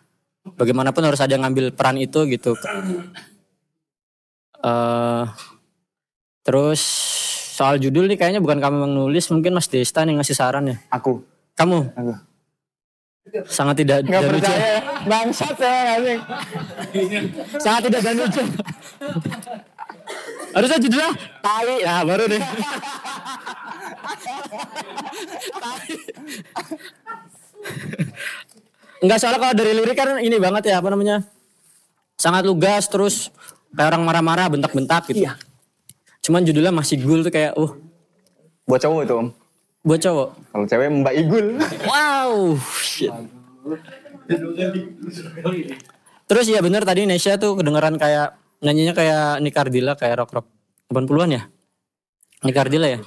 bagaimanapun 0.47 1.03
harus 1.05 1.21
ada 1.21 1.35
yang 1.37 1.45
ngambil 1.45 1.75
peran 1.75 1.99
itu 2.01 2.25
gitu. 2.31 2.57
Eh 4.61 5.25
terus 6.45 6.81
soal 7.57 7.77
judul 7.77 8.09
nih 8.09 8.17
kayaknya 8.17 8.41
bukan 8.41 8.57
kamu 8.57 8.89
yang 8.89 8.93
nulis, 8.97 9.29
mungkin 9.29 9.53
Mas 9.53 9.69
Desta 9.69 10.05
yang 10.09 10.17
ngasih 10.21 10.37
saran 10.37 10.73
ya. 10.73 10.77
Aku. 10.89 11.21
Kamu? 11.57 11.93
Aku. 11.93 12.13
Sangat 13.47 13.85
tidak 13.85 14.03
Nggak 14.09 14.23
dan 14.25 14.31
percaya. 14.33 14.81
Bangsat 15.07 15.55
ya 15.61 15.75
anjing. 15.95 16.21
Sangat 17.61 17.81
tidak 17.87 18.01
dan 18.03 18.15
lucu. 18.17 18.43
Harusnya 20.51 20.79
judulnya 20.83 21.11
tai. 21.45 21.77
Nah, 21.85 22.03
baru 22.03 22.25
deh. 22.27 22.43
Tai. 25.61 25.91
Enggak 29.01 29.19
soalnya 29.21 29.41
kalau 29.41 29.55
dari 29.57 29.73
lirik 29.73 29.97
kan 29.97 30.19
ini 30.21 30.37
banget 30.37 30.73
ya 30.73 30.81
apa 30.83 30.89
namanya? 30.93 31.23
Sangat 32.21 32.45
lugas 32.45 32.85
terus 32.91 33.33
kayak 33.71 33.89
orang 33.89 34.03
marah-marah 34.03 34.47
bentak-bentak 34.49 35.09
gitu. 35.09 35.25
Iya. 35.25 35.39
Cuman 36.21 36.43
judulnya 36.43 36.71
masih 36.71 37.01
gul 37.01 37.21
tuh 37.21 37.31
kayak 37.31 37.55
uh 37.55 37.73
Buat 38.65 38.81
cowok 38.81 39.01
itu 39.03 39.15
om. 39.17 39.29
buat 39.81 39.97
cowok. 39.97 40.29
Kalau 40.53 40.65
cewek 40.65 40.87
Mbak 40.93 41.15
Igul. 41.17 41.47
Wow. 41.85 42.55
Shit. 42.79 43.11
Terus 46.25 46.47
ya 46.47 46.61
bener 46.61 46.85
tadi 46.85 47.03
Nesha 47.03 47.35
tuh 47.35 47.57
kedengeran 47.57 47.97
kayak 47.97 48.37
nyanyinya 48.61 48.93
kayak 48.93 49.41
Nikardila 49.41 49.97
kayak 49.97 50.21
rock 50.21 50.31
rock 50.33 50.47
80-an 50.89 51.31
ya? 51.33 51.43
Nikardila 52.45 52.87
ya? 52.87 53.01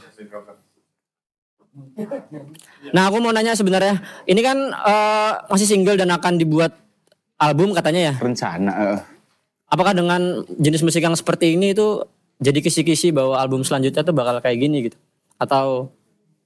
Nah 2.92 3.04
aku 3.08 3.18
mau 3.18 3.32
nanya 3.32 3.54
sebenarnya 3.54 4.02
ini 4.26 4.42
kan 4.42 4.58
eh, 4.68 5.32
masih 5.48 5.70
single 5.70 5.96
dan 5.96 6.12
akan 6.12 6.36
dibuat 6.36 6.74
album 7.38 7.72
katanya 7.72 8.12
ya? 8.12 8.14
Rencana. 8.18 8.72
eh. 8.92 9.00
Apakah 9.74 9.98
dengan 9.98 10.46
jenis 10.62 10.86
musik 10.86 11.02
yang 11.02 11.18
seperti 11.18 11.58
ini 11.58 11.74
itu 11.74 12.06
jadi 12.38 12.62
kisi-kisi 12.62 13.10
bahwa 13.10 13.42
album 13.42 13.66
selanjutnya 13.66 14.06
tuh 14.06 14.14
bakal 14.14 14.38
kayak 14.38 14.62
gini 14.62 14.86
gitu? 14.86 14.98
Atau 15.42 15.90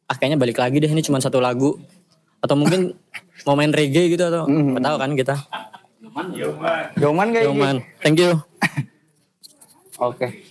ah 0.07 0.15
kayaknya 0.15 0.39
balik 0.39 0.55
lagi 0.55 0.79
deh 0.79 0.87
ini 0.87 1.03
cuma 1.03 1.19
satu 1.19 1.43
lagu? 1.43 1.75
Atau 2.39 2.55
mungkin 2.55 2.95
mau 3.43 3.59
main 3.59 3.75
reggae 3.75 4.15
gitu 4.15 4.23
atau 4.31 4.47
nggak 4.47 4.79
tahu 4.79 4.95
kan 4.95 5.11
kita? 5.19 5.35
Yoman 6.95 7.27
kayak 7.35 7.45
Yoman, 7.51 7.75
thank 7.99 8.15
you. 8.15 8.39
Oke. 10.07 10.47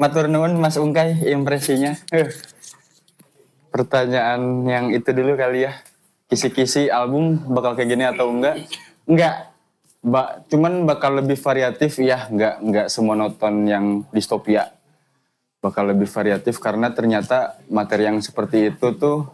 Matur 0.00 0.32
nuwun 0.32 0.56
Mas 0.56 0.80
Ungkai 0.80 1.20
impresinya. 1.28 2.00
Eh, 2.16 2.32
Pertanyaan 3.68 4.64
yang 4.64 4.88
itu 4.88 5.12
dulu 5.12 5.36
kali 5.36 5.68
ya. 5.68 5.76
Kisi-kisi 6.32 6.88
album 6.88 7.44
bakal 7.52 7.76
kayak 7.76 7.92
gini 7.92 8.04
atau 8.08 8.32
enggak? 8.32 8.56
Enggak. 9.04 9.51
Ba 10.02 10.42
cuman 10.50 10.82
bakal 10.82 11.22
lebih 11.22 11.38
variatif 11.38 12.02
ya, 12.02 12.26
enggak 12.26 12.58
enggak 12.58 12.86
semonoton 12.90 13.54
yang 13.70 13.86
distopia. 14.10 14.74
Bakal 15.62 15.94
lebih 15.94 16.10
variatif 16.10 16.58
karena 16.58 16.90
ternyata 16.90 17.62
materi 17.70 18.10
yang 18.10 18.18
seperti 18.18 18.74
itu 18.74 18.86
tuh 18.98 19.30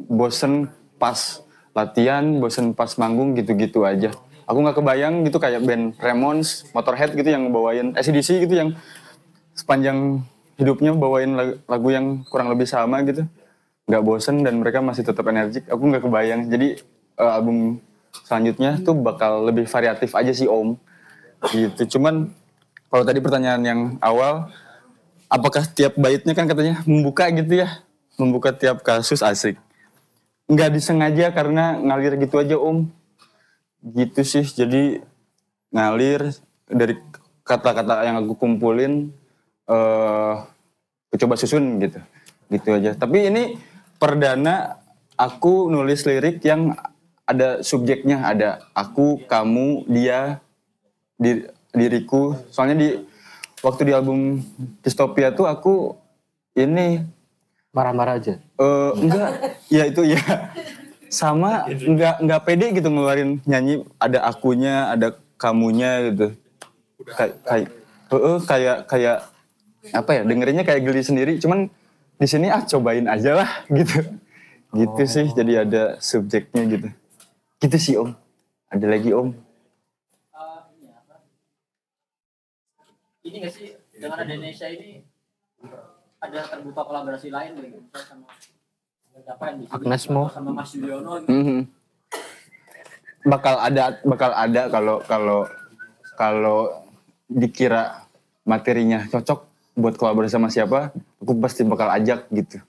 bosen 0.00 0.72
pas 0.96 1.44
latihan, 1.76 2.24
bosen 2.40 2.72
pas 2.72 2.88
manggung 2.96 3.36
gitu-gitu 3.36 3.84
aja. 3.84 4.16
Aku 4.48 4.64
nggak 4.64 4.80
kebayang 4.80 5.24
gitu 5.28 5.36
kayak 5.36 5.60
band 5.64 5.96
Ramones, 6.00 6.68
Motorhead 6.72 7.12
gitu 7.12 7.28
yang 7.28 7.52
bawain 7.52 7.92
ACDC 7.96 8.48
gitu 8.48 8.54
yang 8.56 8.70
sepanjang 9.52 10.24
hidupnya 10.56 10.92
bawain 10.92 11.36
lagu, 11.36 11.54
lagu 11.68 11.88
yang 11.92 12.06
kurang 12.28 12.48
lebih 12.48 12.64
sama 12.64 13.04
gitu. 13.04 13.28
Nggak 13.84 14.02
bosen 14.04 14.40
dan 14.40 14.60
mereka 14.60 14.80
masih 14.80 15.04
tetap 15.04 15.28
energik. 15.28 15.68
Aku 15.68 15.84
nggak 15.84 16.04
kebayang. 16.04 16.48
Jadi 16.48 16.80
eh, 17.20 17.32
album 17.32 17.80
selanjutnya 18.22 18.78
tuh 18.86 18.94
bakal 18.94 19.50
lebih 19.50 19.66
variatif 19.66 20.14
aja 20.14 20.30
sih 20.30 20.46
Om. 20.46 20.78
Gitu. 21.50 21.98
Cuman 21.98 22.30
kalau 22.86 23.02
tadi 23.02 23.18
pertanyaan 23.18 23.62
yang 23.66 23.80
awal, 23.98 24.54
apakah 25.26 25.66
tiap 25.66 25.98
baitnya 25.98 26.32
kan 26.32 26.46
katanya 26.46 26.86
membuka 26.86 27.26
gitu 27.34 27.66
ya? 27.66 27.82
Membuka 28.14 28.54
tiap 28.54 28.86
kasus 28.86 29.18
asik 29.18 29.58
nggak 30.44 30.70
disengaja 30.76 31.32
karena 31.32 31.80
ngalir 31.80 32.20
gitu 32.20 32.36
aja 32.36 32.60
om 32.60 32.84
gitu 33.80 34.20
sih 34.20 34.44
jadi 34.44 35.00
ngalir 35.72 36.36
dari 36.68 37.00
kata-kata 37.44 38.04
yang 38.04 38.20
aku 38.20 38.36
kumpulin 38.36 39.08
eh 39.64 40.34
aku 41.08 41.16
coba 41.24 41.34
susun 41.40 41.80
gitu 41.80 42.00
gitu 42.52 42.68
aja 42.76 42.92
tapi 42.92 43.32
ini 43.32 43.56
perdana 43.96 44.84
aku 45.16 45.72
nulis 45.72 46.04
lirik 46.04 46.44
yang 46.44 46.76
ada 47.24 47.64
subjeknya 47.64 48.20
ada 48.20 48.64
aku 48.76 49.24
kamu 49.24 49.88
dia 49.88 50.38
di- 51.16 51.48
diriku 51.72 52.36
soalnya 52.52 52.76
di 52.76 52.88
waktu 53.64 53.88
di 53.88 53.92
album 53.96 54.44
distopia 54.84 55.32
tuh 55.32 55.48
aku 55.48 55.96
ini 56.54 57.00
Marah-marah 57.74 58.22
aja. 58.22 58.38
Eh 58.38 58.90
enggak, 59.02 59.30
ya 59.66 59.82
itu 59.90 60.06
ya. 60.06 60.22
Sama 61.10 61.66
enggak 61.66 62.22
enggak 62.22 62.40
pede 62.46 62.70
gitu 62.70 62.86
ngeluarin 62.86 63.42
nyanyi 63.42 63.82
ada 63.98 64.22
akunya, 64.30 64.94
ada 64.94 65.18
kamunya 65.34 66.14
gitu. 66.14 66.38
Kayak 67.18 67.34
kayak 67.42 67.68
heeh, 68.14 68.38
kayak 68.46 68.76
kayak 68.86 69.18
apa 69.90 70.10
ya? 70.14 70.22
Dengerinnya 70.22 70.62
kayak 70.62 70.86
geli 70.86 71.02
sendiri, 71.02 71.42
cuman 71.42 71.66
di 72.14 72.26
sini 72.30 72.46
ah 72.46 72.62
cobain 72.62 73.10
aja 73.10 73.42
lah 73.42 73.50
gitu. 73.66 74.06
Gitu 74.70 75.02
sih, 75.10 75.26
jadi 75.34 75.66
ada 75.66 75.82
subjeknya 75.98 76.62
gitu. 76.70 76.88
Gitu 77.62 77.76
sih 77.78 77.94
Om. 77.98 78.10
Ada 78.70 78.86
lagi 78.90 79.10
Om. 79.14 79.28
Ini 83.24 83.36
gak 83.40 83.52
sih 83.56 83.72
dengan 83.88 84.20
ada 84.20 84.28
Indonesia 84.28 84.68
ini 84.68 85.00
ada 86.20 86.40
terbuka 86.44 86.84
kolaborasi 86.84 87.32
lain 87.32 87.56
gitu 87.56 87.80
sama 87.96 88.28
siapa 89.24 89.42
yang 89.48 89.56
di 89.60 89.64
sini, 89.64 89.74
Agnes 89.80 90.04
Mo. 90.12 90.22
sama 90.28 90.50
Mas 90.52 90.70
Yudhoyono 90.76 91.12
gitu. 91.24 91.32
Mhm. 91.32 91.60
Bakal 93.24 93.54
ada 93.64 93.84
bakal 94.04 94.30
ada 94.36 94.62
kalau 94.68 94.96
kalau 95.08 95.40
kalau 96.20 96.58
dikira 97.32 98.04
materinya 98.44 99.08
cocok 99.08 99.48
buat 99.80 99.96
kolaborasi 99.96 100.36
sama 100.36 100.52
siapa, 100.52 100.92
aku 101.24 101.32
pasti 101.40 101.64
bakal 101.64 101.88
ajak 101.96 102.28
gitu. 102.28 102.60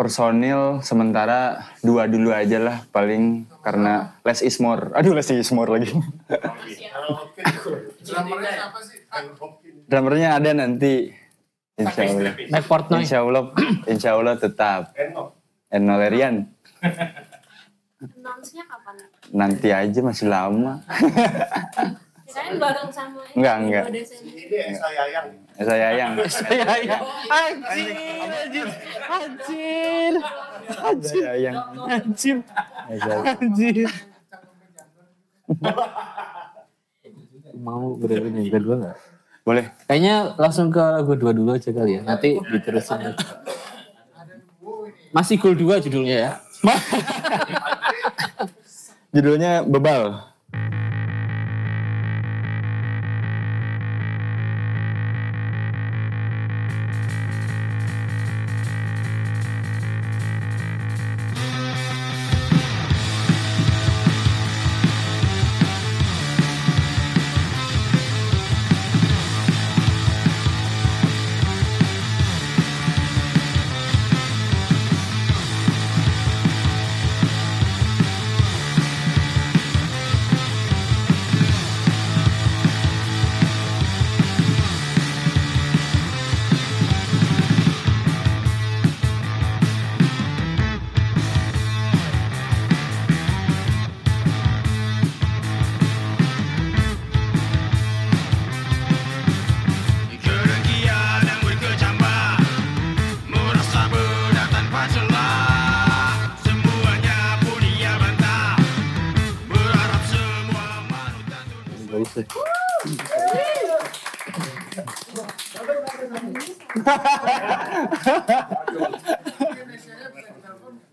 Personil 0.00 0.80
sementara 0.80 1.60
dua 1.84 2.08
dulu 2.08 2.32
aja 2.32 2.56
lah 2.56 2.88
paling 2.88 3.44
karena 3.60 4.16
less 4.24 4.40
is 4.40 4.56
more. 4.56 4.88
Aduh 4.96 5.12
less 5.12 5.28
is 5.28 5.52
more 5.52 5.68
lagi. 5.68 5.92
Drummernya 9.84 10.40
ada 10.40 10.56
nanti. 10.56 11.12
Insya 11.76 12.08
Allah. 12.08 12.32
Insya 12.96 13.18
Allah, 13.20 13.42
insya 13.84 14.10
Allah 14.16 14.34
tetap. 14.40 14.96
Eno 15.68 16.00
Lerian. 16.00 16.48
Announce-nya 18.00 18.64
kapan? 18.64 18.96
Nanti 19.36 19.68
aja 19.68 20.00
masih 20.00 20.32
lama. 20.32 20.80
Kirain 22.30 22.54
bareng 22.56 22.90
sama 22.94 23.20
ini, 23.26 23.34
Enggak, 23.36 23.54
enggak. 23.58 23.84
2 23.84 23.90
Desember. 23.90 24.38
Ya, 24.46 24.66
saya 24.70 25.04
yang. 25.10 25.26
Saya 26.30 26.74
ya. 26.86 26.96
Anjir, 27.26 27.90
anjir, 28.22 28.68
anjir, 29.10 30.14
anjir, 30.78 31.22
Saya 31.26 31.34
yang. 31.36 31.56
anjir, 31.84 32.36
saya- 32.94 33.34
anjir. 33.34 33.88
Mau 37.58 37.98
benerin 37.98 38.34
yang 38.38 38.50
kedua 38.54 38.74
nggak? 38.78 38.96
Boleh. 39.42 39.64
Kayaknya 39.84 40.14
langsung 40.38 40.70
ke 40.70 40.78
lagu 40.78 41.12
dua 41.12 41.34
dulu 41.34 41.50
aja 41.52 41.74
kali 41.74 41.98
ya. 41.98 42.02
Nanti 42.06 42.38
diterusin. 42.38 43.10
lagi. 43.10 43.24
Masih 45.10 45.36
cool 45.42 45.58
dua 45.58 45.82
judulnya 45.82 46.16
ya. 46.16 46.32
Judulnya 49.10 49.66
Bebal. 49.66 50.29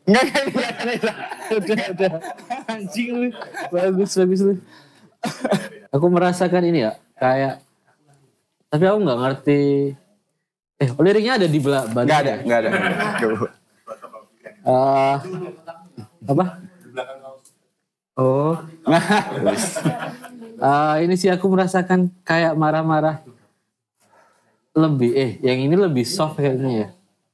Enggak 0.08 0.26
kan, 0.32 0.44
enggak 0.48 0.72
kan 0.72 0.88
itu. 0.88 1.10
udah, 1.52 1.86
udah. 1.92 2.12
Anjing 2.72 3.10
lu. 3.12 3.28
Bagus, 3.72 4.12
bagus 4.16 4.40
lu. 4.40 4.54
Aku 5.92 6.06
merasakan 6.08 6.64
ini 6.64 6.88
ya, 6.88 6.96
kayak 7.20 7.60
tapi 8.68 8.84
aku 8.88 9.00
nggak 9.04 9.20
ngerti. 9.20 9.62
Eh, 10.78 10.90
liriknya 11.02 11.42
ada 11.42 11.48
di 11.50 11.60
belakang. 11.60 12.06
Enggak 12.06 12.20
ada, 12.24 12.34
enggak 12.44 12.60
ada. 12.64 12.70
Tuh. 13.20 13.50
Eh, 14.68 15.16
apa? 16.28 16.46
Oh. 18.18 18.56
Eh, 20.58 20.96
ini 21.06 21.14
sih 21.14 21.30
aku 21.30 21.46
merasakan 21.54 22.10
kayak 22.26 22.58
marah-marah 22.58 23.22
lebih 24.74 25.14
eh 25.14 25.32
yang 25.46 25.58
ini 25.62 25.78
lebih 25.78 26.02
soft 26.02 26.42
kayaknya 26.42 26.70
ya. 26.74 26.88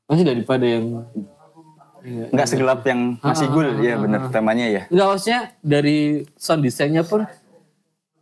Masih 0.07 0.25
daripada 0.27 0.65
yang 0.67 1.07
Enggak 2.03 2.51
segelap 2.51 2.83
yang 2.83 3.15
masih 3.23 3.47
gul, 3.47 3.79
ya 3.79 3.95
bener 3.95 4.27
temanya 4.27 4.67
ya. 4.67 4.83
Enggak 4.91 5.07
maksudnya 5.07 5.41
dari 5.63 6.27
sound 6.35 6.67
desainnya 6.67 6.99
pun 7.07 7.23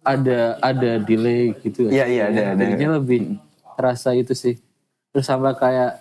ada 0.05 0.61
ada 0.61 1.01
delay 1.01 1.57
gitu. 1.65 1.89
Iya, 1.89 2.05
iya, 2.05 2.23
ada, 2.29 2.41
ada. 2.53 2.61
Jadinya 2.61 3.01
lebih 3.01 3.41
terasa 3.73 4.13
itu 4.13 4.37
sih. 4.37 4.61
Terus 5.09 5.25
sama 5.25 5.57
kayak 5.57 5.97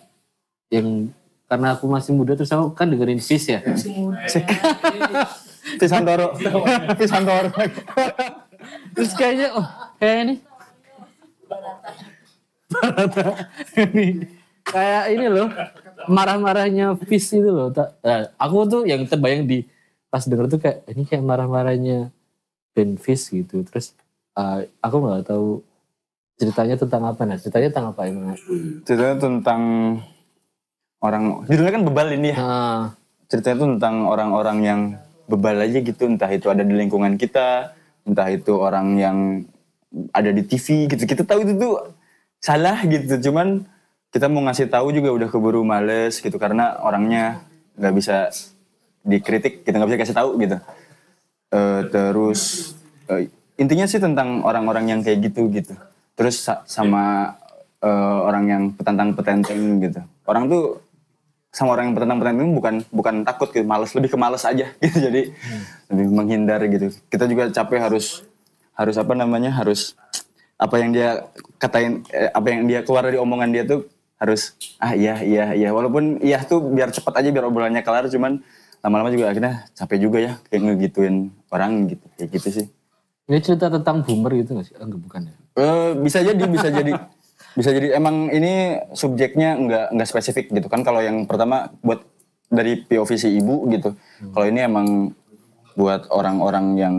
yang 0.68 1.08
karena 1.48 1.72
aku 1.72 1.88
masih 1.88 2.12
muda 2.12 2.36
terus 2.36 2.52
aku 2.52 2.76
kan 2.76 2.84
dengerin 2.92 3.16
Fish 3.16 3.48
ya. 3.48 3.64
Pisantoro. 5.80 6.36
Pisantoro. 7.00 7.48
terus 8.94 9.16
kayaknya 9.16 9.56
oh 9.56 9.68
kayak 9.96 10.16
ini. 10.20 10.34
ini 13.82 14.39
kayak 14.62 15.04
ini 15.12 15.26
loh 15.26 15.48
marah-marahnya 16.06 16.96
Fish 17.04 17.34
itu 17.34 17.48
loh. 17.48 17.68
Tak- 17.70 18.00
Nah, 18.00 18.30
aku 18.36 18.56
tuh 18.66 18.82
yang 18.84 19.04
terbayang 19.04 19.44
di 19.44 19.64
pas 20.10 20.24
denger 20.24 20.46
tuh 20.48 20.58
kayak 20.58 20.84
ini 20.90 21.02
kayak 21.04 21.22
marah-marahnya 21.22 22.10
Ben 22.72 22.96
Fish 22.96 23.30
gitu. 23.30 23.62
Terus 23.62 23.92
uh, 24.34 24.64
aku 24.80 24.96
nggak 24.98 25.24
tahu 25.28 25.62
ceritanya 26.40 26.74
tentang 26.74 27.04
apa 27.04 27.20
nah 27.28 27.36
ceritanya 27.36 27.68
tentang 27.68 27.86
apa 27.92 28.00
emang 28.08 28.32
Ceritanya 28.88 29.16
tentang 29.20 29.60
orang, 31.00 31.44
judulnya 31.44 31.72
kan 31.76 31.84
bebal 31.84 32.08
ini 32.16 32.28
ya. 32.32 32.36
Ah, 32.38 32.80
Ceritanya 33.28 33.56
tuh 33.56 33.68
tentang 33.76 33.94
orang-orang 34.08 34.58
yang 34.64 34.80
bebal 35.30 35.62
aja 35.62 35.78
gitu, 35.78 36.02
entah 36.08 36.26
itu 36.28 36.50
ada 36.50 36.66
di 36.66 36.74
lingkungan 36.74 37.14
kita, 37.14 37.72
entah 38.02 38.26
itu 38.26 38.52
orang 38.58 38.98
yang 38.98 39.18
ada 40.10 40.30
di 40.34 40.42
TV 40.42 40.90
gitu. 40.90 41.02
Kita 41.06 41.22
tahu 41.22 41.46
itu 41.46 41.54
tuh 41.54 41.72
salah 42.42 42.82
gitu, 42.82 43.30
cuman 43.30 43.62
kita 44.10 44.26
mau 44.26 44.42
ngasih 44.42 44.66
tahu 44.66 44.90
juga 44.90 45.14
udah 45.14 45.28
keburu 45.30 45.62
males 45.62 46.18
gitu 46.18 46.34
karena 46.34 46.78
orangnya 46.82 47.46
nggak 47.78 47.94
bisa 47.94 48.16
dikritik, 49.06 49.62
kita 49.64 49.78
nggak 49.80 49.90
bisa 49.94 50.00
kasih 50.02 50.16
tahu 50.18 50.30
gitu. 50.42 50.56
Eh, 51.50 51.80
terus 51.90 52.72
eh, 53.10 53.30
intinya 53.58 53.86
sih 53.86 54.02
tentang 54.02 54.42
orang-orang 54.42 54.90
yang 54.90 55.00
kayak 55.00 55.30
gitu 55.30 55.46
gitu. 55.54 55.74
Terus 56.18 56.42
sa- 56.42 56.62
sama 56.66 57.34
eh, 57.80 58.18
orang 58.26 58.44
yang 58.50 58.62
petantang-petenteng 58.74 59.60
gitu. 59.82 60.00
Orang 60.26 60.50
tuh 60.50 60.82
sama 61.50 61.74
orang 61.74 61.90
yang 61.90 61.94
petantang-petenteng 61.98 62.50
bukan 62.54 62.74
bukan 62.94 63.14
takut 63.26 63.50
gitu, 63.50 63.66
males 63.66 63.90
lebih 63.94 64.10
ke 64.14 64.18
males 64.18 64.42
aja 64.42 64.74
gitu. 64.84 64.98
Jadi 65.00 65.30
lebih 65.90 66.06
menghindar 66.10 66.60
gitu. 66.66 66.92
Kita 67.06 67.24
juga 67.30 67.46
capek 67.50 67.78
harus 67.78 68.26
harus 68.74 68.96
apa 68.98 69.12
namanya 69.14 69.54
harus 69.54 69.94
apa 70.60 70.76
yang 70.76 70.92
dia 70.92 71.24
katain 71.56 72.04
apa 72.36 72.46
yang 72.52 72.68
dia 72.68 72.80
keluar 72.84 73.08
dari 73.08 73.16
omongan 73.16 73.48
dia 73.48 73.64
tuh 73.64 73.88
harus 74.20 74.54
ah 74.76 74.92
iya 74.92 75.24
iya 75.24 75.56
iya. 75.56 75.72
Walaupun 75.72 76.20
iya 76.20 76.44
tuh 76.44 76.60
biar 76.60 76.92
cepat 76.92 77.24
aja 77.24 77.28
biar 77.32 77.48
obrolannya 77.48 77.80
kelar 77.80 78.06
cuman 78.12 78.44
lama-lama 78.84 79.08
juga 79.08 79.32
akhirnya 79.32 79.64
capek 79.72 79.98
juga 79.98 80.18
ya 80.20 80.32
kayak 80.52 80.60
ngegituin 80.68 81.32
orang 81.48 81.88
gitu 81.88 82.04
kayak 82.20 82.28
gitu 82.36 82.48
sih. 82.60 82.66
Ini 83.32 83.38
cerita 83.40 83.72
tentang 83.72 84.04
boomer 84.04 84.44
gitu 84.44 84.52
nggak 84.52 84.66
sih? 84.68 84.76
Ah, 84.76 84.84
enggak 84.84 85.00
bukan 85.00 85.20
ya? 85.24 85.34
Eh, 85.56 85.90
bisa 86.04 86.18
jadi 86.20 86.44
bisa 86.44 86.68
jadi. 86.68 86.92
Bisa 87.50 87.70
jadi 87.74 87.98
emang 87.98 88.30
ini 88.30 88.78
subjeknya 88.94 89.58
nggak 89.58 89.86
nggak 89.96 90.08
spesifik 90.08 90.52
gitu 90.52 90.68
kan. 90.68 90.84
Kalau 90.84 91.00
yang 91.00 91.24
pertama 91.24 91.72
buat 91.80 92.04
dari 92.52 92.84
POV 92.84 93.10
si 93.16 93.28
ibu 93.40 93.64
gitu. 93.72 93.96
Kalau 94.36 94.46
ini 94.46 94.60
emang 94.60 95.16
buat 95.78 96.12
orang-orang 96.12 96.66
yang 96.76 96.96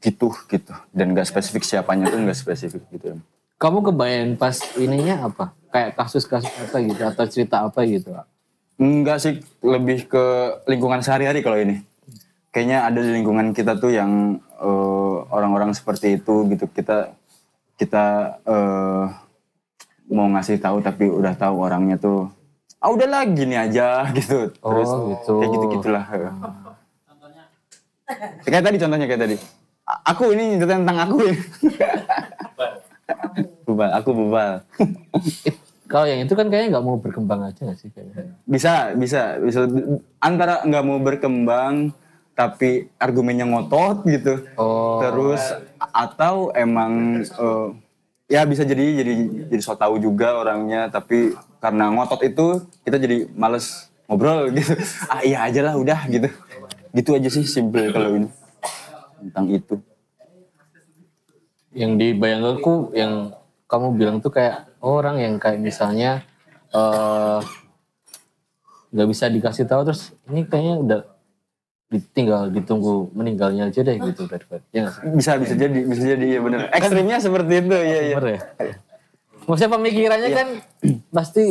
gitu 0.00 0.32
gitu. 0.48 0.72
Dan 0.96 1.12
nggak 1.12 1.28
spesifik 1.28 1.62
siapanya 1.66 2.08
tuh 2.08 2.24
nggak 2.24 2.38
spesifik 2.38 2.82
gitu 2.88 3.20
kamu 3.58 3.78
kebayang 3.90 4.30
pas 4.38 4.54
ininya 4.78 5.26
apa 5.26 5.50
kayak 5.68 5.98
kasus-kasus 5.98 6.48
apa 6.48 6.78
gitu 6.80 7.02
atau 7.04 7.24
cerita 7.28 7.66
apa 7.66 7.82
gitu 7.84 8.14
Enggak 8.78 9.18
sih, 9.18 9.42
lebih 9.58 10.06
ke 10.06 10.24
lingkungan 10.70 11.02
sehari-hari 11.02 11.42
kalau 11.42 11.58
ini. 11.58 11.82
Kayaknya 12.54 12.86
ada 12.86 13.02
di 13.02 13.10
lingkungan 13.10 13.50
kita 13.50 13.74
tuh 13.74 13.90
yang 13.90 14.38
eh, 14.38 15.16
orang-orang 15.34 15.74
seperti 15.74 16.14
itu 16.14 16.46
gitu. 16.46 16.70
Kita 16.70 17.10
kita 17.74 18.04
eh, 18.46 19.04
mau 20.14 20.30
ngasih 20.30 20.62
tahu 20.62 20.78
tapi 20.78 21.10
udah 21.10 21.34
tahu 21.34 21.58
orangnya 21.58 21.98
tuh 21.98 22.30
ah 22.78 22.94
udahlah 22.94 23.26
gini 23.26 23.58
aja 23.58 24.06
gitu. 24.18 24.54
Terus 24.54 24.88
Oh, 24.94 25.10
gitu. 25.10 25.32
kayak 25.42 25.50
gitu 25.58 25.66
gitulah. 25.74 26.04
Kayak 28.46 28.62
tadi 28.62 28.76
contohnya 28.78 29.06
kayak 29.10 29.22
tadi. 29.26 29.36
Aku 30.06 30.30
ini 30.30 30.54
cerita 30.54 30.78
tentang 30.78 30.98
aku 31.02 31.16
ini. 31.26 31.34
bebal, 33.64 33.90
aku 33.96 34.10
bebal. 34.12 34.52
kalau 35.92 36.04
yang 36.04 36.20
itu 36.20 36.34
kan 36.36 36.52
kayaknya 36.52 36.76
nggak 36.76 36.84
mau 36.84 37.00
berkembang 37.00 37.40
aja 37.48 37.64
nggak 37.64 37.78
sih 37.80 37.88
kayaknya 37.88 38.36
Bisa, 38.44 38.92
bisa, 38.92 39.40
bisa. 39.40 39.64
Antara 40.20 40.60
nggak 40.64 40.84
mau 40.84 41.00
berkembang, 41.00 41.96
tapi 42.36 42.92
argumennya 43.00 43.48
ngotot 43.48 44.04
gitu. 44.06 44.44
Oh. 44.60 45.00
Terus 45.00 45.40
atau 45.80 46.52
emang 46.52 47.24
eh, 47.24 47.68
ya 48.28 48.44
bisa 48.44 48.62
jadi 48.62 49.00
jadi 49.00 49.12
jadi 49.48 49.62
so 49.64 49.74
tahu 49.74 49.96
juga 49.98 50.38
orangnya, 50.44 50.92
tapi 50.92 51.32
karena 51.58 51.90
ngotot 51.90 52.20
itu 52.22 52.62
kita 52.84 53.00
jadi 53.00 53.26
males 53.32 53.88
ngobrol 54.06 54.52
gitu. 54.52 54.76
Ah 55.12 55.24
iya 55.24 55.48
aja 55.48 55.64
lah 55.64 55.74
udah 55.74 56.04
gitu. 56.12 56.28
Gitu 56.92 57.10
aja 57.16 57.28
sih 57.32 57.44
simple 57.48 57.90
kalau 57.90 58.16
ini 58.16 58.28
tentang 59.18 59.46
itu. 59.50 59.74
Yang 61.78 61.94
dibayangkanku 61.94 62.90
yang 62.98 63.30
kamu 63.70 63.86
bilang 63.94 64.16
tuh 64.18 64.34
kayak 64.34 64.66
orang 64.82 65.22
yang 65.22 65.34
kayak 65.38 65.62
misalnya 65.62 66.26
eh, 66.74 67.38
nggak 68.90 69.08
bisa 69.08 69.30
dikasih 69.30 69.64
tahu 69.70 69.86
terus 69.86 70.10
ini 70.26 70.42
kayaknya 70.42 70.74
udah 70.82 71.00
ditinggal 71.88 72.52
ditunggu 72.52 73.14
meninggalnya 73.16 73.72
aja 73.72 73.80
deh 73.80 73.96
gitu 73.96 74.28
daripada 74.28 74.60
ya 74.74 74.90
nggak 74.90 74.94
sih? 74.98 75.02
Bisa 75.14 75.30
bisa 75.40 75.54
jadi 75.56 75.78
bisa 75.86 76.02
jadi 76.04 76.26
ya 76.36 76.40
benar. 76.42 76.58
Ekstrimnya 76.74 77.16
seperti 77.22 77.52
itu 77.64 77.76
ya 77.78 78.00
ya. 78.12 78.16
Bener 78.18 78.30
ya 78.34 78.42
maksudnya 79.48 79.72
pemikirannya 79.80 80.30
kan 80.36 80.48
pasti 81.08 81.44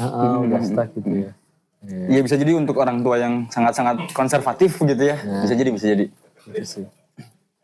udah 0.00 0.62
stuck 0.64 0.88
gitu 0.96 1.28
ya 1.28 1.32
Iya 1.88 2.26
bisa 2.26 2.34
jadi 2.34 2.58
untuk 2.58 2.74
orang 2.82 3.06
tua 3.06 3.22
yang 3.22 3.46
sangat-sangat 3.54 4.10
konservatif 4.10 4.82
gitu 4.82 4.98
ya. 4.98 5.14
Bisa 5.46 5.54
jadi 5.54 5.70
bisa 5.70 5.86
jadi. 5.86 6.10
gitu 6.50 6.66
sih 6.66 6.84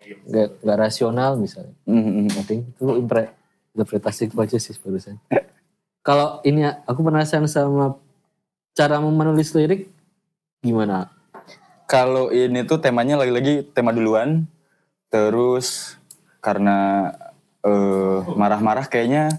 nggak 0.05 0.49
nggak 0.63 0.79
rasional 0.79 1.37
misalnya 1.37 1.75
Mhm. 1.89 2.31
penting 2.43 2.61
itu 2.69 2.83
impre, 2.97 3.33
interpretasi 3.75 4.31
aja 4.35 4.59
sih 4.61 4.77
barusan 4.81 5.19
kalau 6.05 6.45
ini 6.45 6.69
ya, 6.69 6.85
aku 6.85 7.01
penasaran 7.01 7.49
sama 7.49 7.97
cara 8.77 9.01
menulis 9.01 9.57
lirik 9.57 9.89
gimana 10.61 11.09
Kalau 11.85 12.33
ini 12.33 12.65
tuh 12.65 12.81
temanya 12.81 13.21
lagi-lagi 13.21 13.61
tema 13.77 13.93
duluan, 13.93 14.49
terus 15.13 16.01
karena 16.41 17.13
eh, 17.61 18.19
marah-marah 18.33 18.89
kayaknya 18.89 19.37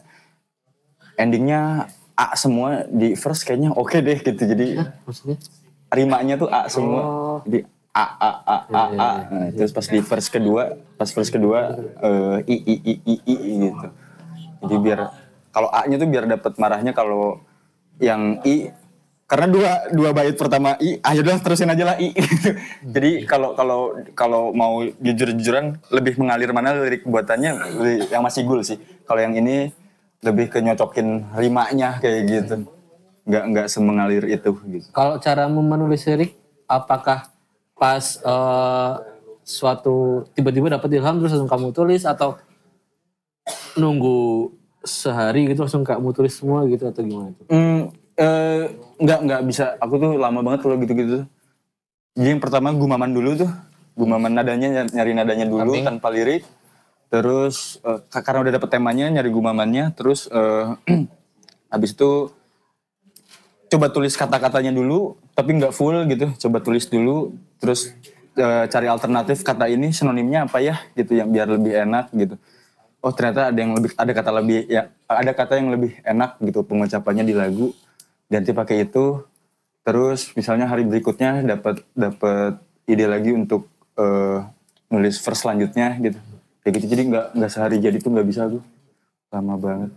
endingnya 1.17 1.89
A 2.15 2.37
semua 2.39 2.87
di 2.87 3.17
first 3.17 3.43
kayaknya 3.43 3.73
oke 3.75 3.97
deh 3.97 4.21
gitu. 4.21 4.37
Jadi 4.37 4.77
maksudnya 4.77 5.37
rimanya 5.91 6.37
tuh 6.37 6.47
A 6.53 6.69
semua. 6.69 7.01
Oh. 7.01 7.37
Jadi 7.49 7.65
A 7.95 8.05
A 8.19 8.31
A 8.43 8.57
A 8.67 8.83
A. 8.91 9.09
Nah, 9.31 9.47
terus 9.55 9.71
pas 9.71 9.87
di 9.87 10.03
verse 10.03 10.27
kedua, 10.27 10.75
pas 10.99 11.07
verse 11.07 11.31
kedua 11.31 11.59
eh, 11.79 12.37
I 12.51 12.55
I 12.59 12.75
I 12.83 12.93
I 13.07 13.15
I 13.23 13.35
gitu. 13.71 13.87
Jadi 14.67 14.75
biar 14.83 14.99
kalau 15.55 15.71
A-nya 15.71 15.95
tuh 15.95 16.09
biar 16.11 16.27
dapat 16.27 16.59
marahnya 16.59 16.91
kalau 16.91 17.39
yang 18.03 18.43
I 18.43 18.75
karena 19.25 19.47
dua 19.49 19.71
dua 19.95 20.09
bait 20.13 20.35
pertama 20.35 20.75
I, 20.77 21.01
ayo 21.01 21.23
udah 21.23 21.39
terusin 21.39 21.71
aja 21.71 21.95
lah 21.95 21.97
I. 21.97 22.11
gitu. 22.11 22.51
Jadi 22.91 23.23
kalau 23.23 23.55
kalau 23.55 23.95
kalau 24.11 24.43
mau 24.51 24.83
jujur-jujuran 24.83 25.79
lebih 25.95 26.19
mengalir 26.19 26.51
mana 26.51 26.75
lirik 26.75 27.07
buatannya 27.07 27.51
yang 28.11 28.21
masih 28.21 28.43
gul 28.43 28.59
sih. 28.61 28.75
Kalau 29.07 29.23
yang 29.23 29.33
ini 29.39 29.71
lebih 30.19 30.51
ke 30.51 30.59
nyocokin 30.59 31.31
rimanya 31.39 32.03
kayak 32.03 32.21
gitu. 32.27 32.55
nggak 33.25 33.43
nggak 33.49 33.67
semengalir 33.73 34.21
itu 34.29 34.53
gitu. 34.69 34.87
Kalau 34.93 35.17
caramu 35.17 35.65
menulis 35.65 36.05
lirik, 36.05 36.37
apakah 36.69 37.25
pas 37.75 37.99
eh, 38.17 38.93
suatu 39.43 40.25
tiba-tiba 40.33 40.71
dapat 40.71 40.89
ilham 40.91 41.19
terus 41.19 41.35
langsung 41.35 41.51
kamu 41.51 41.69
tulis 41.69 42.03
atau 42.03 42.39
nunggu 43.75 44.49
sehari 44.81 45.49
gitu 45.49 45.65
langsung 45.65 45.83
kamu 45.83 46.09
tulis 46.11 46.33
semua 46.33 46.63
gitu 46.65 46.87
atau 46.87 47.01
gimana 47.01 47.29
itu? 47.29 47.43
Hmm, 47.49 47.81
eh, 48.15 48.63
nggak 48.97 49.19
nggak 49.21 49.41
bisa. 49.45 49.75
Aku 49.77 49.97
tuh 49.97 50.15
lama 50.15 50.39
banget 50.41 50.63
kalau 50.63 50.77
gitu-gitu. 50.77 51.25
Jadi 52.15 52.29
yang 52.31 52.39
pertama 52.39 52.71
gumaman 52.71 53.11
dulu 53.11 53.35
tuh, 53.35 53.51
gumaman 53.93 54.31
nadanya 54.31 54.87
nyari 54.87 55.11
nadanya 55.11 55.45
dulu 55.45 55.75
Tapi- 55.75 55.85
tanpa 55.85 56.07
lirik. 56.09 56.43
Terus 57.05 57.77
eh, 57.81 57.99
ka- 58.07 58.23
karena 58.23 58.47
udah 58.47 58.53
dapet 58.55 58.69
temanya 58.71 59.05
nyari 59.11 59.29
gumamannya, 59.29 59.93
terus 59.93 60.25
eh, 60.27 60.65
habis 61.73 61.91
itu 61.91 62.31
coba 63.67 63.89
tulis 63.89 64.13
kata-katanya 64.13 64.71
dulu, 64.71 65.17
tapi 65.33 65.57
nggak 65.57 65.73
full 65.73 65.97
gitu. 66.07 66.29
Coba 66.39 66.61
tulis 66.61 66.85
dulu, 66.87 67.33
terus 67.65 67.91
eh, 68.37 68.65
cari 68.69 68.87
alternatif 68.87 69.41
kata 69.41 69.65
ini 69.65 69.89
sinonimnya 69.89 70.45
apa 70.45 70.61
ya 70.61 70.77
gitu 70.93 71.17
yang 71.17 71.33
biar 71.33 71.49
lebih 71.49 71.73
enak 71.73 72.13
gitu. 72.13 72.37
Oh 73.01 73.13
ternyata 73.13 73.49
ada 73.49 73.59
yang 73.59 73.73
lebih 73.73 73.91
ada 73.97 74.11
kata 74.13 74.31
lebih 74.37 74.59
ya 74.69 74.93
ada 75.09 75.31
kata 75.33 75.53
yang 75.57 75.69
lebih 75.73 75.97
enak 76.05 76.37
gitu 76.41 76.61
pengucapannya 76.61 77.25
di 77.25 77.33
lagu 77.33 77.73
ganti 78.29 78.53
pakai 78.53 78.85
itu 78.89 79.21
terus 79.85 80.33
misalnya 80.33 80.65
hari 80.65 80.85
berikutnya 80.85 81.45
dapat 81.45 81.85
dapat 81.93 82.57
ide 82.89 83.05
lagi 83.05 83.33
untuk 83.33 83.69
eh, 83.97 84.41
nulis 84.89 85.21
verse 85.21 85.41
selanjutnya 85.45 85.97
gitu 86.01 86.17
kayak 86.65 86.73
gitu 86.81 86.85
jadi 86.89 87.01
nggak 87.09 87.25
nggak 87.37 87.51
sehari 87.53 87.77
jadi 87.77 87.97
tuh 88.01 88.09
nggak 88.09 88.27
bisa 88.29 88.49
tuh 88.49 88.61
lama 89.29 89.53
banget 89.57 89.91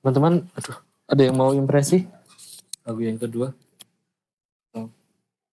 Teman-teman, 0.00 0.48
aduh, 0.56 0.76
ada 1.12 1.22
yang 1.28 1.36
mau 1.36 1.52
impresi? 1.52 2.08
Lagu 2.88 3.04
yang 3.04 3.20
kedua. 3.20 3.52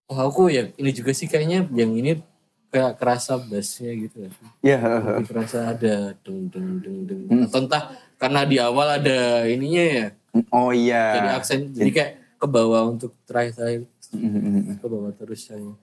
Oh, 0.07 0.19
aku 0.31 0.47
ya 0.47 0.71
ini 0.79 0.95
juga 0.95 1.11
sih 1.11 1.27
kayaknya 1.27 1.67
yang 1.75 1.91
ini 1.91 2.23
kayak 2.71 2.95
kerasa 2.95 3.35
bassnya 3.35 3.91
gitu 3.95 4.27
ya. 4.27 4.29
Iya. 4.63 4.79
Kerasa 5.27 5.75
ada 5.75 6.15
deng 6.23 6.47
deng 6.47 6.79
deng 6.79 6.97
deng. 7.03 7.21
Atau 7.47 7.67
entah 7.67 7.91
karena 8.15 8.47
di 8.47 8.57
awal 8.59 9.03
ada 9.03 9.43
ininya 9.47 9.83
ya. 9.83 10.05
oh 10.53 10.69
iya 10.71 11.03
Jadi 11.17 11.29
aksen, 11.33 11.59
jadi 11.73 11.89
kayak 11.91 12.11
ke 12.37 12.47
bawah 12.47 12.87
untuk 12.87 13.11
terakhir-terakhir. 13.27 13.89
Mm-mm. 14.15 14.79
Ke 14.79 14.87
bawah 14.87 15.11
terus 15.11 15.43
saya. 15.43 15.75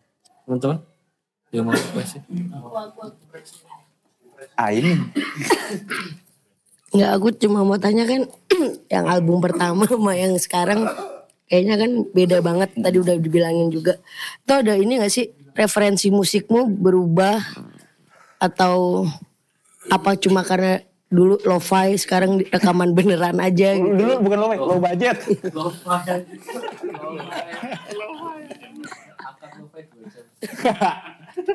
Teman-teman, 0.47 0.79
yang 1.53 1.65
mau 1.69 1.77
impresi? 1.77 2.19
ah 4.59 4.71
ini 4.75 4.93
Nggak, 6.95 7.11
aku 7.19 7.29
cuma 7.43 7.67
mau 7.67 7.79
tanya 7.81 8.07
kan 8.07 8.23
yang 8.95 9.07
album 9.11 9.43
pertama 9.43 9.83
sama 9.89 10.15
yang 10.15 10.35
sekarang 10.39 10.87
kayaknya 11.49 11.75
kan 11.81 11.91
beda 12.13 12.39
banget. 12.41 12.71
Tadi 12.77 12.97
udah 13.01 13.15
dibilangin 13.19 13.69
juga. 13.73 13.99
Itu 14.45 14.53
ada 14.53 14.75
ini 14.77 15.01
gak 15.01 15.13
sih 15.13 15.31
referensi 15.55 16.11
musikmu 16.11 16.67
berubah 16.67 17.39
atau 18.43 19.07
apa 19.89 20.17
cuma 20.19 20.43
karena 20.43 20.81
dulu 21.13 21.39
lo-fi 21.47 21.95
sekarang 21.95 22.43
rekaman 22.51 22.91
beneran 22.91 23.39
aja 23.39 23.79
gitu. 23.79 23.95
dulu 23.95 24.13
bukan 24.27 24.39
lo 24.41 24.47
low 24.67 24.81
budget 24.83 25.15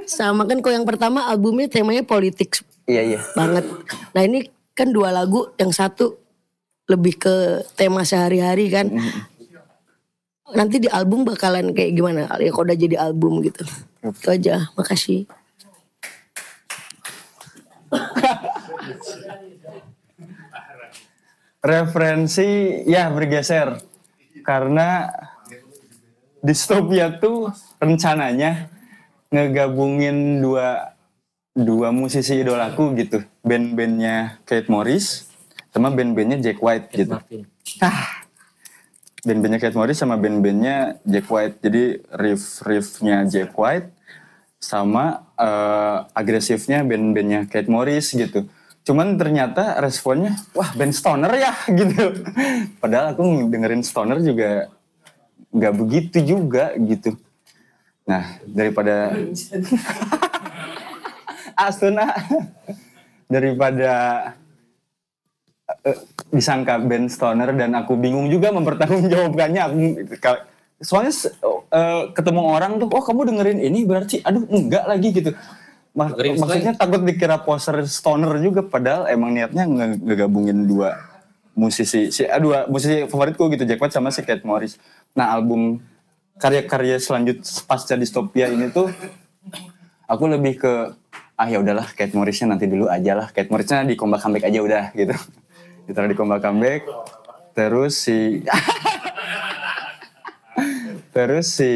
Sama 0.07 0.43
kan 0.47 0.59
kok 0.63 0.73
yang 0.73 0.87
pertama 0.87 1.27
albumnya 1.27 1.67
temanya 1.67 2.03
politik 2.07 2.63
iya 2.87 3.03
iya 3.03 3.19
banget. 3.35 3.67
Nah 4.15 4.21
ini 4.25 4.49
kan 4.79 4.95
dua 4.95 5.11
lagu, 5.11 5.51
yang 5.59 5.75
satu 5.75 6.15
lebih 6.87 7.19
ke 7.19 7.35
tema 7.75 8.07
sehari-hari 8.07 8.71
kan. 8.71 8.87
Nanti 10.55 10.81
di 10.81 10.89
album 10.89 11.25
bakalan 11.25 11.73
kayak 11.73 11.91
gimana? 11.93 12.25
Ya 12.41 12.49
kalau 12.49 12.65
udah 12.65 12.77
jadi 12.77 12.95
album 12.97 13.41
gitu. 13.45 13.63
Itu 14.01 14.29
aja, 14.29 14.69
makasih. 14.73 15.29
referensi 21.59 22.81
ya 22.87 23.11
bergeser 23.11 23.83
karena 24.47 25.11
distopia 26.39 27.19
tuh 27.19 27.51
rencananya 27.83 28.71
ngegabungin 29.27 30.39
dua 30.39 30.95
dua 31.51 31.91
musisi 31.91 32.39
idolaku 32.39 32.95
gitu 32.95 33.19
band-bandnya 33.43 34.39
Kate 34.47 34.71
Morris 34.71 35.27
sama 35.75 35.91
band-bandnya 35.91 36.39
Jack 36.39 36.63
White 36.63 36.87
gitu 36.95 37.19
Martin. 37.19 37.43
ah 37.83 38.18
band-bandnya 39.23 39.59
Kate 39.59 39.77
Morris 39.77 39.99
sama 39.99 40.15
band-bandnya 40.15 40.99
Jack 41.03 41.27
White. 41.27 41.57
Jadi 41.63 41.83
riff-riffnya 42.13 43.27
Jack 43.27 43.55
White 43.55 43.91
sama 44.59 45.29
eh, 45.39 45.97
agresifnya 46.15 46.83
band-bandnya 46.83 47.47
Kate 47.47 47.71
Morris 47.71 48.11
gitu. 48.11 48.47
Cuman 48.83 49.19
ternyata 49.19 49.77
responnya 49.83 50.33
wah 50.55 50.71
band 50.73 50.95
stoner 50.95 51.31
ya 51.35 51.53
gitu. 51.79 52.25
Padahal 52.79 53.15
aku 53.15 53.23
dengerin 53.51 53.83
stoner 53.83 54.19
juga 54.23 54.71
nggak 55.53 55.73
begitu 55.75 56.17
juga 56.23 56.75
gitu. 56.77 57.15
Nah 58.07 58.39
daripada 58.47 59.13
Astuna 61.69 62.15
daripada 63.27 63.93
eh, 65.85 65.99
disangka 66.29 66.77
band 66.77 67.09
stoner 67.09 67.49
dan 67.57 67.73
aku 67.73 67.97
bingung 67.97 68.29
juga 68.29 68.53
mempertanggungjawabkannya. 68.53 69.61
Aku 69.65 69.77
soalnya 70.79 71.11
eh, 71.73 72.03
ketemu 72.15 72.41
orang 72.45 72.79
tuh 72.79 72.87
oh 72.87 73.03
kamu 73.03 73.33
dengerin 73.33 73.59
ini 73.59 73.83
berarti? 73.83 74.23
Aduh 74.23 74.47
enggak 74.47 74.85
lagi 74.87 75.09
gitu. 75.11 75.35
Mak- 75.97 76.15
Dengerin 76.15 76.37
maksudnya 76.37 76.73
takut 76.77 77.01
dikira 77.01 77.41
poser 77.41 77.81
stoner 77.89 78.37
juga 78.39 78.61
padahal 78.61 79.09
emang 79.09 79.33
niatnya 79.33 79.65
nge- 79.65 79.99
ngegabungin 80.05 80.69
dua 80.69 80.95
musisi 81.57 82.13
si 82.13 82.23
ah, 82.29 82.39
dua 82.39 82.69
musisi 82.69 83.09
favoritku 83.09 83.49
gitu 83.51 83.65
Jack 83.65 83.81
White 83.81 83.97
sama 83.97 84.13
si 84.13 84.21
Kate 84.23 84.45
Morris. 84.45 84.77
Nah 85.17 85.33
album 85.33 85.81
karya-karya 86.39 87.01
selanjut 87.01 87.43
pasca 87.67 87.99
distopia 87.99 88.47
ini 88.47 88.71
tuh 88.71 88.87
aku 90.07 90.23
lebih 90.29 90.61
ke 90.61 90.73
ah 91.35 91.47
ya 91.49 91.59
udahlah 91.59 91.89
Kate 91.91 92.15
Morrisnya 92.15 92.55
nanti 92.55 92.69
dulu 92.69 92.87
aja 92.87 93.17
lah. 93.19 93.27
Kate 93.33 93.49
Morrisnya 93.51 93.83
di 93.83 93.97
comeback 93.99 94.23
comeback 94.23 94.47
aja 94.47 94.59
udah 94.61 94.83
gitu 94.95 95.17
ditaruh 95.89 96.13
di 96.13 96.17
comeback 96.17 96.45
comeback 96.45 96.81
terus 97.57 97.97
si 97.97 98.45
terus 101.15 101.49
si 101.49 101.71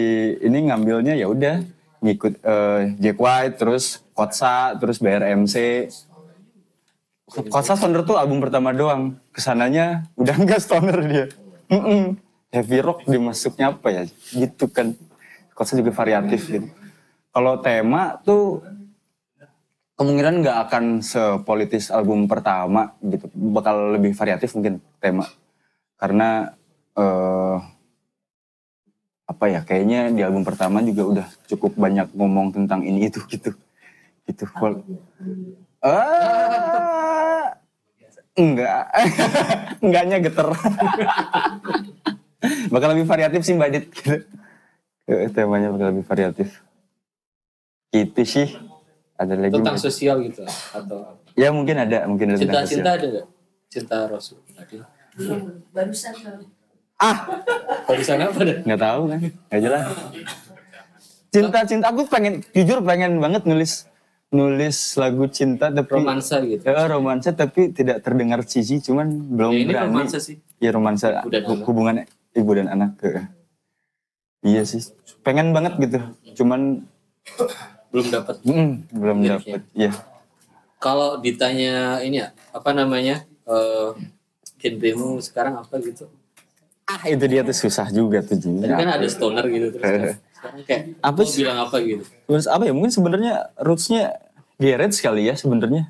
ini 0.45 0.69
ngambilnya 0.69 1.17
ya 1.17 1.25
udah 1.25 1.65
ngikut 2.05 2.37
eh, 2.45 2.81
Jack 3.01 3.17
White 3.17 3.55
terus 3.57 4.05
Kotsa 4.13 4.77
terus 4.77 5.01
BRMC 5.01 5.89
Kotsa 7.33 7.73
Stoner 7.73 8.05
tuh 8.05 8.21
album 8.21 8.37
pertama 8.37 8.69
doang. 8.69 9.17
Ke 9.33 9.41
sananya 9.41 10.05
udah 10.13 10.35
enggak 10.37 10.61
Stoner 10.61 10.97
dia. 11.01 11.25
Mm-mm. 11.71 12.19
heavy 12.53 12.85
rock 12.85 13.09
dimasuknya 13.09 13.73
apa 13.73 13.89
ya? 13.89 14.03
Gitu 14.29 14.69
kan. 14.69 14.93
Kotsa 15.57 15.73
juga 15.73 15.89
variatif 15.89 16.45
gitu. 16.45 16.69
Kalau 17.33 17.57
tema 17.65 18.21
tuh 18.21 18.61
kemungkinan 19.93 20.41
nggak 20.41 20.57
akan 20.69 21.05
sepolitis 21.05 21.93
album 21.93 22.25
pertama 22.25 22.97
gitu. 23.05 23.29
Bakal 23.33 23.99
lebih 23.99 24.17
variatif 24.17 24.57
mungkin 24.57 24.81
tema. 24.97 25.29
Karena 25.97 26.53
eh 26.97 27.57
apa 29.23 29.45
ya 29.49 29.63
kayaknya 29.63 30.11
di 30.13 30.21
album 30.21 30.43
pertama 30.43 30.83
juga 30.83 31.03
udah 31.07 31.27
cukup 31.49 31.79
banyak 31.79 32.11
ngomong 32.13 32.53
tentang 32.53 32.85
ini 32.85 33.09
itu 33.09 33.21
gitu. 33.29 33.53
Gitu. 34.25 34.45
Ah 35.83 37.53
enggak. 38.33 38.83
Enggaknya 39.83 40.17
geter. 40.23 40.47
Bakal 42.73 42.89
lebih 42.97 43.07
variatif 43.07 43.41
sih 43.45 43.55
mbak 43.55 43.69
Dit 43.71 43.85
gitu. 43.93 44.25
Temanya 45.35 45.71
bakal 45.71 45.95
lebih 45.95 46.05
variatif. 46.07 46.63
Gitu 47.91 48.23
sih 48.23 48.47
ada 49.15 49.33
lagi 49.33 49.53
Tentang 49.53 49.75
nggak? 49.75 49.83
sosial 49.83 50.17
gitu 50.21 50.41
atau 50.71 51.17
ya 51.33 51.49
mungkin 51.49 51.75
ada 51.77 52.05
mungkin 52.05 52.27
ada 52.29 52.39
cinta 52.39 52.59
cinta 52.61 52.65
sosial. 52.65 52.85
ada 52.91 53.05
nggak? 53.07 53.27
Cinta 53.67 53.97
Rasul. 54.05 54.37
Tadi. 54.47 54.75
Barusan 55.69 56.13
Barusan 57.83 58.17
apa 58.19 58.39
deh? 58.39 58.57
nggak 58.63 58.79
tahu 58.79 59.01
kan 59.07 59.19
nggak 59.21 59.61
jelas 59.61 59.83
cinta 61.29 61.59
cinta 61.63 61.85
aku 61.87 62.05
pengen 62.05 62.45
jujur 62.51 62.79
pengen 62.79 63.17
banget 63.17 63.43
nulis 63.43 63.85
nulis 64.29 64.77
lagu 64.95 65.25
cinta 65.27 65.67
tapi 65.67 65.89
Romansa 65.91 66.41
gitu. 66.41 66.61
ya 66.61 66.85
romansa 66.87 67.29
tapi 67.31 67.69
tidak 67.69 68.01
terdengar 68.01 68.41
cheesy 68.41 68.77
cuman 68.79 69.05
belum 69.29 69.51
Ya, 69.51 69.59
ini 69.59 69.67
berani 69.67 69.87
romansa 69.91 70.17
sih. 70.17 70.37
ya 70.57 70.69
romansa 70.69 71.07
Ibu 71.15 71.29
dan 71.29 71.41
hu- 71.43 71.51
anak. 71.51 71.65
hubungan 71.65 71.95
ibu 72.33 72.51
dan 72.51 72.67
anak 72.67 72.91
ke 72.95 73.09
iya 74.41 74.61
sih 74.63 74.81
pengen 75.21 75.51
banget 75.51 75.73
gitu 75.79 75.99
cuman 76.35 76.85
Belum 77.93 78.07
dapat. 78.09 78.35
mm, 78.41 78.71
belum 78.91 79.17
Liriknya. 79.21 79.37
dapet 79.37 79.61
ya 79.71 79.91
Kalau 80.75 81.15
ditanya 81.15 81.73
ini 82.01 82.19
ya, 82.19 82.33
apa 82.49 82.73
namanya? 82.73 83.23
genremu 84.57 85.19
sekarang 85.19 85.55
apa 85.57 85.75
gitu? 85.79 86.07
ah 86.83 86.99
itu 87.05 87.23
dia 87.23 87.41
tuh 87.41 87.55
susah 87.55 87.87
juga 87.89 88.19
tuh 88.19 88.35
Ji. 88.35 88.59
Tadi 88.59 88.73
kan 88.73 88.89
ada 88.91 89.07
stoner 89.07 89.45
gitu 89.47 89.71
terus 89.71 89.83
kayak, 89.83 90.15
sekarang 90.35 90.59
kayak 90.65 90.83
Apa 90.99 91.19
mau 91.19 91.25
sih? 91.25 91.39
bilang 91.39 91.59
apa 91.61 91.75
gitu. 91.79 92.03
Terus 92.27 92.45
apa 92.45 92.63
ya? 92.63 92.73
Mungkin 92.73 92.91
sebenarnya 92.91 93.33
rootsnya 93.55 94.03
garage 94.57 94.99
kali 94.99 95.21
ya 95.23 95.33
sebenarnya. 95.33 95.87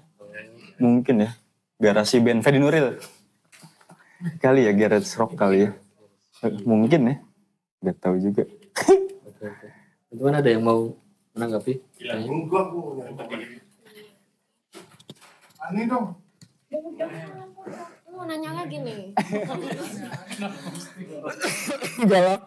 Mungkin 0.75 1.15
ya. 1.19 1.31
Garasi 1.75 2.19
band 2.19 2.41
Fedi 2.41 2.57
Nuril. 2.57 3.01
Kali 4.37 4.65
ya 4.65 4.71
garage 4.71 5.09
rock 5.13 5.33
kali 5.33 5.65
ya. 5.65 5.69
Mungkin 6.63 7.01
ya. 7.03 7.15
Gak 7.81 7.97
tahu 7.99 8.15
juga. 8.19 8.45
Oke, 9.25 9.43
oke. 9.43 9.67
Teman 10.09 10.33
ada 10.35 10.47
yang 10.47 10.61
mau 10.61 10.93
menanggapi? 11.33 11.73
Tanya. 11.99 12.29
Ani 15.63 15.81
dong. 15.85 16.05
Mau 18.07 18.23
nanya 18.23 18.51
lagi 18.55 18.77
nih. 18.77 19.09
Galak. 22.03 22.41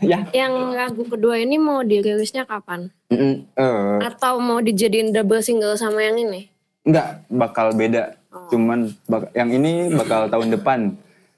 ya. 0.00 0.18
Yang 0.32 0.52
lagu 0.74 1.02
kedua 1.06 1.38
ini 1.38 1.56
mau 1.56 1.80
dirilisnya 1.80 2.42
kapan? 2.44 2.90
Mm, 3.08 3.46
eh, 3.48 3.96
Atau 4.04 4.38
mau 4.38 4.58
dijadiin 4.58 5.12
double 5.12 5.38
single 5.40 5.78
sama 5.78 6.02
yang 6.02 6.18
ini? 6.18 6.50
Enggak, 6.82 7.22
bakal 7.28 7.70
beda. 7.72 8.18
Cuman 8.50 8.90
bak- 9.04 9.30
yang 9.32 9.50
ini 9.50 9.92
bakal 9.92 10.26
tahun 10.26 10.48
depan. 10.52 10.80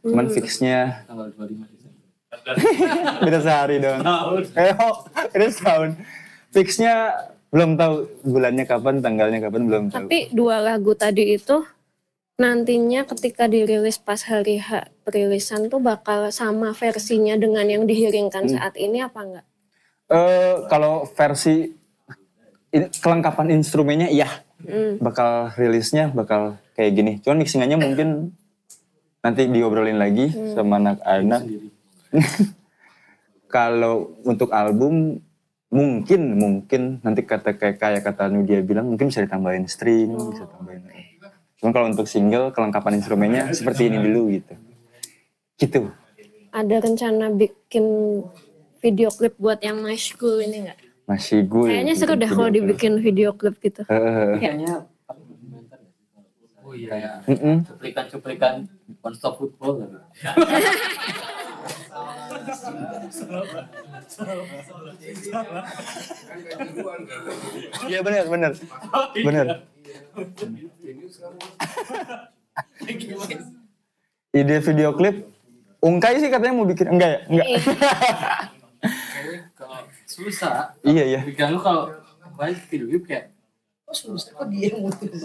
Cuman 0.01 0.27
Hmm. 0.27 0.33
fixnya 0.33 1.05
Tanggal 1.05 1.29
25 1.31 1.69
Desember. 1.69 2.01
beda 3.27 3.39
sehari 3.39 3.77
dong. 3.77 4.01
Eh, 4.57 4.73
oh, 4.79 5.05
beda 5.29 5.47
setahun. 5.51 5.91
Fixnya 6.51 7.15
belum 7.51 7.75
tahu 7.75 7.95
bulannya 8.25 8.65
kapan, 8.65 8.99
tanggalnya 8.99 9.39
kapan 9.41 9.63
belum 9.67 9.85
tahu. 9.89 10.07
Tapi 10.07 10.31
dua 10.31 10.59
lagu 10.59 10.95
tadi 10.95 11.35
itu 11.35 11.63
nantinya 12.37 13.05
ketika 13.05 13.45
dirilis 13.45 13.99
pas 13.99 14.19
hari 14.25 14.57
H 14.57 14.89
perilisan 15.05 15.69
tuh 15.69 15.79
bakal 15.79 16.33
sama 16.33 16.73
versinya 16.73 17.37
dengan 17.37 17.67
yang 17.67 17.85
dihiringkan 17.85 18.49
Hmm. 18.49 18.55
saat 18.57 18.75
ini 18.75 18.99
apa 18.99 19.21
enggak? 19.21 19.47
Eh, 20.11 20.55
kalau 20.67 21.07
versi 21.07 21.71
in- 22.71 22.91
kelengkapan 22.97 23.53
instrumennya 23.53 24.09
iya 24.09 24.31
Hmm. 24.61 24.99
bakal 24.99 25.53
rilisnya 25.55 26.11
bakal 26.11 26.57
kayak 26.75 26.93
gini. 26.95 27.13
Cuman 27.21 27.39
mixingannya 27.39 27.77
mungkin 27.77 28.09
nanti 29.21 29.47
diobrolin 29.47 30.01
lagi 30.01 30.33
Hmm. 30.33 30.55
sama 30.55 30.81
anak-anak. 30.81 31.43
kalau 33.49 34.15
untuk 34.23 34.51
album 34.51 35.19
mungkin 35.71 36.21
mungkin 36.35 36.99
nanti 37.07 37.23
kata 37.23 37.55
kayak 37.55 37.79
kayak 37.79 38.03
kata 38.03 38.27
Nudia 38.27 38.59
bilang 38.61 38.91
mungkin 38.91 39.09
bisa 39.09 39.23
ditambahin 39.23 39.71
string, 39.71 40.11
bisa 40.15 40.45
tambahin. 40.51 40.83
Cuman 41.63 41.71
kalau 41.71 41.87
untuk 41.95 42.11
single 42.11 42.51
kelengkapan 42.51 42.99
instrumennya 42.99 43.47
seperti 43.55 43.87
ini 43.87 43.99
dulu 44.03 44.35
gitu. 44.35 44.55
Gitu. 45.61 45.81
Ada 46.51 46.83
rencana 46.83 47.31
bikin 47.31 47.85
video 48.83 49.15
klip 49.15 49.39
buat 49.39 49.63
yang 49.63 49.79
My 49.79 49.95
School 49.95 50.43
ini 50.43 50.67
enggak? 50.67 50.79
Masih 51.07 51.47
gue. 51.47 51.71
Kayaknya 51.71 51.95
seru 51.95 52.15
deh 52.19 52.31
kalau 52.31 52.51
dibikin 52.51 52.99
video 52.99 53.31
klip 53.35 53.63
gitu. 53.63 53.87
Kayaknya 53.87 54.91
Oh 56.71 56.75
iya. 56.79 57.19
Mm-mm. 57.27 57.67
Cuplikan-cuplikan 57.67 58.63
one 59.03 59.15
stop 59.19 59.43
football. 59.43 59.91
Iya 67.89 68.01
benar 68.05 68.25
benar. 68.29 68.53
Benar. 69.15 69.47
Ide 74.31 74.57
video 74.63 74.95
klip 74.95 75.27
Ungkai 75.81 76.21
sih 76.21 76.29
katanya 76.29 76.53
mau 76.61 76.69
bikin 76.69 76.93
enggak 76.93 77.09
ya? 77.09 77.19
Enggak. 77.33 77.49
Kalau 79.57 79.81
susah. 80.05 80.77
Iya, 80.85 81.05
iya. 81.09 81.21
Pikiran 81.25 81.57
lu 81.57 81.61
kalau 81.65 81.89
baik 82.37 82.61
video 82.69 82.87
klip 82.93 83.05
kayak 83.09 83.30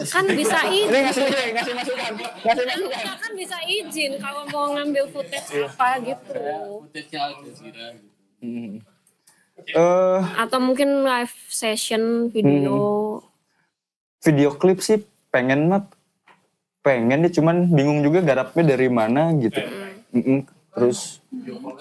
Kan 0.09 0.25
bisa 0.33 0.59
izin. 0.73 0.89
Ini 0.89 0.99
ngasih 1.05 1.23
ngasih 1.53 1.73
masukan. 1.77 2.11
Ngasih 2.17 2.65
masukan. 2.65 2.97
Kita 2.97 3.13
kan 3.21 3.31
bisa 3.37 3.57
izin 3.69 4.11
kalau 4.17 4.43
mau 4.49 4.73
ngambil 4.73 5.05
footage 5.13 5.49
apa 5.69 5.89
gitu. 6.01 6.33
footage-nya 6.81 7.19
Al 7.21 7.33
Jazeera 7.45 7.87
gitu. 7.93 8.09
Eh 9.69 10.21
Atau 10.41 10.59
mungkin 10.59 11.05
live 11.05 11.35
session 11.47 12.33
video. 12.33 13.21
video 14.25 14.49
klip 14.57 14.81
sih 14.81 15.05
pengen 15.29 15.69
mah 15.69 15.85
pengen 16.81 17.21
dia 17.21 17.33
cuman 17.37 17.69
bingung 17.69 18.01
juga 18.01 18.25
garapnya 18.25 18.73
dari 18.73 18.89
mana 18.89 19.29
gitu. 19.37 19.61
Mm-mm. 20.09 20.54
Terus 20.75 21.23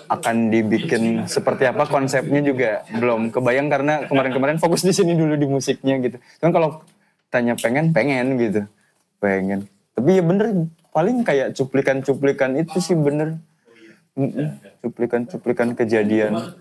akan 0.07 0.55
dibikin 0.55 1.27
seperti 1.27 1.67
apa 1.67 1.83
konsepnya 1.91 2.39
juga 2.47 2.87
belum 2.95 3.35
kebayang 3.35 3.67
karena 3.67 4.07
kemarin-kemarin 4.07 4.63
fokus 4.63 4.87
di 4.87 4.95
sini 4.95 5.19
dulu 5.19 5.35
di 5.35 5.51
musiknya 5.51 5.99
gitu. 5.99 6.17
Cuman 6.39 6.53
kalau 6.55 6.71
tanya 7.27 7.59
pengen 7.59 7.91
pengen 7.91 8.39
gitu. 8.39 8.63
Pengen. 9.19 9.67
Tapi 9.99 10.11
ya 10.15 10.23
bener 10.23 10.71
paling 10.95 11.27
kayak 11.27 11.59
cuplikan-cuplikan 11.59 12.55
itu 12.55 12.79
sih 12.79 12.95
bener. 12.95 13.43
Cuplikan-cuplikan 14.79 15.75
kejadian. 15.75 16.55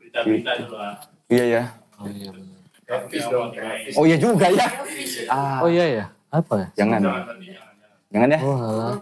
Berita-berita 0.00 0.52
lah. 0.72 1.04
Iya 1.28 1.44
ya. 1.44 1.62
Oh 3.92 4.08
iya 4.08 4.16
juga 4.16 4.48
ya. 4.48 4.68
Ah. 5.28 5.60
Oh 5.60 5.68
iya 5.68 5.84
ya. 6.00 6.04
Apa 6.32 6.64
ya? 6.64 6.68
Jangan. 6.80 7.00
Jangan 8.08 8.28
ya. 8.32 8.40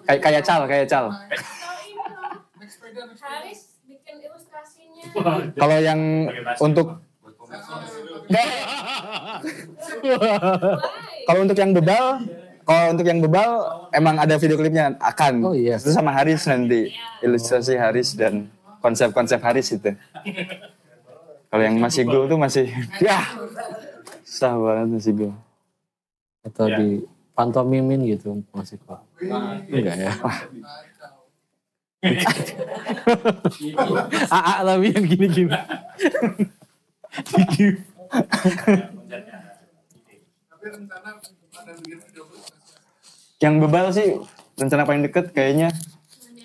Kayak 0.02 0.20
kayak 0.20 0.42
cal, 0.42 0.60
kayak 0.66 0.86
cal. 0.90 1.06
Haris 2.68 3.60
bikin 3.88 4.14
ilustrasinya. 4.20 5.02
Kalau 5.56 5.78
yang 5.80 6.00
untuk 6.60 7.00
kalau 11.24 11.40
untuk 11.44 11.56
yang 11.56 11.72
bebal, 11.72 12.04
kalau 12.68 12.84
untuk 12.92 13.06
yang 13.08 13.20
bebal 13.24 13.50
emang 13.96 14.20
ada 14.20 14.36
video 14.36 14.60
klipnya 14.60 14.92
akan. 15.00 15.34
Oh 15.48 15.56
iya. 15.56 15.80
Itu 15.80 15.92
sama 15.96 16.12
Haris 16.12 16.44
nanti 16.44 16.92
ilustrasi 17.24 17.80
Haris 17.80 18.12
dan 18.12 18.52
konsep-konsep 18.84 19.40
Haris 19.40 19.72
itu. 19.72 19.96
Kalau 21.48 21.62
yang 21.64 21.80
masih 21.80 22.04
go 22.04 22.28
tuh 22.28 22.36
masih 22.36 22.68
ya 23.04 23.24
susah 24.28 24.52
banget 24.60 24.88
masih 25.00 25.12
go. 25.16 25.30
Atau 26.44 26.68
di 26.68 26.88
pantomimin 27.32 28.04
gitu 28.04 28.44
masih 28.52 28.76
kok. 28.84 29.00
Enggak 29.72 29.96
ya. 29.96 30.12
AA 34.30 34.62
tapi 34.62 34.94
yang 34.94 35.02
gini-gini. 35.02 35.50
Yang 43.42 43.54
bebal 43.66 43.90
sih 43.90 44.14
rencana 44.54 44.86
paling 44.86 45.02
deket 45.10 45.34
kayaknya 45.34 45.74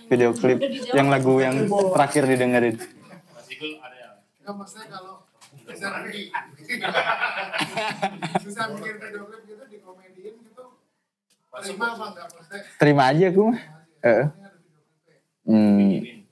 video 0.09 0.33
klip 0.33 0.57
yang 0.97 1.13
lagu 1.13 1.37
yang 1.37 1.69
terakhir 1.69 2.25
didengerin. 2.25 2.81
Maksudnya 4.41 4.89
kalau 4.89 5.21
video 5.69 5.93
klip 9.29 9.45
gitu 9.45 9.69
gitu 9.69 9.93
terima 11.53 11.93
apa 11.93 12.09
enggak 12.09 12.25
maksudnya 12.33 12.65
Terima 12.81 13.13
aja 13.13 13.29
aku 13.29 13.53
mah. 13.53 13.61
Heeh. 14.01 14.42
Hmm. 15.43 16.23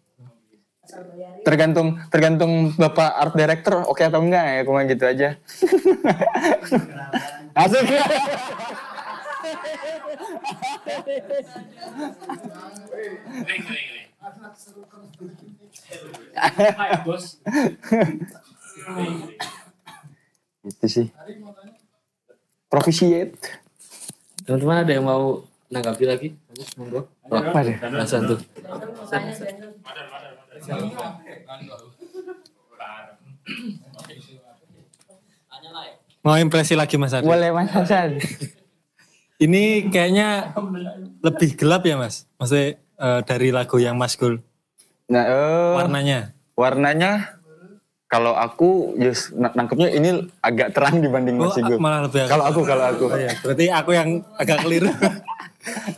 Tergantung 1.42 2.00
tergantung 2.12 2.76
Bapak 2.76 3.12
art 3.16 3.34
director 3.36 3.88
oke 3.88 4.04
atau 4.04 4.20
enggak 4.20 4.44
ya, 4.44 4.56
aku 4.64 4.72
mah 4.76 4.84
gitu 4.88 5.04
aja. 5.08 5.30
Asik. 7.62 7.88
Itu 20.62 20.86
sih. 20.88 21.08
Profisiat. 22.72 23.36
Teman-teman 24.46 24.78
ada 24.84 24.92
yang 24.92 25.06
mau 25.06 25.44
nanggapi 25.72 26.04
lagi? 26.04 26.28
Monggo. 26.76 27.08
Oh. 27.32 27.40
Mau 36.22 36.38
impresi 36.38 36.78
lagi 36.78 37.00
Mas 37.00 37.16
Adi? 37.16 37.26
Boleh 37.26 37.50
Mas 37.50 37.72
Hasan. 37.72 38.20
Ini 39.42 39.90
kayaknya 39.90 40.54
lebih 41.26 41.58
gelap 41.58 41.82
ya 41.82 41.98
Mas? 41.98 42.30
Maksudnya 42.38 42.78
eh, 42.78 43.20
dari 43.26 43.50
lagu 43.50 43.82
yang 43.82 43.98
Mas 43.98 44.14
Gul. 44.14 44.38
Nah, 45.10 45.24
eh, 45.26 45.74
Warnanya? 45.82 46.20
Warnanya 46.54 47.42
kalau 48.06 48.36
aku 48.36 48.94
just 49.00 49.32
na- 49.34 49.56
nangkepnya 49.56 49.88
ini 49.88 50.30
agak 50.44 50.76
terang 50.76 51.00
dibanding 51.00 51.40
Oh, 51.42 51.48
Mas 51.48 51.58
Igo. 51.58 51.80
malah 51.80 52.06
lebih 52.06 52.28
Kalau 52.28 52.46
aku 52.46 52.62
kalau 52.68 52.86
aku. 52.92 53.04
Oh, 53.08 53.18
iya. 53.18 53.34
Berarti 53.40 53.66
aku 53.72 53.92
yang 53.96 54.10
agak 54.36 54.68
keliru. 54.68 54.92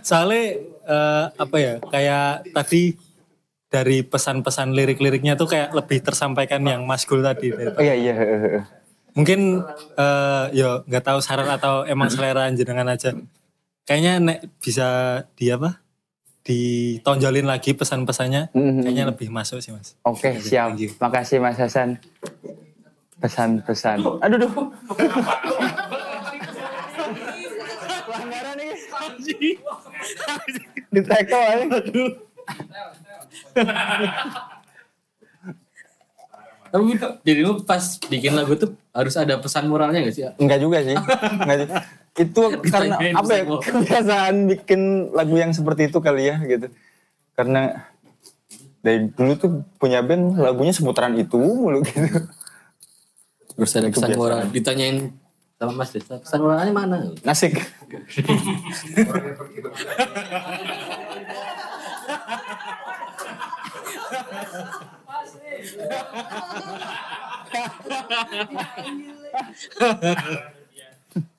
Soalnya 0.04 0.44
eh, 0.88 1.26
apa 1.34 1.56
ya? 1.60 1.74
Kayak 1.80 2.48
tadi 2.52 2.98
dari 3.74 4.06
pesan-pesan 4.06 4.70
lirik-liriknya 4.78 5.34
tuh 5.34 5.50
kayak 5.50 5.74
lebih 5.74 6.06
tersampaikan 6.06 6.62
yang 6.62 6.86
Mas 6.86 7.10
Gul 7.10 7.26
tadi. 7.26 7.50
Oh 7.50 7.82
iya 7.82 7.98
iya. 7.98 8.14
Mungkin 9.18 9.66
eh 9.98 10.46
yo 10.54 10.86
nggak 10.86 11.06
tahu 11.10 11.20
saran 11.26 11.50
atau 11.50 11.82
emang 11.90 12.14
selera 12.14 12.46
jenengan 12.54 12.86
aja. 12.94 13.18
Kayaknya 13.90 14.14
nek 14.22 14.40
bisa 14.62 15.22
di 15.34 15.50
apa? 15.50 15.82
Ditonjolin 16.46 17.50
lagi 17.50 17.74
pesan-pesannya. 17.74 18.54
Kayaknya 18.54 19.06
lebih 19.10 19.34
masuk 19.34 19.58
sih 19.58 19.74
mas. 19.74 19.98
Oke 20.06 20.38
siap. 20.38 20.78
Makasih 21.02 21.42
Mas 21.42 21.58
Hasan. 21.58 21.98
Pesan-pesan. 23.18 24.04
Aduh 24.22 24.38
duh. 24.38 24.52
Di 30.94 31.02
teko 31.02 31.40
Aduh. 31.48 32.12
Tapi 36.74 36.98
jadi 37.22 37.42
lu 37.46 37.62
pas 37.62 38.02
bikin 38.10 38.34
lagu 38.34 38.58
tuh 38.58 38.74
harus 38.90 39.14
ada 39.14 39.38
pesan 39.38 39.70
moralnya 39.70 40.10
gak 40.10 40.16
sih? 40.18 40.26
Enggak 40.42 40.58
juga 40.58 40.82
sih. 40.82 40.98
Enggak 40.98 41.58
sih. 41.62 41.68
Itu 42.18 42.42
karena 42.74 42.96
apa 43.14 43.32
ya? 43.38 43.44
Kebiasaan 43.46 44.36
bikin 44.50 45.14
lagu 45.14 45.38
yang 45.38 45.54
seperti 45.54 45.94
itu 45.94 46.02
kali 46.02 46.34
ya 46.34 46.42
gitu. 46.42 46.74
Karena 47.38 47.94
dari 48.82 49.06
dulu 49.14 49.32
tuh 49.38 49.52
punya 49.78 50.02
band 50.02 50.34
lagunya 50.42 50.74
seputaran 50.74 51.14
itu 51.14 51.38
mulu 51.38 51.86
gitu. 51.86 52.26
Terus 53.54 53.72
ada 53.78 53.88
pesan 53.94 54.10
moral. 54.18 54.50
Ditanyain 54.50 55.14
sama 55.64 55.80
Mas 55.80 55.96
Desta, 55.96 56.20
pesan 56.20 56.44
moralnya 56.44 56.76
mana? 56.76 56.98
Asik. 57.24 57.56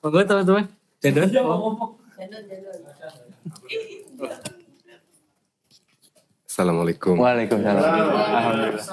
Monggo 0.01 0.19
teman-teman. 0.25 0.65
Cendol. 1.05 1.29
Assalamualaikum. 6.49 7.13
Waalaikumsalam. 7.21 7.77
Alhamdulillah. 7.77 8.87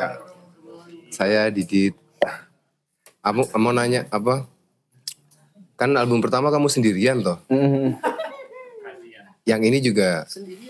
Ya. 0.00 0.08
Saya 1.12 1.52
Didit. 1.52 1.92
Kamu 3.20 3.44
mau 3.60 3.76
nanya 3.76 4.08
apa? 4.08 4.48
Kan 5.78 5.94
album 5.94 6.18
pertama 6.18 6.50
kamu 6.50 6.66
sendirian 6.66 7.22
toh. 7.22 7.38
Yang 9.46 9.60
ini 9.70 9.78
juga 9.78 10.26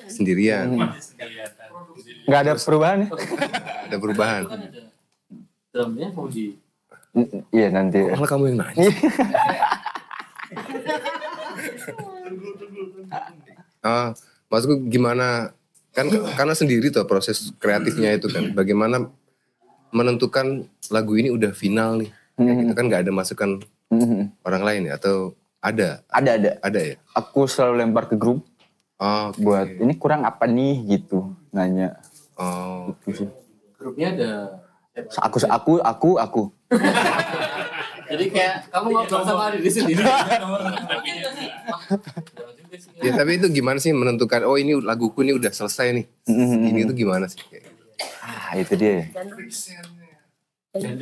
sendirian. 0.06 0.68
Enggak 2.28 2.40
ada 2.44 2.52
perubahan 2.60 2.98
ya? 3.02 3.08
ada 3.88 3.96
perubahan. 3.96 4.42
Drumnya 5.72 6.12
mau 6.12 6.28
di 6.28 6.52
Iya 7.48 7.72
nanti. 7.72 8.04
Malah 8.04 8.28
kamu 8.28 8.52
yang 8.52 8.58
nanya. 8.60 8.88
Ah, 13.80 14.12
maksudku 14.52 14.92
gimana? 14.92 15.56
Kan 15.96 16.12
karena 16.36 16.52
sendiri 16.52 16.92
tuh 16.92 17.08
proses 17.08 17.48
kreatifnya 17.56 18.12
itu 18.12 18.28
kan. 18.28 18.52
Bagaimana 18.52 19.08
menentukan 19.88 20.68
lagu 20.92 21.16
ini 21.16 21.32
udah 21.32 21.56
final 21.56 21.96
nih? 22.04 22.12
Kayak 22.36 22.54
gitu 22.60 22.72
kan 22.76 22.84
nggak 22.86 23.02
ada 23.08 23.12
masukan 23.16 23.50
orang 24.44 24.62
lain 24.64 24.82
ya 24.88 25.00
atau 25.00 25.34
ada? 25.58 26.02
Ada 26.08 26.30
ada. 26.38 26.50
Ada 26.62 26.80
ya. 26.80 26.94
Aku 27.16 27.48
selalu 27.50 27.84
lempar 27.84 28.06
ke 28.06 28.14
grup. 28.14 28.44
Oh, 28.98 29.30
buat 29.38 29.78
ini 29.78 29.94
kurang 29.94 30.26
apa 30.26 30.50
nih 30.50 30.82
gitu 30.98 31.30
nanya. 31.54 32.02
Oh, 32.34 32.94
gitu 33.06 33.24
sih. 33.24 33.28
grupnya 33.78 34.10
ada 34.10 34.30
Aku 35.22 35.38
aku 35.46 35.72
aku 35.78 36.10
aku. 36.18 36.42
Jadi 38.08 38.24
kayak 38.32 38.72
kamu 38.72 38.86
ngobrol 38.88 39.22
sama 39.22 39.52
diri 39.52 39.70
sendiri. 39.70 40.02
Ya 43.04 43.12
tapi 43.14 43.36
itu 43.36 43.46
gimana 43.52 43.78
sih 43.78 43.92
menentukan 43.92 44.48
oh 44.48 44.56
ini 44.56 44.80
laguku 44.80 45.22
ini 45.22 45.36
udah 45.36 45.52
selesai 45.52 45.92
nih. 45.92 46.06
Ini 46.72 46.88
tuh 46.88 46.96
gimana 46.96 47.28
sih? 47.28 47.38
Kayak. 47.46 47.70
Ah 48.24 48.56
itu 48.56 48.74
dia. 48.80 49.12
Dan 50.76 50.92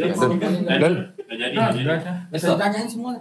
Bisa 2.31 2.47
ditanyain 2.55 2.87
semua. 2.87 3.19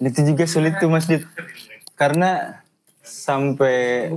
Itu 0.00 0.20
juga 0.24 0.44
sulit 0.48 0.74
tuh 0.80 0.88
Mas 0.88 1.04
Dit. 1.04 1.28
Karena 1.94 2.60
sampai 3.04 4.08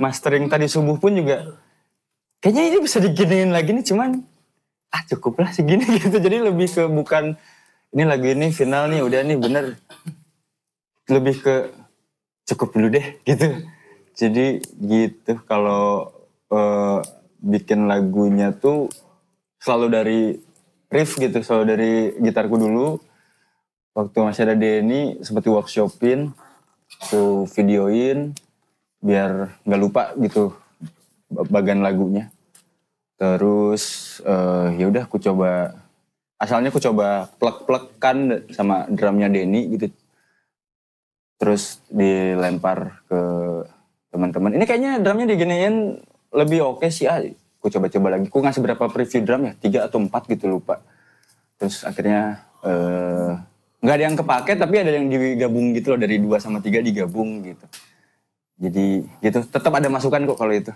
mastering 0.00 0.48
tadi 0.48 0.64
subuh 0.64 0.96
pun 0.96 1.12
juga 1.12 1.60
kayaknya 2.40 2.72
ini 2.72 2.78
bisa 2.80 2.96
diginiin 2.96 3.52
lagi 3.52 3.76
nih 3.76 3.84
cuman 3.84 4.24
ah 4.88 5.02
cukup 5.12 5.44
lah 5.44 5.52
segini 5.52 5.84
gitu. 6.00 6.16
Jadi 6.16 6.36
lebih 6.40 6.68
ke 6.72 6.88
bukan 6.88 7.36
ini 7.92 8.02
lagu 8.08 8.24
ini 8.24 8.48
final 8.56 8.88
nih 8.88 9.04
udah 9.04 9.20
nih 9.20 9.36
bener. 9.36 9.64
Lebih 11.12 11.36
ke 11.44 11.54
cukup 12.48 12.72
dulu 12.72 12.88
deh 12.88 13.06
gitu. 13.28 13.48
Jadi 14.16 14.64
gitu 14.80 15.32
kalau 15.44 16.10
eh, 16.48 17.19
bikin 17.40 17.88
lagunya 17.88 18.52
tuh 18.52 18.92
selalu 19.60 19.86
dari 19.88 20.20
riff 20.92 21.16
gitu, 21.16 21.40
selalu 21.40 21.64
dari 21.64 21.92
gitarku 22.20 22.56
dulu. 22.60 23.00
Waktu 23.90 24.18
masih 24.22 24.42
ada 24.46 24.54
Denny 24.54 25.18
seperti 25.20 25.50
workshopin, 25.50 26.30
tuh 27.10 27.48
videoin 27.56 28.36
biar 29.00 29.56
nggak 29.64 29.80
lupa 29.80 30.12
gitu 30.20 30.52
bagian 31.30 31.80
lagunya. 31.80 32.28
Terus 33.16 34.16
eh, 34.24 34.68
ya 34.80 34.86
udah 34.88 35.04
aku 35.08 35.16
coba 35.20 35.76
asalnya 36.40 36.72
aku 36.72 36.80
coba 36.80 37.28
plek-plekan 37.36 38.48
sama 38.52 38.88
drumnya 38.88 39.28
Denny 39.28 39.76
gitu. 39.76 39.92
Terus 41.40 41.80
dilempar 41.88 43.00
ke 43.08 43.20
teman-teman. 44.12 44.52
Ini 44.56 44.64
kayaknya 44.68 44.92
drumnya 45.00 45.26
diginiin 45.32 46.04
lebih 46.30 46.62
oke 46.64 46.86
sih 46.90 47.10
ah. 47.10 47.22
Aku 47.60 47.68
coba-coba 47.68 48.16
lagi. 48.16 48.26
Aku 48.32 48.40
ngasih 48.40 48.62
berapa 48.64 48.84
preview 48.88 49.20
drum 49.20 49.44
ya? 49.44 49.52
Tiga 49.58 49.78
atau 49.84 50.00
empat 50.00 50.24
gitu 50.32 50.48
lupa. 50.48 50.80
Terus 51.60 51.84
akhirnya 51.84 52.40
eh, 52.64 53.36
nggak 53.84 53.96
ada 54.00 54.04
yang 54.04 54.16
kepake 54.16 54.52
tapi 54.56 54.74
ada 54.80 54.96
yang 54.96 55.12
digabung 55.12 55.76
gitu 55.76 55.92
loh 55.92 56.00
dari 56.00 56.16
dua 56.16 56.40
sama 56.40 56.64
tiga 56.64 56.80
digabung 56.80 57.44
gitu. 57.44 57.66
Jadi 58.60 59.04
gitu 59.20 59.38
tetap 59.44 59.72
ada 59.76 59.88
masukan 59.92 60.24
kok 60.24 60.38
kalau 60.40 60.56
itu. 60.56 60.72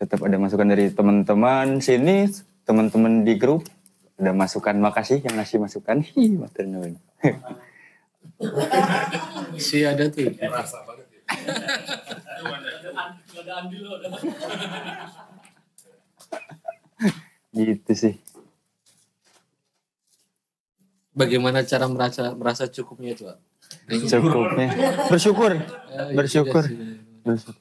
Tetap 0.00 0.24
ada 0.24 0.36
masukan 0.40 0.66
dari 0.72 0.88
teman-teman 0.88 1.78
sini, 1.84 2.32
teman-teman 2.64 3.28
di 3.28 3.36
grup 3.36 3.68
ada 4.16 4.32
masukan. 4.32 4.72
Makasih 4.80 5.20
yang 5.20 5.36
ngasih 5.36 5.60
masukan. 5.60 6.00
Hi, 6.00 6.24
matur 6.40 6.64
nuwun. 6.64 6.96
Si 9.60 9.84
ada 9.84 10.08
tuh. 10.08 10.32
Gitu 17.52 17.92
sih. 17.92 18.14
Bagaimana 21.12 21.60
cara 21.68 21.84
merasa 21.92 22.32
merasa 22.32 22.64
cukupnya 22.72 23.12
itu? 23.12 23.28
Cukupnya. 24.08 24.68
Bersyukur. 25.12 25.52
Ya, 25.60 26.08
Bersyukur. 26.16 26.64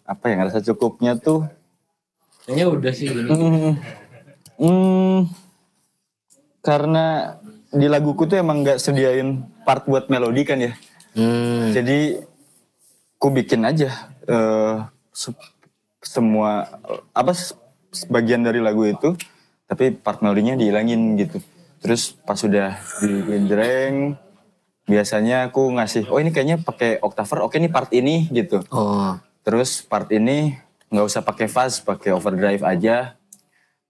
Apa 0.07 0.23
yang 0.31 0.37
ngerasa 0.47 0.63
cukupnya 0.71 1.19
tuh? 1.19 1.43
Kayaknya 2.47 2.65
udah 2.71 2.91
sih 2.95 3.07
gini. 3.11 3.29
Hmm, 3.29 3.71
hmm, 4.57 5.17
karena 6.63 7.37
di 7.69 7.87
laguku 7.91 8.25
tuh 8.25 8.39
emang 8.39 8.63
nggak 8.65 8.81
sediain 8.81 9.45
part 9.67 9.85
buat 9.85 10.07
melodi 10.07 10.41
kan 10.47 10.57
ya. 10.63 10.73
Jadi 11.75 12.30
ku 13.21 13.29
bikin 13.29 13.61
aja 13.61 14.09
eh, 14.25 14.75
se- 15.13 15.37
semua 16.01 16.65
apa 17.13 17.37
sebagian 17.93 18.41
dari 18.41 18.57
lagu 18.57 18.81
itu, 18.87 19.13
tapi 19.69 19.93
part 19.93 20.25
melodinya 20.25 20.57
dihilangin 20.57 21.19
gitu. 21.21 21.37
Terus 21.83 22.17
pas 22.25 22.39
sudah 22.39 22.81
digenjreng, 23.03 24.17
biasanya 24.89 25.51
aku 25.53 25.69
ngasih, 25.77 26.09
oh 26.09 26.17
ini 26.17 26.33
kayaknya 26.33 26.57
pakai 26.61 26.97
octaver, 27.03 27.45
oke 27.45 27.53
ini 27.59 27.69
part 27.69 27.93
ini 27.93 28.25
gitu. 28.33 28.65
Oh. 28.73 29.19
Terus 29.45 29.85
part 29.85 30.09
ini 30.09 30.57
nggak 30.89 31.05
usah 31.05 31.21
pakai 31.21 31.45
fuzz, 31.45 31.85
pakai 31.85 32.15
overdrive 32.17 32.65
aja. 32.65 33.15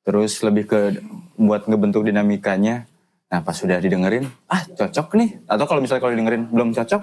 Terus 0.01 0.41
lebih 0.41 0.65
ke 0.65 0.79
buat 1.37 1.69
ngebentuk 1.69 2.03
dinamikanya. 2.03 2.89
Nah 3.31 3.39
pas 3.45 3.55
sudah 3.55 3.79
didengerin, 3.79 4.27
ah 4.51 4.65
cocok 4.65 5.15
nih. 5.15 5.29
Atau 5.47 5.69
kalau 5.69 5.79
misalnya 5.79 6.01
kalau 6.03 6.13
didengerin 6.17 6.49
belum 6.51 6.75
cocok, 6.75 7.01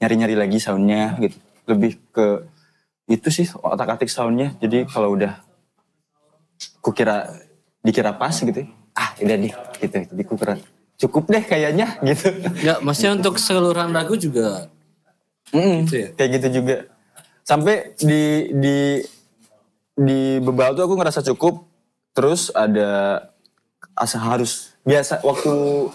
nyari-nyari 0.00 0.38
lagi 0.38 0.58
soundnya 0.62 1.18
gitu. 1.18 1.36
Lebih 1.68 2.00
ke 2.10 2.26
itu 3.08 3.28
sih 3.28 3.46
otak-atik 3.52 4.08
soundnya. 4.08 4.56
Jadi 4.58 4.88
kalau 4.88 5.12
udah 5.12 5.36
kukira 6.80 7.28
dikira 7.84 8.16
pas 8.16 8.32
gitu, 8.34 8.66
ah 8.96 9.12
udah 9.20 9.36
nih 9.36 9.52
gitu. 9.78 9.96
Jadi 10.08 10.22
kukira 10.24 10.54
cukup 10.98 11.30
deh 11.30 11.44
kayaknya 11.44 12.00
gitu. 12.02 12.28
Ya, 12.64 12.80
maksudnya 12.82 13.20
untuk 13.20 13.38
keseluruhan 13.38 13.94
lagu 13.94 14.18
juga 14.18 14.66
Mm-mm, 15.54 15.88
Gitu 15.88 15.94
ya? 15.96 16.08
Kayak 16.16 16.30
gitu 16.40 16.48
juga. 16.60 16.76
sampai 17.48 17.96
di 17.96 18.52
di 18.60 18.78
di 19.96 20.36
bebal 20.36 20.76
tuh 20.76 20.84
aku 20.84 21.00
ngerasa 21.00 21.24
cukup 21.32 21.64
terus 22.12 22.52
ada 22.52 23.24
asa 23.96 24.20
harus 24.20 24.76
biasa 24.84 25.24
waktu 25.24 25.88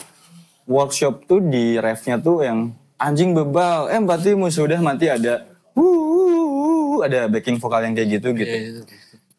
workshop 0.66 1.30
tuh 1.30 1.38
di 1.46 1.78
refnya 1.78 2.18
tuh 2.18 2.42
yang 2.42 2.74
anjing 2.98 3.38
bebal 3.38 3.86
eh 3.94 4.02
empatimu 4.02 4.50
sudah 4.50 4.82
mati 4.82 5.14
ada 5.14 5.46
wuh, 5.74 7.02
ada 7.06 7.28
backing 7.28 7.58
vokal 7.58 7.84
yang 7.84 7.94
kayak 7.98 8.10
gitu 8.20 8.30
gitu. 8.38 8.56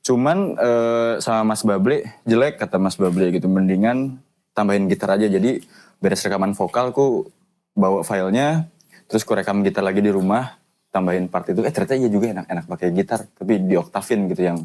Cuman 0.05 0.59
eh, 0.61 1.15
sama 1.25 1.55
Mas 1.55 1.65
Bable 1.65 2.05
jelek 2.29 2.61
kata 2.61 2.77
Mas 2.77 3.01
Bable 3.01 3.33
gitu. 3.33 3.49
Mendingan 3.49 4.21
tambahin 4.53 4.85
gitar 4.87 5.17
aja. 5.17 5.27
Jadi 5.27 5.65
beres 5.99 6.21
rekaman 6.21 6.53
vokal 6.53 6.93
ku 6.93 7.33
bawa 7.73 8.05
filenya 8.05 8.69
terus 9.09 9.25
ku 9.25 9.33
rekam 9.33 9.65
gitar 9.65 9.81
lagi 9.81 10.05
di 10.05 10.13
rumah 10.13 10.61
tambahin 10.93 11.27
part 11.33 11.49
itu. 11.49 11.65
Eh 11.65 11.73
ternyata 11.73 11.97
iya 11.97 12.09
juga 12.13 12.37
enak-enak 12.37 12.65
pakai 12.69 12.89
gitar 12.93 13.25
tapi 13.25 13.65
di 13.65 13.75
oktavin 13.81 14.29
gitu 14.29 14.43
yang 14.45 14.59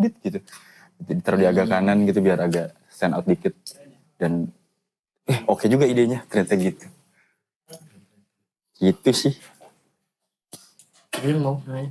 dit 0.00 0.14
gitu. 0.24 0.38
Ditaruh 0.98 1.38
di 1.38 1.46
agak 1.46 1.66
kanan 1.70 2.02
gitu 2.08 2.18
biar 2.24 2.40
agak 2.42 2.74
stand 2.88 3.12
out 3.12 3.28
dikit. 3.28 3.52
Dan 4.16 4.48
eh 5.28 5.44
oke 5.44 5.68
juga 5.68 5.84
idenya 5.84 6.24
ternyata 6.26 6.56
gitu. 6.56 6.86
Gitu 8.80 9.10
sih 9.12 9.36
Ini 11.16 11.32
mau 11.40 11.56
nanya. 11.64 11.88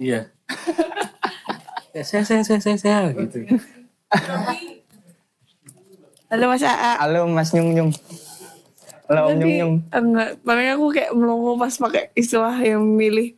Iya. 0.00 0.20
Ya, 1.92 2.00
saya, 2.08 2.24
saya, 2.24 2.40
saya, 2.40 2.56
saya, 2.56 2.78
saya, 2.80 3.12
gitu. 3.12 3.44
Halo 6.32 6.48
Mas 6.48 6.64
AA. 6.64 6.92
Halo 6.96 7.28
Mas 7.28 7.52
Nyung 7.52 7.68
Nyung. 7.76 7.92
Halo 9.04 9.28
Om 9.28 9.36
Nyung 9.36 9.52
Nyung. 9.52 9.74
Enggak, 9.92 10.40
paling 10.40 10.72
aku 10.72 10.88
kayak 10.88 11.12
melongo 11.12 11.60
pas 11.60 11.76
pakai 11.76 12.08
istilah 12.16 12.56
yang 12.64 12.80
milih 12.80 13.36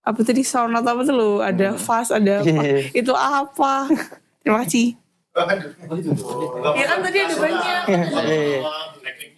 apa 0.00 0.16
tadi 0.24 0.40
sound 0.40 0.72
atau 0.72 0.96
apa 0.96 1.02
tuh 1.04 1.12
lo 1.12 1.30
ada 1.44 1.76
fast 1.76 2.08
ada 2.08 2.40
apa 2.40 2.48
Iya. 2.48 2.88
itu 2.96 3.12
apa 3.12 3.84
terima 4.40 4.64
kasih 4.64 4.96
ya 6.72 6.84
kan 6.88 6.98
tadi 7.04 7.18
ada 7.20 7.36
banyak 7.36 7.82
Iya, 7.84 8.00
iya. 8.24 8.60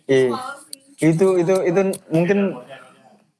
Iya. 0.06 0.28
Itu 1.02 1.34
itu 1.42 1.54
itu 1.66 1.80
mungkin 2.14 2.54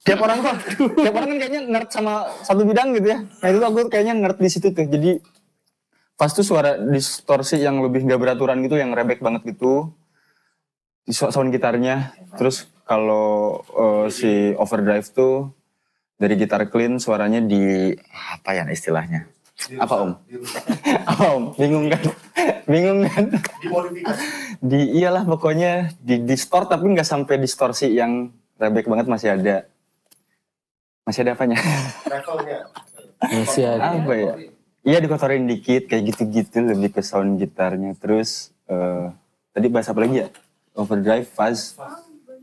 tiap 0.03 0.19
orang 0.19 0.43
tuh 0.43 0.55
tiap 0.99 1.15
orang 1.15 1.29
kan 1.31 1.39
kayaknya 1.39 1.63
nerd 1.71 1.89
sama 1.95 2.27
satu 2.43 2.67
bidang 2.67 2.91
gitu 2.99 3.15
ya. 3.15 3.19
Nah 3.23 3.47
itu 3.47 3.59
tuh 3.63 3.69
aku 3.71 3.79
kayaknya 3.87 4.19
nerd 4.19 4.39
di 4.43 4.51
situ 4.51 4.75
tuh. 4.75 4.83
Jadi 4.83 5.23
pas 6.19 6.31
tuh 6.35 6.43
suara 6.43 6.75
distorsi 6.75 7.63
yang 7.63 7.79
lebih 7.81 8.03
nggak 8.03 8.19
beraturan 8.19 8.61
gitu, 8.67 8.75
yang 8.75 8.91
rebek 8.91 9.23
banget 9.23 9.47
gitu. 9.55 9.95
Di 11.07 11.15
so- 11.15 11.31
sound 11.31 11.55
gitarnya. 11.55 12.19
Terus 12.35 12.67
kalau 12.83 13.63
eh, 13.79 14.07
si 14.11 14.53
overdrive 14.59 15.07
tuh 15.15 15.55
dari 16.19 16.35
gitar 16.35 16.67
clean 16.67 16.99
suaranya 16.99 17.39
di 17.39 17.95
apa 18.11 18.59
ya 18.59 18.67
istilahnya? 18.71 19.32
Apa 19.79 19.95
om? 19.95 20.11
apa 21.11 21.25
om? 21.31 21.45
Bingung 21.55 21.87
kan? 21.93 22.03
Bingung 22.67 23.01
kan? 23.07 23.25
di 24.63 24.95
iyalah 24.95 25.27
pokoknya 25.27 25.91
di 25.99 26.23
distort 26.23 26.71
tapi 26.71 26.87
nggak 26.87 27.03
sampai 27.03 27.35
distorsi 27.35 27.91
yang 27.99 28.31
rebek 28.63 28.87
banget 28.87 29.11
masih 29.11 29.35
ada 29.35 29.67
masih 31.03 31.27
ada 31.27 31.35
apanya 31.35 31.59
Masih 33.27 33.67
ada. 33.67 33.99
apa 33.99 34.13
ya 34.15 34.35
iya 34.87 34.99
dikotorin 35.03 35.51
dikit 35.51 35.91
kayak 35.91 36.15
gitu-gitu 36.15 36.63
lebih 36.63 36.95
ke 36.95 37.03
sound 37.03 37.43
gitarnya 37.43 37.99
terus 37.99 38.55
eh, 38.71 39.11
tadi 39.51 39.67
bahas 39.67 39.91
apa 39.91 39.99
lagi 39.99 40.23
ya 40.23 40.29
overdrive 40.79 41.27
fuzz 41.27 41.75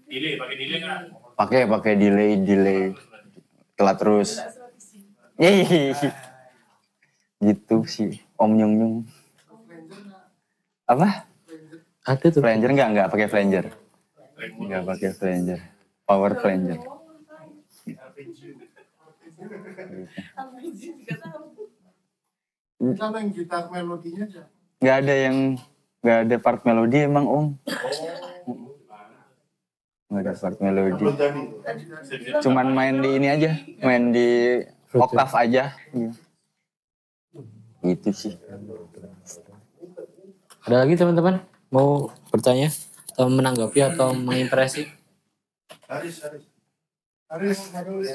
Delay, 0.09 0.35
pakai 0.35 0.55
delay 0.59 0.79
kan? 0.83 1.01
pakai 1.39 1.59
pakai 1.71 1.93
delay 1.95 2.31
delay 2.35 2.81
telat 3.79 3.95
terus 3.95 4.43
Yeay. 5.39 5.95
Gitu 7.40 7.88
sih. 7.88 8.20
Om 8.36 8.52
nyung 8.56 8.74
nyung. 8.76 8.95
Apa? 10.88 11.24
Ada 12.03 12.28
tuh. 12.32 12.41
Flanger 12.44 12.70
nggak? 12.76 12.90
Nggak 12.95 13.07
pakai 13.11 13.28
flanger. 13.32 13.66
Nggak 14.60 14.84
pakai 14.88 15.10
flanger. 15.16 15.60
Power 16.03 16.32
flanger. 16.40 16.80
Kalau 22.80 23.18
yang 23.20 23.32
gitar 23.36 23.68
melodinya 23.68 24.24
aja. 24.24 24.44
nggak 24.80 24.95
ada 25.03 25.16
yang 25.28 25.38
nggak 25.99 26.20
ada 26.24 26.36
part 26.40 26.61
melodi 26.64 26.98
emang 27.03 27.26
om. 27.28 27.48
Nggak 30.07 30.22
ada 30.24 30.34
part 30.40 30.57
melodi. 30.64 31.06
Cuman 32.40 32.68
main 32.72 32.95
di 33.03 33.10
ini 33.20 33.28
aja. 33.28 33.52
Main 33.84 34.16
di 34.16 34.28
oktav 34.95 35.32
aja. 35.36 35.76
Iya. 35.91 36.11
Gitu 37.84 38.10
sih 38.11 38.34
Ada 40.68 40.85
lagi 40.85 40.93
teman-teman 40.99 41.39
mau 41.72 42.11
bertanya 42.30 42.69
atau 43.15 43.27
menanggapi 43.27 43.80
atau 43.84 44.15
mengimpresi? 44.15 44.88
Haris, 45.89 46.22
Haris. 46.22 46.43
Haris, 47.27 47.60
Haris. 47.73 48.07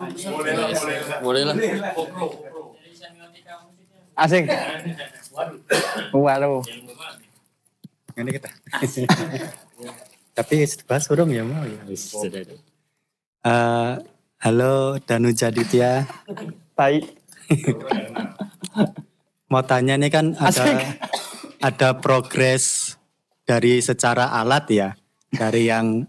Boleh 0.00 0.52
lah, 0.56 0.68
boleh 0.72 0.98
lah. 1.04 1.18
Boleh 1.20 1.42
lah. 1.44 1.56
asik 4.20 4.44
waduh 6.12 6.60
Ini 8.20 8.30
kita. 8.36 8.50
Tapi 10.36 10.54
bahas 10.84 11.08
urung 11.08 11.32
ya 11.32 11.40
mau 11.40 11.64
ya. 11.64 11.80
Eh, 13.40 13.92
halo 14.44 15.00
Danu 15.00 15.32
Jaditya. 15.32 16.04
Tai. 16.76 17.19
Mau 19.50 19.62
tanya 19.66 19.98
nih 19.98 20.10
kan 20.10 20.38
ada 20.38 20.64
ada 21.60 21.88
progres 21.98 22.96
dari 23.44 23.82
secara 23.82 24.30
alat 24.30 24.64
ya. 24.70 24.88
Dari 25.30 25.70
yang 25.70 26.06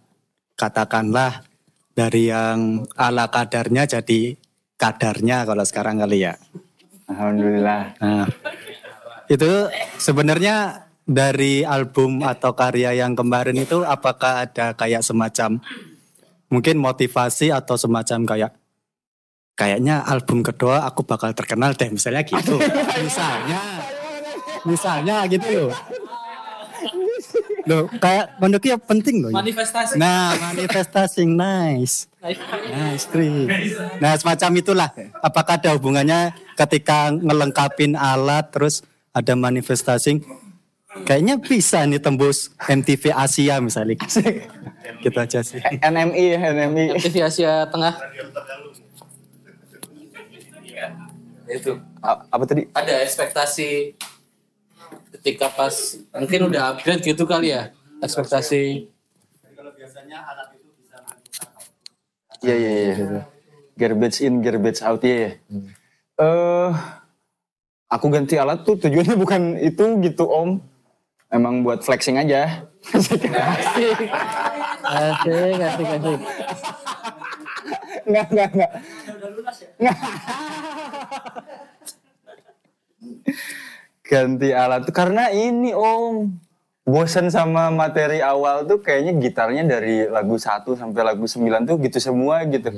katakanlah 0.58 1.46
dari 1.94 2.30
yang 2.30 2.86
ala 2.98 3.30
kadarnya 3.30 3.86
jadi 3.86 4.38
kadarnya 4.78 5.46
kalau 5.46 5.66
sekarang 5.66 6.02
kali 6.02 6.26
ya. 6.26 6.34
Alhamdulillah. 7.10 7.98
Nah, 8.00 8.26
itu 9.28 9.68
sebenarnya 10.00 10.88
dari 11.04 11.68
album 11.68 12.24
atau 12.24 12.56
karya 12.56 12.96
yang 12.96 13.18
kemarin 13.18 13.58
itu 13.60 13.84
apakah 13.84 14.48
ada 14.48 14.74
kayak 14.78 15.04
semacam 15.04 15.60
mungkin 16.48 16.80
motivasi 16.80 17.52
atau 17.52 17.76
semacam 17.76 18.28
kayak 18.28 18.52
kayaknya 19.56 20.02
album 20.06 20.42
kedua 20.42 20.88
aku 20.88 21.06
bakal 21.06 21.32
terkenal 21.36 21.76
deh 21.76 21.90
misalnya 21.92 22.24
gitu. 22.26 22.58
misalnya 23.06 23.62
misalnya 24.66 25.26
gitu 25.30 25.48
loh. 25.70 25.74
Loh, 27.70 27.86
kayak 28.02 28.42
menurutku 28.42 28.74
ya 28.74 28.78
penting 28.82 29.22
loh. 29.22 29.30
Manifestasi. 29.30 29.94
Nah, 30.02 30.34
manifestasi 30.34 31.30
nice. 31.30 32.10
Nice, 32.74 33.06
Tri. 33.06 33.46
Nah, 34.02 34.18
semacam 34.18 34.52
itulah. 34.58 34.90
Apakah 35.22 35.62
ada 35.62 35.70
hubungannya 35.78 36.34
ketika 36.58 37.14
ngelengkapin 37.14 37.94
alat 37.94 38.50
terus 38.50 38.82
ada 39.14 39.38
manifestasi? 39.38 40.26
Kayaknya 41.06 41.40
bisa 41.40 41.86
nih 41.88 42.02
tembus 42.02 42.52
MTV 42.66 43.14
Asia 43.14 43.62
misalnya. 43.62 43.96
gitu 45.06 45.18
aja 45.18 45.40
sih. 45.46 45.62
NMI 45.62 46.24
ya 46.36 46.40
NMI. 46.52 46.84
MTV 46.98 47.16
Asia 47.22 47.70
Tengah. 47.70 47.94
Itu. 51.52 51.78
apa 52.04 52.44
tadi? 52.48 52.66
Ada 52.72 53.04
ekspektasi 53.04 54.00
ketika 55.20 55.52
pas 55.52 55.76
mungkin 56.16 56.50
udah 56.50 56.76
upgrade 56.76 57.04
gitu 57.04 57.28
kali 57.28 57.54
ya 57.54 57.76
ekspektasi 58.02 58.90
Iya 62.42 62.56
iya 62.58 62.72
iya. 62.74 63.22
Garbage 63.78 64.26
in, 64.26 64.42
garbage 64.42 64.82
out 64.82 65.06
ya. 65.06 65.38
Eh, 66.18 66.70
aku 67.86 68.06
ganti 68.10 68.34
alat 68.34 68.66
tuh 68.66 68.82
tujuannya 68.82 69.14
bukan 69.14 69.62
itu 69.62 70.02
gitu 70.02 70.26
om. 70.26 70.58
Emang 71.30 71.62
buat 71.62 71.86
flexing 71.86 72.18
aja. 72.18 72.66
asik 72.98 73.30
asik 73.30 74.00
asik 75.62 75.90
asik 76.02 76.20
Enggak 78.10 78.28
enggak 78.34 78.50
enggak. 78.58 78.72
Nggak. 79.78 79.98
Ganti 84.06 84.50
alat 84.52 84.86
tuh 84.88 84.96
karena 84.96 85.32
ini 85.32 85.72
om. 85.74 86.32
Bosan 86.82 87.30
sama 87.30 87.70
materi 87.70 88.26
awal 88.26 88.66
tuh 88.66 88.82
kayaknya 88.82 89.14
gitarnya 89.22 89.64
dari 89.64 90.10
lagu 90.10 90.36
1 90.36 90.66
sampai 90.66 91.02
lagu 91.06 91.30
9 91.30 91.70
tuh 91.70 91.78
gitu 91.78 91.98
semua 92.02 92.42
gitu. 92.50 92.74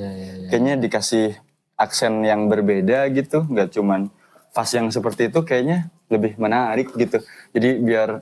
Kayaknya 0.52 0.76
dikasih 0.76 1.40
aksen 1.80 2.22
yang 2.28 2.52
berbeda 2.52 3.08
gitu, 3.16 3.48
nggak 3.48 3.72
cuman 3.72 4.12
pas 4.52 4.68
yang 4.76 4.92
seperti 4.92 5.32
itu 5.32 5.40
kayaknya 5.48 5.88
lebih 6.12 6.36
menarik 6.36 6.92
gitu. 6.94 7.24
Jadi 7.56 7.80
biar 7.80 8.22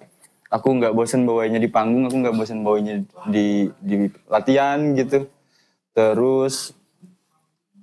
aku 0.52 0.68
nggak 0.78 0.94
bosen 0.94 1.23
bawainya 1.23 1.64
di 1.64 1.72
panggung 1.72 2.11
aku 2.11 2.15
nggak 2.19 2.36
bosen 2.36 2.60
bawainya 2.61 3.07
di 3.32 3.72
di 3.80 4.11
latihan 4.28 4.91
gitu 4.99 5.32
terus 5.95 6.76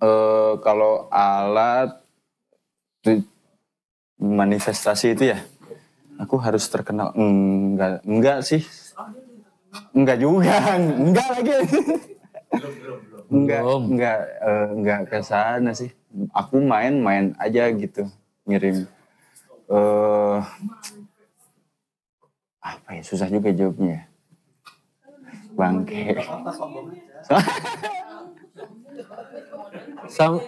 eh 0.04 0.54
kalau 0.60 1.08
alat 1.08 1.96
manifestasi 4.18 5.14
itu 5.14 5.24
ya? 5.32 5.38
Aku 6.18 6.34
harus 6.42 6.66
terkenal. 6.66 7.14
Enggak 7.14 8.02
enggak 8.02 8.38
sih. 8.42 8.62
Enggak 9.94 10.18
juga. 10.18 10.54
Enggak 11.06 11.28
lagi. 11.38 11.52
Enggak 13.28 13.60
enggak 13.62 14.18
eh, 14.40 14.66
enggak 14.74 15.00
ke 15.12 15.18
sana 15.22 15.70
sih. 15.76 15.92
Aku 16.32 16.58
main 16.64 16.96
main 16.98 17.36
aja 17.38 17.68
gitu 17.70 18.08
ngirim. 18.48 18.88
Eh 19.68 20.38
apa 22.58 22.88
ya? 22.98 23.02
Susah 23.06 23.28
juga 23.30 23.52
jawabnya. 23.54 24.02
Ya. 24.02 24.02
bangke. 25.58 26.14
Sama, 30.08 30.40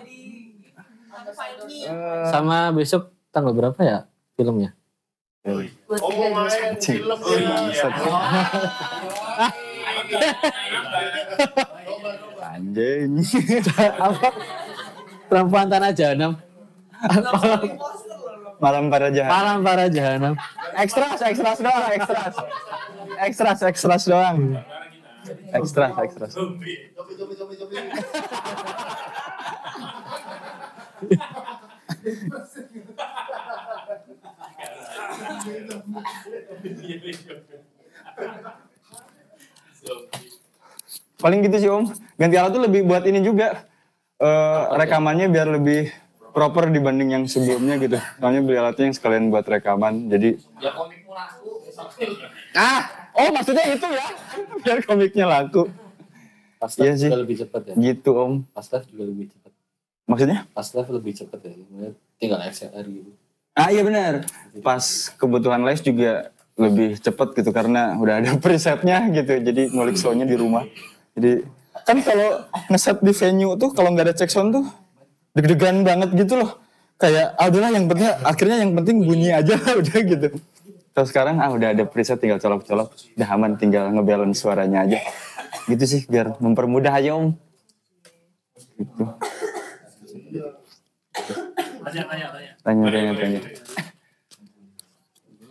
sama 2.30 2.74
besok 2.74 3.14
tanggal 3.30 3.54
berapa 3.54 3.80
ya 3.80 3.98
filmnya? 4.34 4.74
Anjing. 12.40 13.22
Apa? 13.96 14.28
Perempuan 15.30 15.66
Tanah 15.70 15.92
Jahanam. 15.94 16.32
Malam 18.60 18.92
para 18.92 19.08
jahat. 19.08 19.30
Malam 19.32 19.58
para 19.64 19.84
jahanam. 19.88 20.34
Ekstras, 20.76 21.16
ekstras 21.24 21.58
doang, 21.64 21.88
ekstras. 21.96 22.34
Ekstras, 23.24 23.58
ekstras 23.64 24.02
doang. 24.04 24.60
Ekstras, 25.56 25.96
ekstras. 25.96 26.32
Paling 41.20 41.38
gitu 41.44 41.56
sih 41.60 41.68
om. 41.68 41.84
Ganti 42.16 42.36
alat 42.40 42.52
tuh 42.52 42.62
lebih 42.64 42.80
buat 42.84 43.04
ini 43.04 43.20
juga. 43.20 43.66
eh, 44.20 44.62
rekamannya 44.76 45.32
biar 45.32 45.48
lebih 45.48 45.88
proper 46.36 46.68
dibanding 46.68 47.08
yang 47.08 47.24
sebelumnya 47.24 47.80
gitu. 47.80 47.96
Soalnya 48.20 48.40
beli 48.44 48.56
alatnya 48.60 48.92
yang 48.92 48.96
sekalian 48.96 49.32
buat 49.32 49.48
rekaman. 49.48 50.12
Jadi 50.12 50.36
Ya 50.60 50.76
komikmu 50.76 51.12
laku. 51.16 51.64
Ah, 52.52 52.84
oh 53.16 53.32
maksudnya 53.32 53.64
itu 53.64 53.88
ya. 53.88 54.06
Biar 54.64 54.78
komiknya 54.84 55.24
laku. 55.24 55.72
Pas 56.60 56.68
Iya 56.76 56.92
live 56.92 57.00
sih. 57.00 57.08
lebih 57.08 57.36
cepat 57.40 57.62
ya. 57.64 57.74
Gitu 57.80 58.10
om. 58.12 58.44
Pas 58.52 58.66
live 58.68 58.86
juga 58.92 59.04
lebih 59.08 59.24
cepat. 59.32 59.39
Maksudnya? 60.06 60.46
Pas 60.52 60.66
live 60.72 60.90
lebih 60.96 61.12
cepat 61.16 61.40
ya. 61.44 61.52
Tinggal 62.20 62.40
XLR 62.48 62.86
gitu. 62.88 63.10
Ah 63.56 63.68
iya 63.68 63.82
benar. 63.82 64.24
Pas 64.62 64.84
kebutuhan 65.18 65.60
live 65.66 65.82
juga 65.82 66.30
lebih 66.60 67.00
cepet 67.00 67.28
gitu 67.40 67.50
karena 67.50 67.96
udah 67.96 68.20
ada 68.22 68.30
presetnya 68.42 69.04
gitu. 69.10 69.40
Jadi 69.40 69.72
ngulik 69.72 69.96
soundnya 69.96 70.28
di 70.28 70.36
rumah. 70.36 70.64
Jadi 71.16 71.44
kan 71.86 71.98
kalau 72.04 72.44
ngeset 72.68 72.98
di 73.00 73.12
venue 73.14 73.56
tuh 73.56 73.72
kalau 73.72 73.90
nggak 73.94 74.12
ada 74.12 74.14
check 74.14 74.30
sound 74.30 74.52
tuh 74.54 74.64
deg-degan 75.34 75.82
banget 75.82 76.12
gitu 76.14 76.38
loh. 76.38 76.60
Kayak 77.00 77.32
ah 77.40 77.48
udahlah 77.48 77.72
yang 77.72 77.86
penting 77.88 78.12
akhirnya 78.12 78.56
yang 78.60 78.72
penting 78.76 78.96
bunyi 79.00 79.30
aja 79.32 79.56
udah 79.80 79.98
gitu. 80.04 80.28
Terus 80.90 81.08
sekarang 81.14 81.38
ah 81.38 81.48
udah 81.48 81.72
ada 81.72 81.86
preset 81.86 82.18
tinggal 82.18 82.42
colok-colok, 82.42 82.92
udah 83.16 83.28
aman 83.30 83.54
tinggal 83.56 83.88
ngebalance 83.94 84.42
suaranya 84.42 84.84
aja. 84.84 84.98
Gitu 85.70 85.84
sih 85.86 86.00
biar 86.10 86.36
mempermudah 86.42 86.92
aja 86.92 87.16
om. 87.16 87.32
Gitu. 88.76 89.04
Tanya, 91.90 92.06
tanya, 92.06 92.26
tanya. 92.30 92.50
Tanya 92.62 92.86
tanya 92.86 93.12
tanya. 93.18 93.40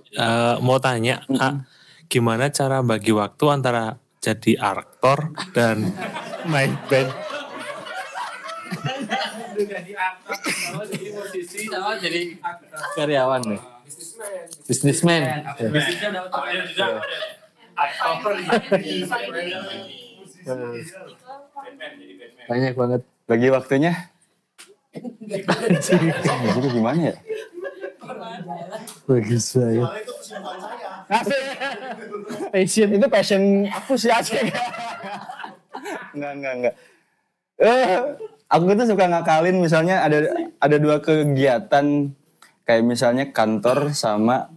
Eh, 0.09 0.55
mau 0.63 0.79
tanya, 0.79 1.21
ah, 1.37 1.67
gimana 2.07 2.47
cara 2.49 2.79
bagi 2.81 3.11
waktu 3.11 3.45
antara 3.51 3.99
jadi 4.23 4.55
aktor 4.57 5.35
dan 5.51 5.91
main 6.51 6.73
band? 6.87 7.11
Jadi 9.59 9.91
aktor, 9.91 10.35
sama 10.39 10.83
jadi 10.87 11.07
musisi, 11.11 11.67
sama 11.67 11.99
jadi 11.99 12.39
Karyawan 12.95 13.41
nih. 13.43 13.61
Businessman. 14.63 15.21
Juga. 15.59 17.03
Aktor. 17.75 18.33
Banyak 22.47 22.73
banget. 22.79 23.01
Bagi 23.27 23.47
waktunya. 23.51 23.93
Jadi 24.89 26.67
gimana 26.73 27.13
ya? 27.13 27.15
Bagus 29.05 29.45
banget. 29.53 29.89
passion 32.53 32.89
itu 32.93 33.07
passion 33.09 33.41
aku 33.69 33.93
sih 33.97 34.09
asik. 34.09 34.49
enggak 36.13 36.31
enggak 36.37 36.53
enggak. 36.57 36.75
Eh, 37.59 37.97
aku 38.49 38.71
tuh 38.73 38.87
suka 38.87 39.05
ngakalin 39.09 39.57
misalnya 39.61 40.05
ada 40.05 40.17
ada 40.57 40.75
dua 40.77 41.01
kegiatan 41.01 42.13
kayak 42.65 42.83
misalnya 42.85 43.25
kantor 43.33 43.93
sama 43.93 44.53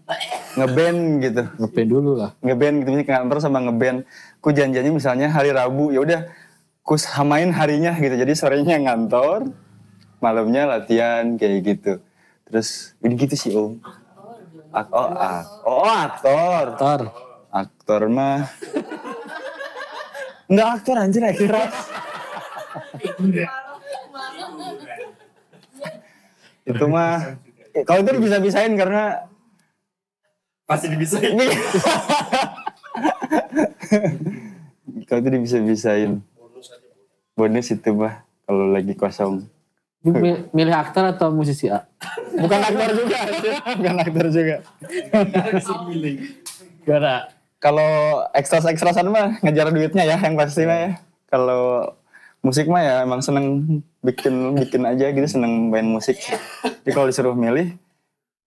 ngeband 0.56 1.00
gitu. 1.24 1.42
Ngeband 1.60 1.88
dulu 1.88 2.12
lah. 2.20 2.30
Ngeband 2.44 2.84
gitu 2.84 2.88
misalnya 2.92 3.09
kantor 3.20 3.38
sama 3.40 3.59
ngeband. 3.64 4.04
Ku 4.40 4.52
janjinya 4.52 4.92
misalnya 4.92 5.28
hari 5.32 5.52
Rabu 5.52 5.92
ya 5.92 6.00
udah 6.04 6.20
ku 6.84 7.00
samain 7.00 7.48
harinya 7.52 7.96
gitu. 7.96 8.12
Jadi 8.12 8.32
sorenya 8.36 8.76
ngantor, 8.84 9.48
malamnya 10.22 10.70
latihan 10.70 11.34
kayak 11.34 11.58
gitu. 11.66 11.92
Terus 12.46 12.94
ini 13.02 13.18
gitu 13.18 13.34
sih 13.34 13.50
Om. 13.50 13.82
Ak 14.72 14.88
oh, 14.94 15.10
ak 15.12 15.46
oh, 15.66 15.84
aktor. 15.84 16.64
Aktor. 16.78 17.00
Aktor 17.52 18.00
mah. 18.08 18.46
Enggak 20.46 20.68
aktor 20.78 20.96
anjir 20.96 21.26
aktris. 21.26 21.74
itu 26.62 26.84
mah 26.86 27.36
kalau 27.82 28.06
itu 28.06 28.22
bisa 28.22 28.38
bisain 28.38 28.72
karena 28.78 29.26
Pasti 30.62 30.86
dibisain. 30.88 31.34
kalau 35.10 35.20
itu 35.20 35.28
bisa 35.42 35.58
bisain 35.60 36.22
bonus 37.36 37.74
itu 37.74 37.90
mah 37.92 38.24
kalau 38.46 38.70
lagi 38.70 38.94
kosong 38.94 39.44
milih 40.50 40.74
aktor 40.74 41.14
atau 41.14 41.30
musisi 41.30 41.70
A? 41.70 41.86
bukan 42.34 42.58
aktor 42.58 42.90
juga 42.98 43.18
bukan 43.78 43.96
aktor 44.02 44.26
juga 44.34 44.56
Gara. 46.82 47.16
kalau 47.62 47.90
ekstras 48.34 48.66
ekstrasan 48.66 49.06
mah 49.06 49.38
ngejar 49.46 49.70
duitnya 49.70 50.02
ya 50.02 50.18
yang 50.18 50.34
pasti 50.34 50.66
mah 50.66 50.78
ya 50.78 50.90
kalau 51.30 51.94
musik 52.42 52.66
mah 52.66 52.82
ya 52.82 52.94
emang 53.06 53.22
seneng 53.22 53.78
bikin 54.02 54.58
bikin 54.58 54.82
aja 54.82 55.14
gitu 55.14 55.26
seneng 55.30 55.70
main 55.70 55.86
musik 55.86 56.18
jadi 56.82 56.90
kalau 56.90 57.06
disuruh 57.06 57.38
milih 57.38 57.70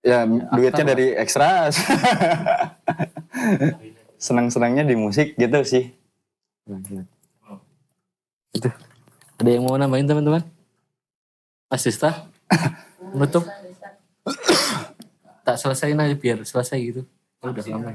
ya 0.04 0.28
duitnya 0.28 0.84
dari 0.84 1.16
ekstras 1.16 1.80
seneng 4.26 4.52
senengnya 4.52 4.84
di 4.84 5.00
musik 5.00 5.40
gitu 5.40 5.60
sih 5.64 5.96
Itu. 8.56 8.72
Ada 9.36 9.50
yang 9.52 9.68
mau 9.68 9.76
nambahin 9.76 10.08
teman-teman? 10.08 10.55
Asista? 11.76 12.32
Menutup? 13.12 13.44
tak 15.46 15.62
selesaiin 15.62 16.00
aja 16.02 16.16
biar 16.18 16.42
selesai 16.42 16.80
gitu. 16.82 17.06
Oh, 17.44 17.54
udah 17.54 17.64
lama. 17.70 17.94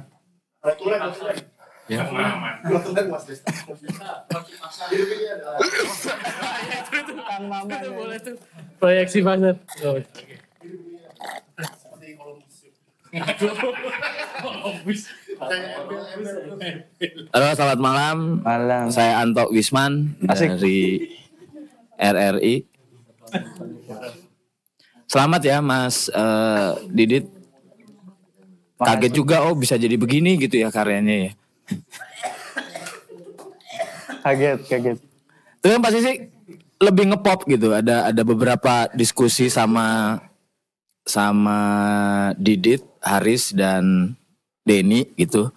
Ya. 1.90 2.06
Proyeksi 8.78 9.18
pasar. 9.26 9.58
Oh. 9.82 9.98
Halo, 17.34 17.46
selamat 17.58 17.80
malam. 17.82 18.16
Malam. 18.46 18.86
Saya 18.94 19.18
Anto 19.18 19.50
Wisman 19.50 20.14
Asik. 20.30 20.62
dari 20.62 21.10
RRI. 21.98 22.69
Selamat 25.10 25.42
ya, 25.42 25.58
Mas 25.58 26.06
eh, 26.06 26.70
Didit. 26.90 27.26
Kaget 28.80 29.12
juga, 29.12 29.44
oh 29.44 29.52
bisa 29.52 29.76
jadi 29.76 29.92
begini 30.00 30.40
gitu 30.40 30.56
ya 30.56 30.72
karyanya 30.72 31.28
ya. 31.28 31.32
kaget 34.24 34.60
kaget 34.66 34.98
Itu 35.60 35.66
kan 35.68 35.80
pasti 35.84 36.00
sih 36.00 36.16
lebih 36.80 37.12
ngepop 37.12 37.44
gitu. 37.44 37.76
Ada 37.76 38.08
ada 38.08 38.22
beberapa 38.24 38.88
diskusi 38.96 39.52
sama 39.52 40.16
sama 41.04 41.58
Didit, 42.40 42.80
Haris 43.04 43.52
dan 43.52 44.16
Denny 44.64 45.10
gitu. 45.18 45.52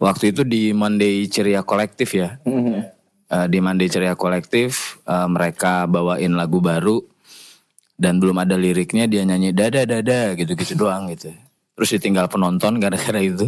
waktu 0.00 0.32
itu 0.32 0.48
di 0.48 0.72
Monday 0.72 1.28
Ceria 1.28 1.60
Kolektif 1.60 2.16
ya. 2.16 2.40
Eh, 3.30 3.46
di 3.46 3.62
Monday 3.62 3.86
Ceria 3.86 4.18
Kolektif 4.18 4.98
eh, 5.06 5.28
mereka 5.30 5.86
bawain 5.86 6.34
lagu 6.34 6.58
baru 6.58 6.98
dan 7.94 8.18
belum 8.18 8.42
ada 8.42 8.58
liriknya 8.58 9.06
dia 9.06 9.22
nyanyi 9.22 9.54
dada 9.54 9.86
dada 9.86 10.34
gitu-gitu 10.34 10.74
doang 10.74 11.06
gitu. 11.14 11.30
Terus 11.78 11.94
ditinggal 11.94 12.26
penonton 12.26 12.82
gara-gara 12.82 13.22
itu. 13.22 13.46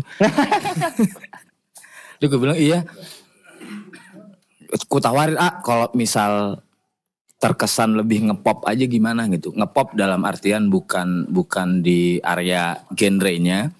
Terus 2.22 2.28
gue 2.30 2.38
bilang 2.38 2.54
iya. 2.54 2.86
Ku 4.86 5.02
tawarin 5.02 5.34
ah 5.34 5.58
kalau 5.66 5.90
misal 5.98 6.62
terkesan 7.42 7.98
lebih 7.98 8.30
ngepop 8.30 8.62
aja 8.70 8.86
gimana 8.86 9.26
gitu. 9.34 9.50
Ngepop 9.50 9.98
dalam 9.98 10.22
artian 10.22 10.70
bukan 10.70 11.26
bukan 11.26 11.82
di 11.82 12.22
area 12.22 12.78
genrenya, 12.94 13.74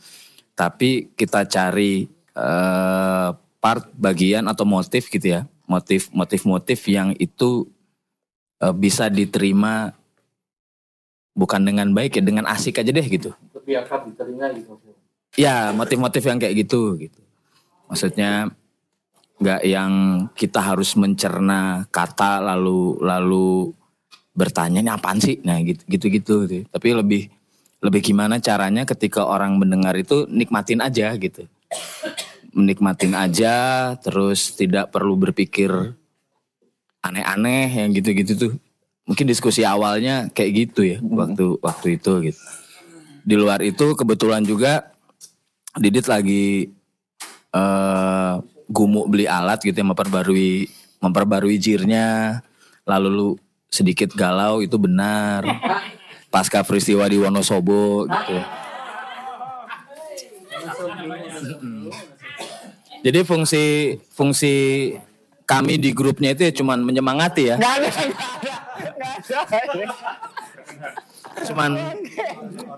tapi 0.59 1.15
kita 1.15 1.47
cari 1.47 2.11
eh, 2.35 3.31
part 3.63 3.87
bagian 3.95 4.51
atau 4.51 4.67
motif 4.67 5.07
gitu 5.07 5.39
ya. 5.39 5.47
Motif 5.73 6.13
motif-motif 6.13 6.85
yang 6.93 7.17
itu 7.17 7.65
eh, 8.61 8.75
bisa 8.77 9.09
diterima 9.09 9.97
bukan 11.33 11.65
dengan 11.65 11.89
baik 11.97 12.21
ya, 12.21 12.23
dengan 12.23 12.45
asik 12.45 12.85
aja 12.85 12.93
deh 12.93 13.07
gitu. 13.09 13.33
Lebih 13.57 13.81
akrab 13.81 14.05
di 14.05 14.13
telinga 14.13 14.53
gitu. 14.53 14.77
Ya 15.41 15.73
motif-motif 15.73 16.21
yang 16.21 16.37
kayak 16.37 16.69
gitu 16.69 17.01
gitu. 17.01 17.21
Maksudnya 17.89 18.53
nggak 19.43 19.63
yang 19.67 19.93
kita 20.39 20.63
harus 20.63 20.95
mencerna 20.95 21.89
kata 21.91 22.39
lalu 22.39 22.95
lalu 23.03 23.75
bertanya 24.33 24.79
ini 24.79 24.91
apaan 24.95 25.19
sih 25.19 25.43
nah 25.43 25.59
gitu 25.61 25.83
gitu 25.91 26.07
gitu, 26.09 26.35
gitu. 26.47 26.65
tapi 26.71 26.95
lebih 26.95 27.23
lebih 27.83 28.01
gimana 28.01 28.39
caranya 28.39 28.87
ketika 28.87 29.27
orang 29.27 29.59
mendengar 29.59 29.99
itu 29.99 30.31
nikmatin 30.31 30.79
aja 30.79 31.11
gitu 31.19 31.51
menikmatin 32.53 33.17
aja 33.17 33.57
terus 34.01 34.53
tidak 34.57 34.93
perlu 34.93 35.17
berpikir 35.17 35.73
aneh-aneh 37.03 37.69
yang 37.69 37.91
gitu-gitu 37.93 38.33
tuh. 38.39 38.53
Mungkin 39.03 39.27
diskusi 39.27 39.67
awalnya 39.67 40.31
kayak 40.31 40.53
gitu 40.55 40.81
ya 40.87 40.99
waktu 41.03 41.59
waktu 41.59 41.99
itu 41.99 42.31
gitu. 42.31 42.41
Di 43.27 43.35
luar 43.35 43.61
itu 43.65 43.99
kebetulan 43.99 44.47
juga 44.47 44.93
Didit 45.73 46.05
lagi 46.05 46.69
eh 47.53 48.35
gumuk 48.69 49.09
beli 49.09 49.25
alat 49.25 49.61
gitu 49.65 49.73
yang 49.73 49.97
memperbarui 49.97 50.69
memperbarui 51.01 51.57
jirnya. 51.57 52.41
Lalu 52.85 53.09
lu 53.09 53.29
sedikit 53.73 54.13
galau 54.13 54.61
itu 54.61 54.77
benar. 54.77 55.43
Pasca 56.33 56.65
peristiwa 56.65 57.09
di 57.09 57.21
Wonosobo 57.21 58.09
gitu 58.09 58.41
Mm-mm. 61.43 61.69
jadi 63.03 63.27
fungsi 63.27 63.99
fungsi 64.15 64.55
kami 65.43 65.77
di 65.77 65.91
grupnya 65.91 66.33
itu 66.33 66.49
ya 66.49 66.53
cuman 66.55 66.81
menyemangati 66.87 67.53
ya. 67.53 67.57
Ada, 67.59 67.91
cuman 71.43 71.71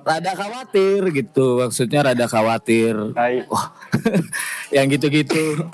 rada 0.02 0.32
khawatir 0.32 1.00
gitu 1.12 1.60
maksudnya 1.60 2.00
rada 2.08 2.26
khawatir. 2.26 2.96
Wah 3.52 3.66
yang 4.74 4.88
gitu-gitu. 4.88 5.68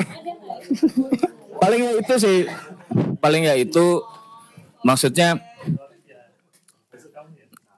Paling 1.63 1.81
ya 1.81 1.93
itu 2.03 2.15
sih 2.19 2.39
paling 3.23 3.47
ya 3.47 3.55
itu 3.55 4.03
maksudnya 4.83 5.39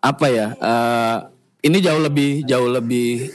apa 0.03 0.27
ya 0.31 0.47
eh, 0.59 1.17
ini 1.63 1.79
jauh 1.79 2.03
lebih 2.03 2.43
jauh 2.43 2.67
lebih 2.67 3.31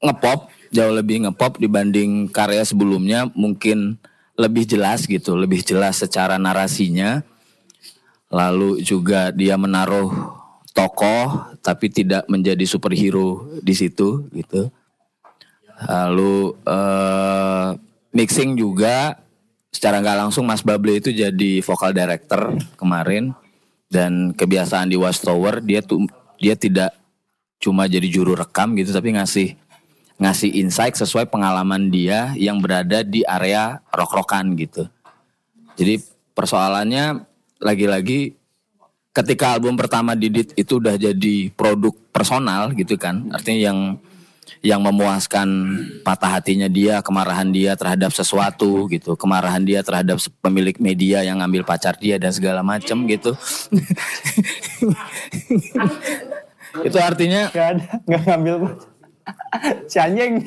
ngepop 0.00 0.48
jauh 0.70 0.94
lebih 0.94 1.26
ngepop 1.26 1.58
dibanding 1.58 2.30
karya 2.30 2.62
sebelumnya 2.62 3.26
mungkin 3.34 3.98
lebih 4.38 4.64
jelas 4.64 5.04
gitu 5.04 5.36
lebih 5.36 5.60
jelas 5.60 6.00
secara 6.00 6.40
narasinya. 6.40 7.20
Lalu 8.30 8.86
juga 8.86 9.34
dia 9.34 9.58
menaruh 9.58 10.38
tokoh 10.70 11.58
tapi 11.60 11.90
tidak 11.90 12.24
menjadi 12.30 12.62
superhero 12.62 13.50
di 13.58 13.74
situ 13.74 14.30
gitu. 14.30 14.70
Lalu 15.82 16.54
eh, 16.62 17.68
mixing 18.14 18.54
juga 18.54 19.18
secara 19.74 19.98
nggak 19.98 20.18
langsung 20.26 20.46
Mas 20.46 20.62
Bable 20.62 21.02
itu 21.02 21.10
jadi 21.10 21.60
vokal 21.60 21.90
director 21.92 22.54
kemarin. 22.78 23.34
Dan 23.90 24.30
kebiasaan 24.38 24.86
di 24.86 24.94
Watchtower 24.94 25.58
dia 25.66 25.82
tuh 25.82 26.06
dia 26.38 26.54
tidak 26.54 26.94
cuma 27.58 27.90
jadi 27.90 28.06
juru 28.06 28.38
rekam 28.38 28.78
gitu 28.78 28.94
tapi 28.94 29.18
ngasih 29.18 29.58
ngasih 30.20 30.52
insight 30.52 31.00
sesuai 31.00 31.32
pengalaman 31.32 31.88
dia 31.88 32.36
yang 32.36 32.60
berada 32.60 33.00
di 33.00 33.24
area 33.24 33.80
rock-rockan 33.88 34.52
gitu. 34.52 34.84
Jadi 35.80 36.04
persoalannya 36.36 37.24
lagi-lagi 37.56 38.36
ketika 39.16 39.56
album 39.56 39.80
pertama 39.80 40.12
Didit 40.12 40.52
itu 40.60 40.76
udah 40.76 41.00
jadi 41.00 41.48
produk 41.56 41.96
personal 42.12 42.76
gitu 42.76 43.00
kan. 43.00 43.32
Artinya 43.32 43.72
yang 43.72 43.96
yang 44.60 44.84
memuaskan 44.84 45.48
patah 46.04 46.36
hatinya 46.36 46.68
dia, 46.68 47.00
kemarahan 47.00 47.48
dia 47.48 47.72
terhadap 47.80 48.12
sesuatu 48.12 48.84
gitu, 48.92 49.16
kemarahan 49.16 49.64
dia 49.64 49.80
terhadap 49.80 50.20
pemilik 50.44 50.76
media 50.76 51.24
yang 51.24 51.40
ngambil 51.40 51.64
pacar 51.64 51.96
dia 51.96 52.20
dan 52.20 52.28
segala 52.28 52.60
macem 52.60 53.08
gitu. 53.08 53.32
itu 56.86 56.98
artinya 57.02 57.50
Gak 57.50 57.68
ada, 57.72 57.86
gak 58.04 58.20
ngambil 58.28 58.54
si 59.90 59.96
anjing. 59.98 60.44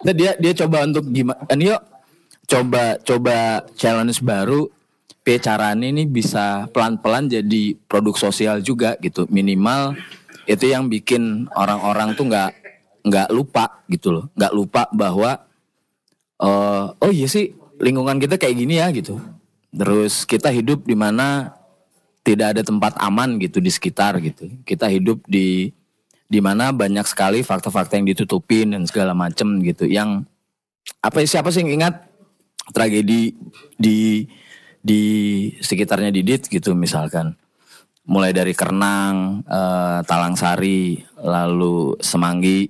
Nah, 0.00 0.14
dia 0.16 0.32
dia 0.40 0.52
coba 0.64 0.88
untuk 0.88 1.04
gimana? 1.12 1.44
Ini 1.52 1.76
yuk 1.76 1.82
coba 2.48 2.96
coba 3.04 3.36
challenge 3.76 4.24
baru. 4.24 4.68
P 5.20 5.36
caranya 5.36 5.84
ini 5.84 6.08
bisa 6.08 6.64
pelan-pelan 6.72 7.28
jadi 7.28 7.76
produk 7.84 8.16
sosial 8.16 8.64
juga 8.64 8.96
gitu. 9.04 9.28
Minimal 9.28 9.92
itu 10.48 10.64
yang 10.72 10.88
bikin 10.88 11.44
orang-orang 11.52 12.16
tuh 12.16 12.24
nggak 12.32 12.50
nggak 13.04 13.28
lupa 13.28 13.84
gitu 13.92 14.08
loh. 14.16 14.24
Nggak 14.32 14.52
lupa 14.56 14.82
bahwa 14.96 15.44
eh, 16.40 16.84
oh 16.96 17.12
iya 17.12 17.28
sih 17.28 17.52
lingkungan 17.76 18.16
kita 18.16 18.40
kayak 18.40 18.56
gini 18.56 18.80
ya 18.80 18.88
gitu. 18.96 19.20
Terus 19.68 20.24
kita 20.24 20.48
hidup 20.48 20.88
di 20.88 20.96
mana 20.96 21.52
tidak 22.24 22.56
ada 22.56 22.62
tempat 22.64 22.96
aman 22.96 23.36
gitu 23.36 23.60
di 23.60 23.68
sekitar 23.68 24.16
gitu. 24.24 24.48
Kita 24.64 24.88
hidup 24.88 25.20
di 25.28 25.76
di 26.30 26.38
mana 26.38 26.70
banyak 26.70 27.02
sekali 27.10 27.42
fakta-fakta 27.42 27.98
yang 27.98 28.06
ditutupin 28.06 28.70
dan 28.70 28.86
segala 28.86 29.18
macem 29.18 29.58
gitu 29.66 29.90
yang 29.90 30.22
apa 31.02 31.26
siapa 31.26 31.50
sih 31.50 31.66
yang 31.66 31.82
ingat 31.82 32.06
tragedi 32.70 33.34
di 33.74 34.24
di 34.80 35.00
sekitarnya 35.58 36.14
Didit 36.14 36.46
gitu 36.46 36.72
misalkan 36.72 37.34
mulai 38.10 38.34
dari 38.34 38.50
Kernang, 38.50 39.46
eh, 39.46 39.98
Talang 40.02 40.34
Sari, 40.34 40.98
lalu 41.22 41.94
Semanggi 42.02 42.66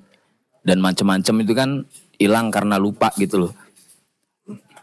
dan 0.61 0.85
macem-macem 0.85 1.32
itu 1.41 1.53
kan 1.57 1.89
hilang 2.20 2.53
karena 2.53 2.77
lupa 2.77 3.09
gitu 3.16 3.49
loh. 3.49 3.55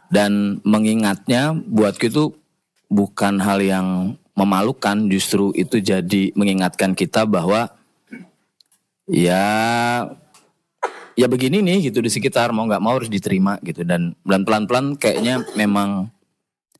Dan 0.09 0.63
mengingatnya 0.65 1.53
buatku 1.53 2.09
itu 2.09 2.23
bukan 2.89 3.37
hal 3.37 3.61
yang 3.61 3.87
memalukan, 4.33 5.05
justru 5.11 5.53
itu 5.53 5.77
jadi 5.77 6.33
mengingatkan 6.33 6.97
kita 6.97 7.29
bahwa 7.29 7.76
ya 9.07 9.43
ya 11.15 11.25
begini 11.31 11.63
nih 11.63 11.89
gitu 11.89 12.03
di 12.03 12.11
sekitar 12.11 12.51
mau 12.51 12.67
nggak 12.67 12.83
mau 12.83 12.99
harus 12.99 13.09
diterima 13.09 13.57
gitu 13.63 13.87
dan 13.87 14.13
dan 14.27 14.43
pelan-pelan 14.43 14.99
kayaknya 14.99 15.41
memang 15.55 16.11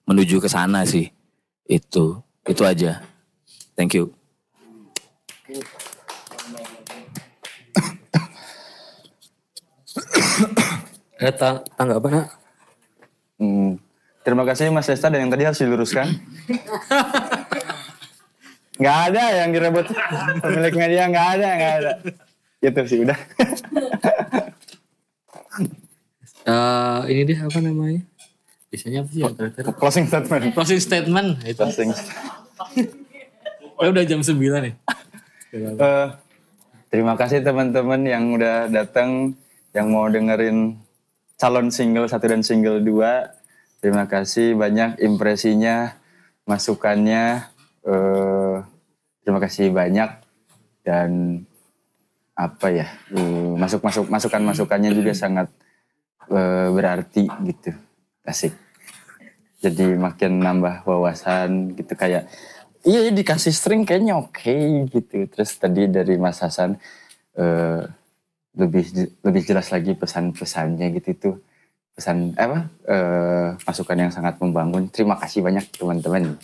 menuju 0.05 0.43
ke 0.43 0.51
sana 0.51 0.83
sih 0.83 1.09
itu 1.65 2.19
itu 2.45 2.63
aja 2.67 3.01
thank 3.73 3.95
you 3.95 4.11
Ada 11.17 11.33
tang 11.33 11.57
tanggapan 11.73 12.11
nak? 12.21 12.29
Hmm. 13.41 13.81
Terima 14.21 14.43
kasih 14.45 14.69
Mas 14.69 14.85
Desta 14.85 15.09
dan 15.09 15.25
yang 15.25 15.33
tadi 15.33 15.49
harus 15.49 15.57
diluruskan. 15.57 16.13
Gak 18.77 18.97
ada 19.11 19.23
yang 19.43 19.49
direbut 19.53 19.89
pemilik 20.41 20.73
media, 20.77 21.03
gak 21.09 21.27
ada, 21.37 21.49
gak 21.57 21.73
ada. 21.81 21.91
Gitu 22.61 22.81
sih 22.85 22.99
udah. 23.05 23.17
Eh, 26.47 26.99
ini 27.11 27.21
deh 27.27 27.39
apa 27.43 27.59
namanya? 27.59 28.01
Biasanya 28.71 29.03
apa 29.03 29.09
sih 29.11 29.19
yang 29.19 29.35
terakhir? 29.35 29.63
Closing 29.75 30.05
statement. 30.07 30.41
Closing 30.55 30.79
statement. 30.79 31.29
Itu. 31.43 31.59
Closing. 31.59 31.91
Oh, 33.77 33.91
udah 33.91 34.03
jam 34.07 34.23
9 34.23 34.33
nih. 34.63 34.73
Eh, 35.53 36.07
terima 36.89 37.13
kasih 37.19 37.43
teman-teman 37.43 38.01
yang 38.07 38.31
udah 38.33 38.71
datang, 38.71 39.35
yang 39.75 39.91
mau 39.91 40.07
dengerin 40.07 40.79
calon 41.37 41.69
single 41.69 42.09
satu 42.09 42.25
dan 42.31 42.41
single 42.41 42.81
dua. 42.81 43.37
Terima 43.77 44.09
kasih 44.09 44.57
banyak 44.57 44.97
impresinya, 45.03 45.93
masukannya. 46.49 47.45
Eh 47.88 48.55
terima 49.23 49.39
kasih 49.39 49.72
banyak. 49.72 50.09
Dan 50.84 51.41
apa 52.38 52.68
ya 52.69 52.88
eh, 53.11 53.53
masuk 53.57 53.81
masuk 53.81 54.05
masukan 54.14 54.43
masukannya 54.45 54.91
juga 54.93 55.11
sangat 55.15 55.47
eh, 56.30 56.68
berarti 56.69 57.26
gitu. 57.47 57.72
Asik. 58.27 58.53
Jadi 59.57 59.97
makin 59.97 60.43
nambah 60.43 60.85
wawasan 60.85 61.73
gitu 61.73 61.97
kayak 61.97 62.30
iya 62.85 63.09
ya 63.09 63.11
dikasih 63.11 63.51
string 63.55 63.84
kayaknya 63.88 64.19
oke 64.19 64.55
gitu. 64.91 65.26
Terus 65.27 65.51
tadi 65.57 65.89
dari 65.89 66.15
Mas 66.22 66.39
Hasan 66.43 66.77
eh, 67.35 67.81
lebih 68.57 68.85
lebih 69.22 69.41
jelas 69.45 69.69
lagi 69.69 69.93
pesan-pesannya 69.93 70.88
gitu 71.01 71.07
itu 71.14 71.30
pesan 71.97 72.38
apa 72.38 72.69
eh, 72.85 73.49
masukan 73.65 73.97
yang 73.97 74.11
sangat 74.14 74.38
membangun. 74.38 74.93
Terima 74.93 75.18
kasih 75.18 75.41
banyak 75.41 75.65
teman-teman 75.73 76.38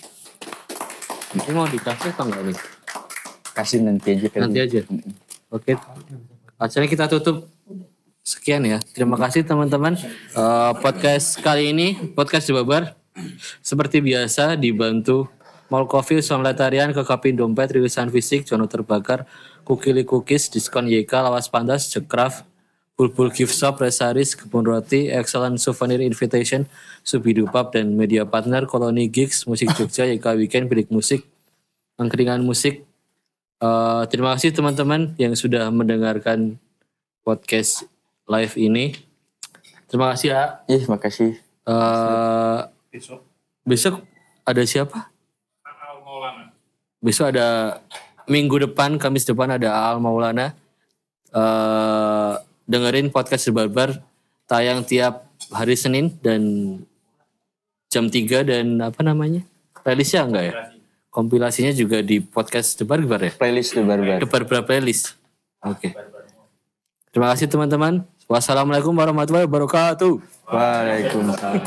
Ini 1.34 1.51
mau 1.51 1.65
dikasih 1.65 2.14
atau 2.14 2.30
enggak 2.30 2.43
nih? 2.53 2.57
kasih 3.53 3.85
nanti 3.85 4.18
aja 4.18 4.27
kali. 4.34 4.41
Nanti 4.49 4.60
aja. 4.65 4.80
Oke. 5.53 5.77
Acaranya 6.57 6.89
kita 6.89 7.05
tutup. 7.05 7.49
Sekian 8.26 8.65
ya. 8.65 8.81
Terima 8.81 9.19
kasih 9.19 9.45
teman-teman. 9.45 9.93
Eh, 10.34 10.72
podcast 10.81 11.38
kali 11.38 11.69
ini, 11.76 11.93
podcast 12.18 12.49
di 12.49 12.53
Babar. 12.55 12.97
Seperti 13.61 14.01
biasa 14.01 14.57
dibantu 14.57 15.30
Mall 15.69 15.85
Coffee, 15.85 16.26
Somletarian, 16.26 16.89
Kekapin 16.93 17.38
Dompet, 17.38 17.77
Rilisan 17.77 18.10
Fisik, 18.10 18.45
Jono 18.49 18.65
Terbakar, 18.65 19.30
Kukili 19.61 20.01
Cookies, 20.01 20.49
Diskon 20.49 20.89
YK, 20.89 21.14
Lawas 21.22 21.45
Pandas, 21.45 21.93
Cekraf, 21.93 22.41
Bulbul 23.04 23.36
Gift 23.36 23.52
Shop, 23.52 23.76
Resaris, 23.84 24.32
Kebun 24.32 24.64
Roti, 24.64 25.12
Excellent 25.12 25.60
Souvenir 25.60 26.00
Invitation, 26.00 26.64
Subidu 27.04 27.44
Pub, 27.52 27.76
dan 27.76 28.00
media 28.00 28.24
partner 28.24 28.64
Koloni 28.64 29.12
Gigs, 29.12 29.44
Musik 29.44 29.76
Jogja, 29.76 30.08
YK 30.08 30.40
Weekend, 30.40 30.72
Bilik 30.72 30.88
Musik, 30.88 31.28
Angkringan 32.00 32.40
Musik. 32.48 32.88
Eh, 33.60 34.04
terima 34.08 34.40
kasih 34.40 34.56
teman-teman 34.56 35.12
yang 35.20 35.36
sudah 35.36 35.68
mendengarkan 35.68 36.56
podcast 37.28 37.84
live 38.24 38.56
ini. 38.56 38.96
Terima 39.92 40.16
kasih 40.16 40.32
ya. 40.32 40.44
Ih, 40.72 40.88
makasih. 40.88 41.36
Eh, 41.68 42.60
Besok. 42.88 43.20
besok 43.68 44.00
ada 44.48 44.64
siapa? 44.64 45.12
Besok 47.04 47.36
ada 47.36 47.84
minggu 48.32 48.64
depan, 48.64 48.96
Kamis 48.96 49.28
depan 49.28 49.60
ada 49.60 49.92
Al 49.92 50.00
Maulana. 50.00 50.56
Eh, 51.36 52.34
dengerin 52.64 53.11
podcast 53.11 53.52
Barbar 53.52 53.99
tayang 54.48 54.84
tiap 54.84 55.27
hari 55.52 55.76
Senin 55.76 56.14
dan 56.23 56.41
jam 57.91 58.10
3 58.10 58.48
dan 58.48 58.65
apa 58.81 59.02
namanya? 59.06 59.45
Playlistnya 59.84 60.26
enggak 60.26 60.45
ya? 60.49 60.53
Kompilasinya 61.14 61.69
juga 61.76 62.02
di 62.02 62.18
podcast 62.23 62.80
The 62.80 62.85
Barbar 62.88 63.22
ya? 63.22 63.31
Playlist 63.38 63.77
The 63.77 63.84
Barbar. 63.85 64.18
The 64.23 64.27
Barbar 64.30 64.61
playlist. 64.65 65.14
Oke. 65.61 65.91
Okay. 65.91 65.91
Terima 67.14 67.30
kasih 67.30 67.45
teman-teman. 67.45 68.02
Wassalamualaikum 68.26 68.95
warahmatullahi 68.98 69.45
wabarakatuh. 69.45 70.18
Waalaikumsalam. 70.49 71.61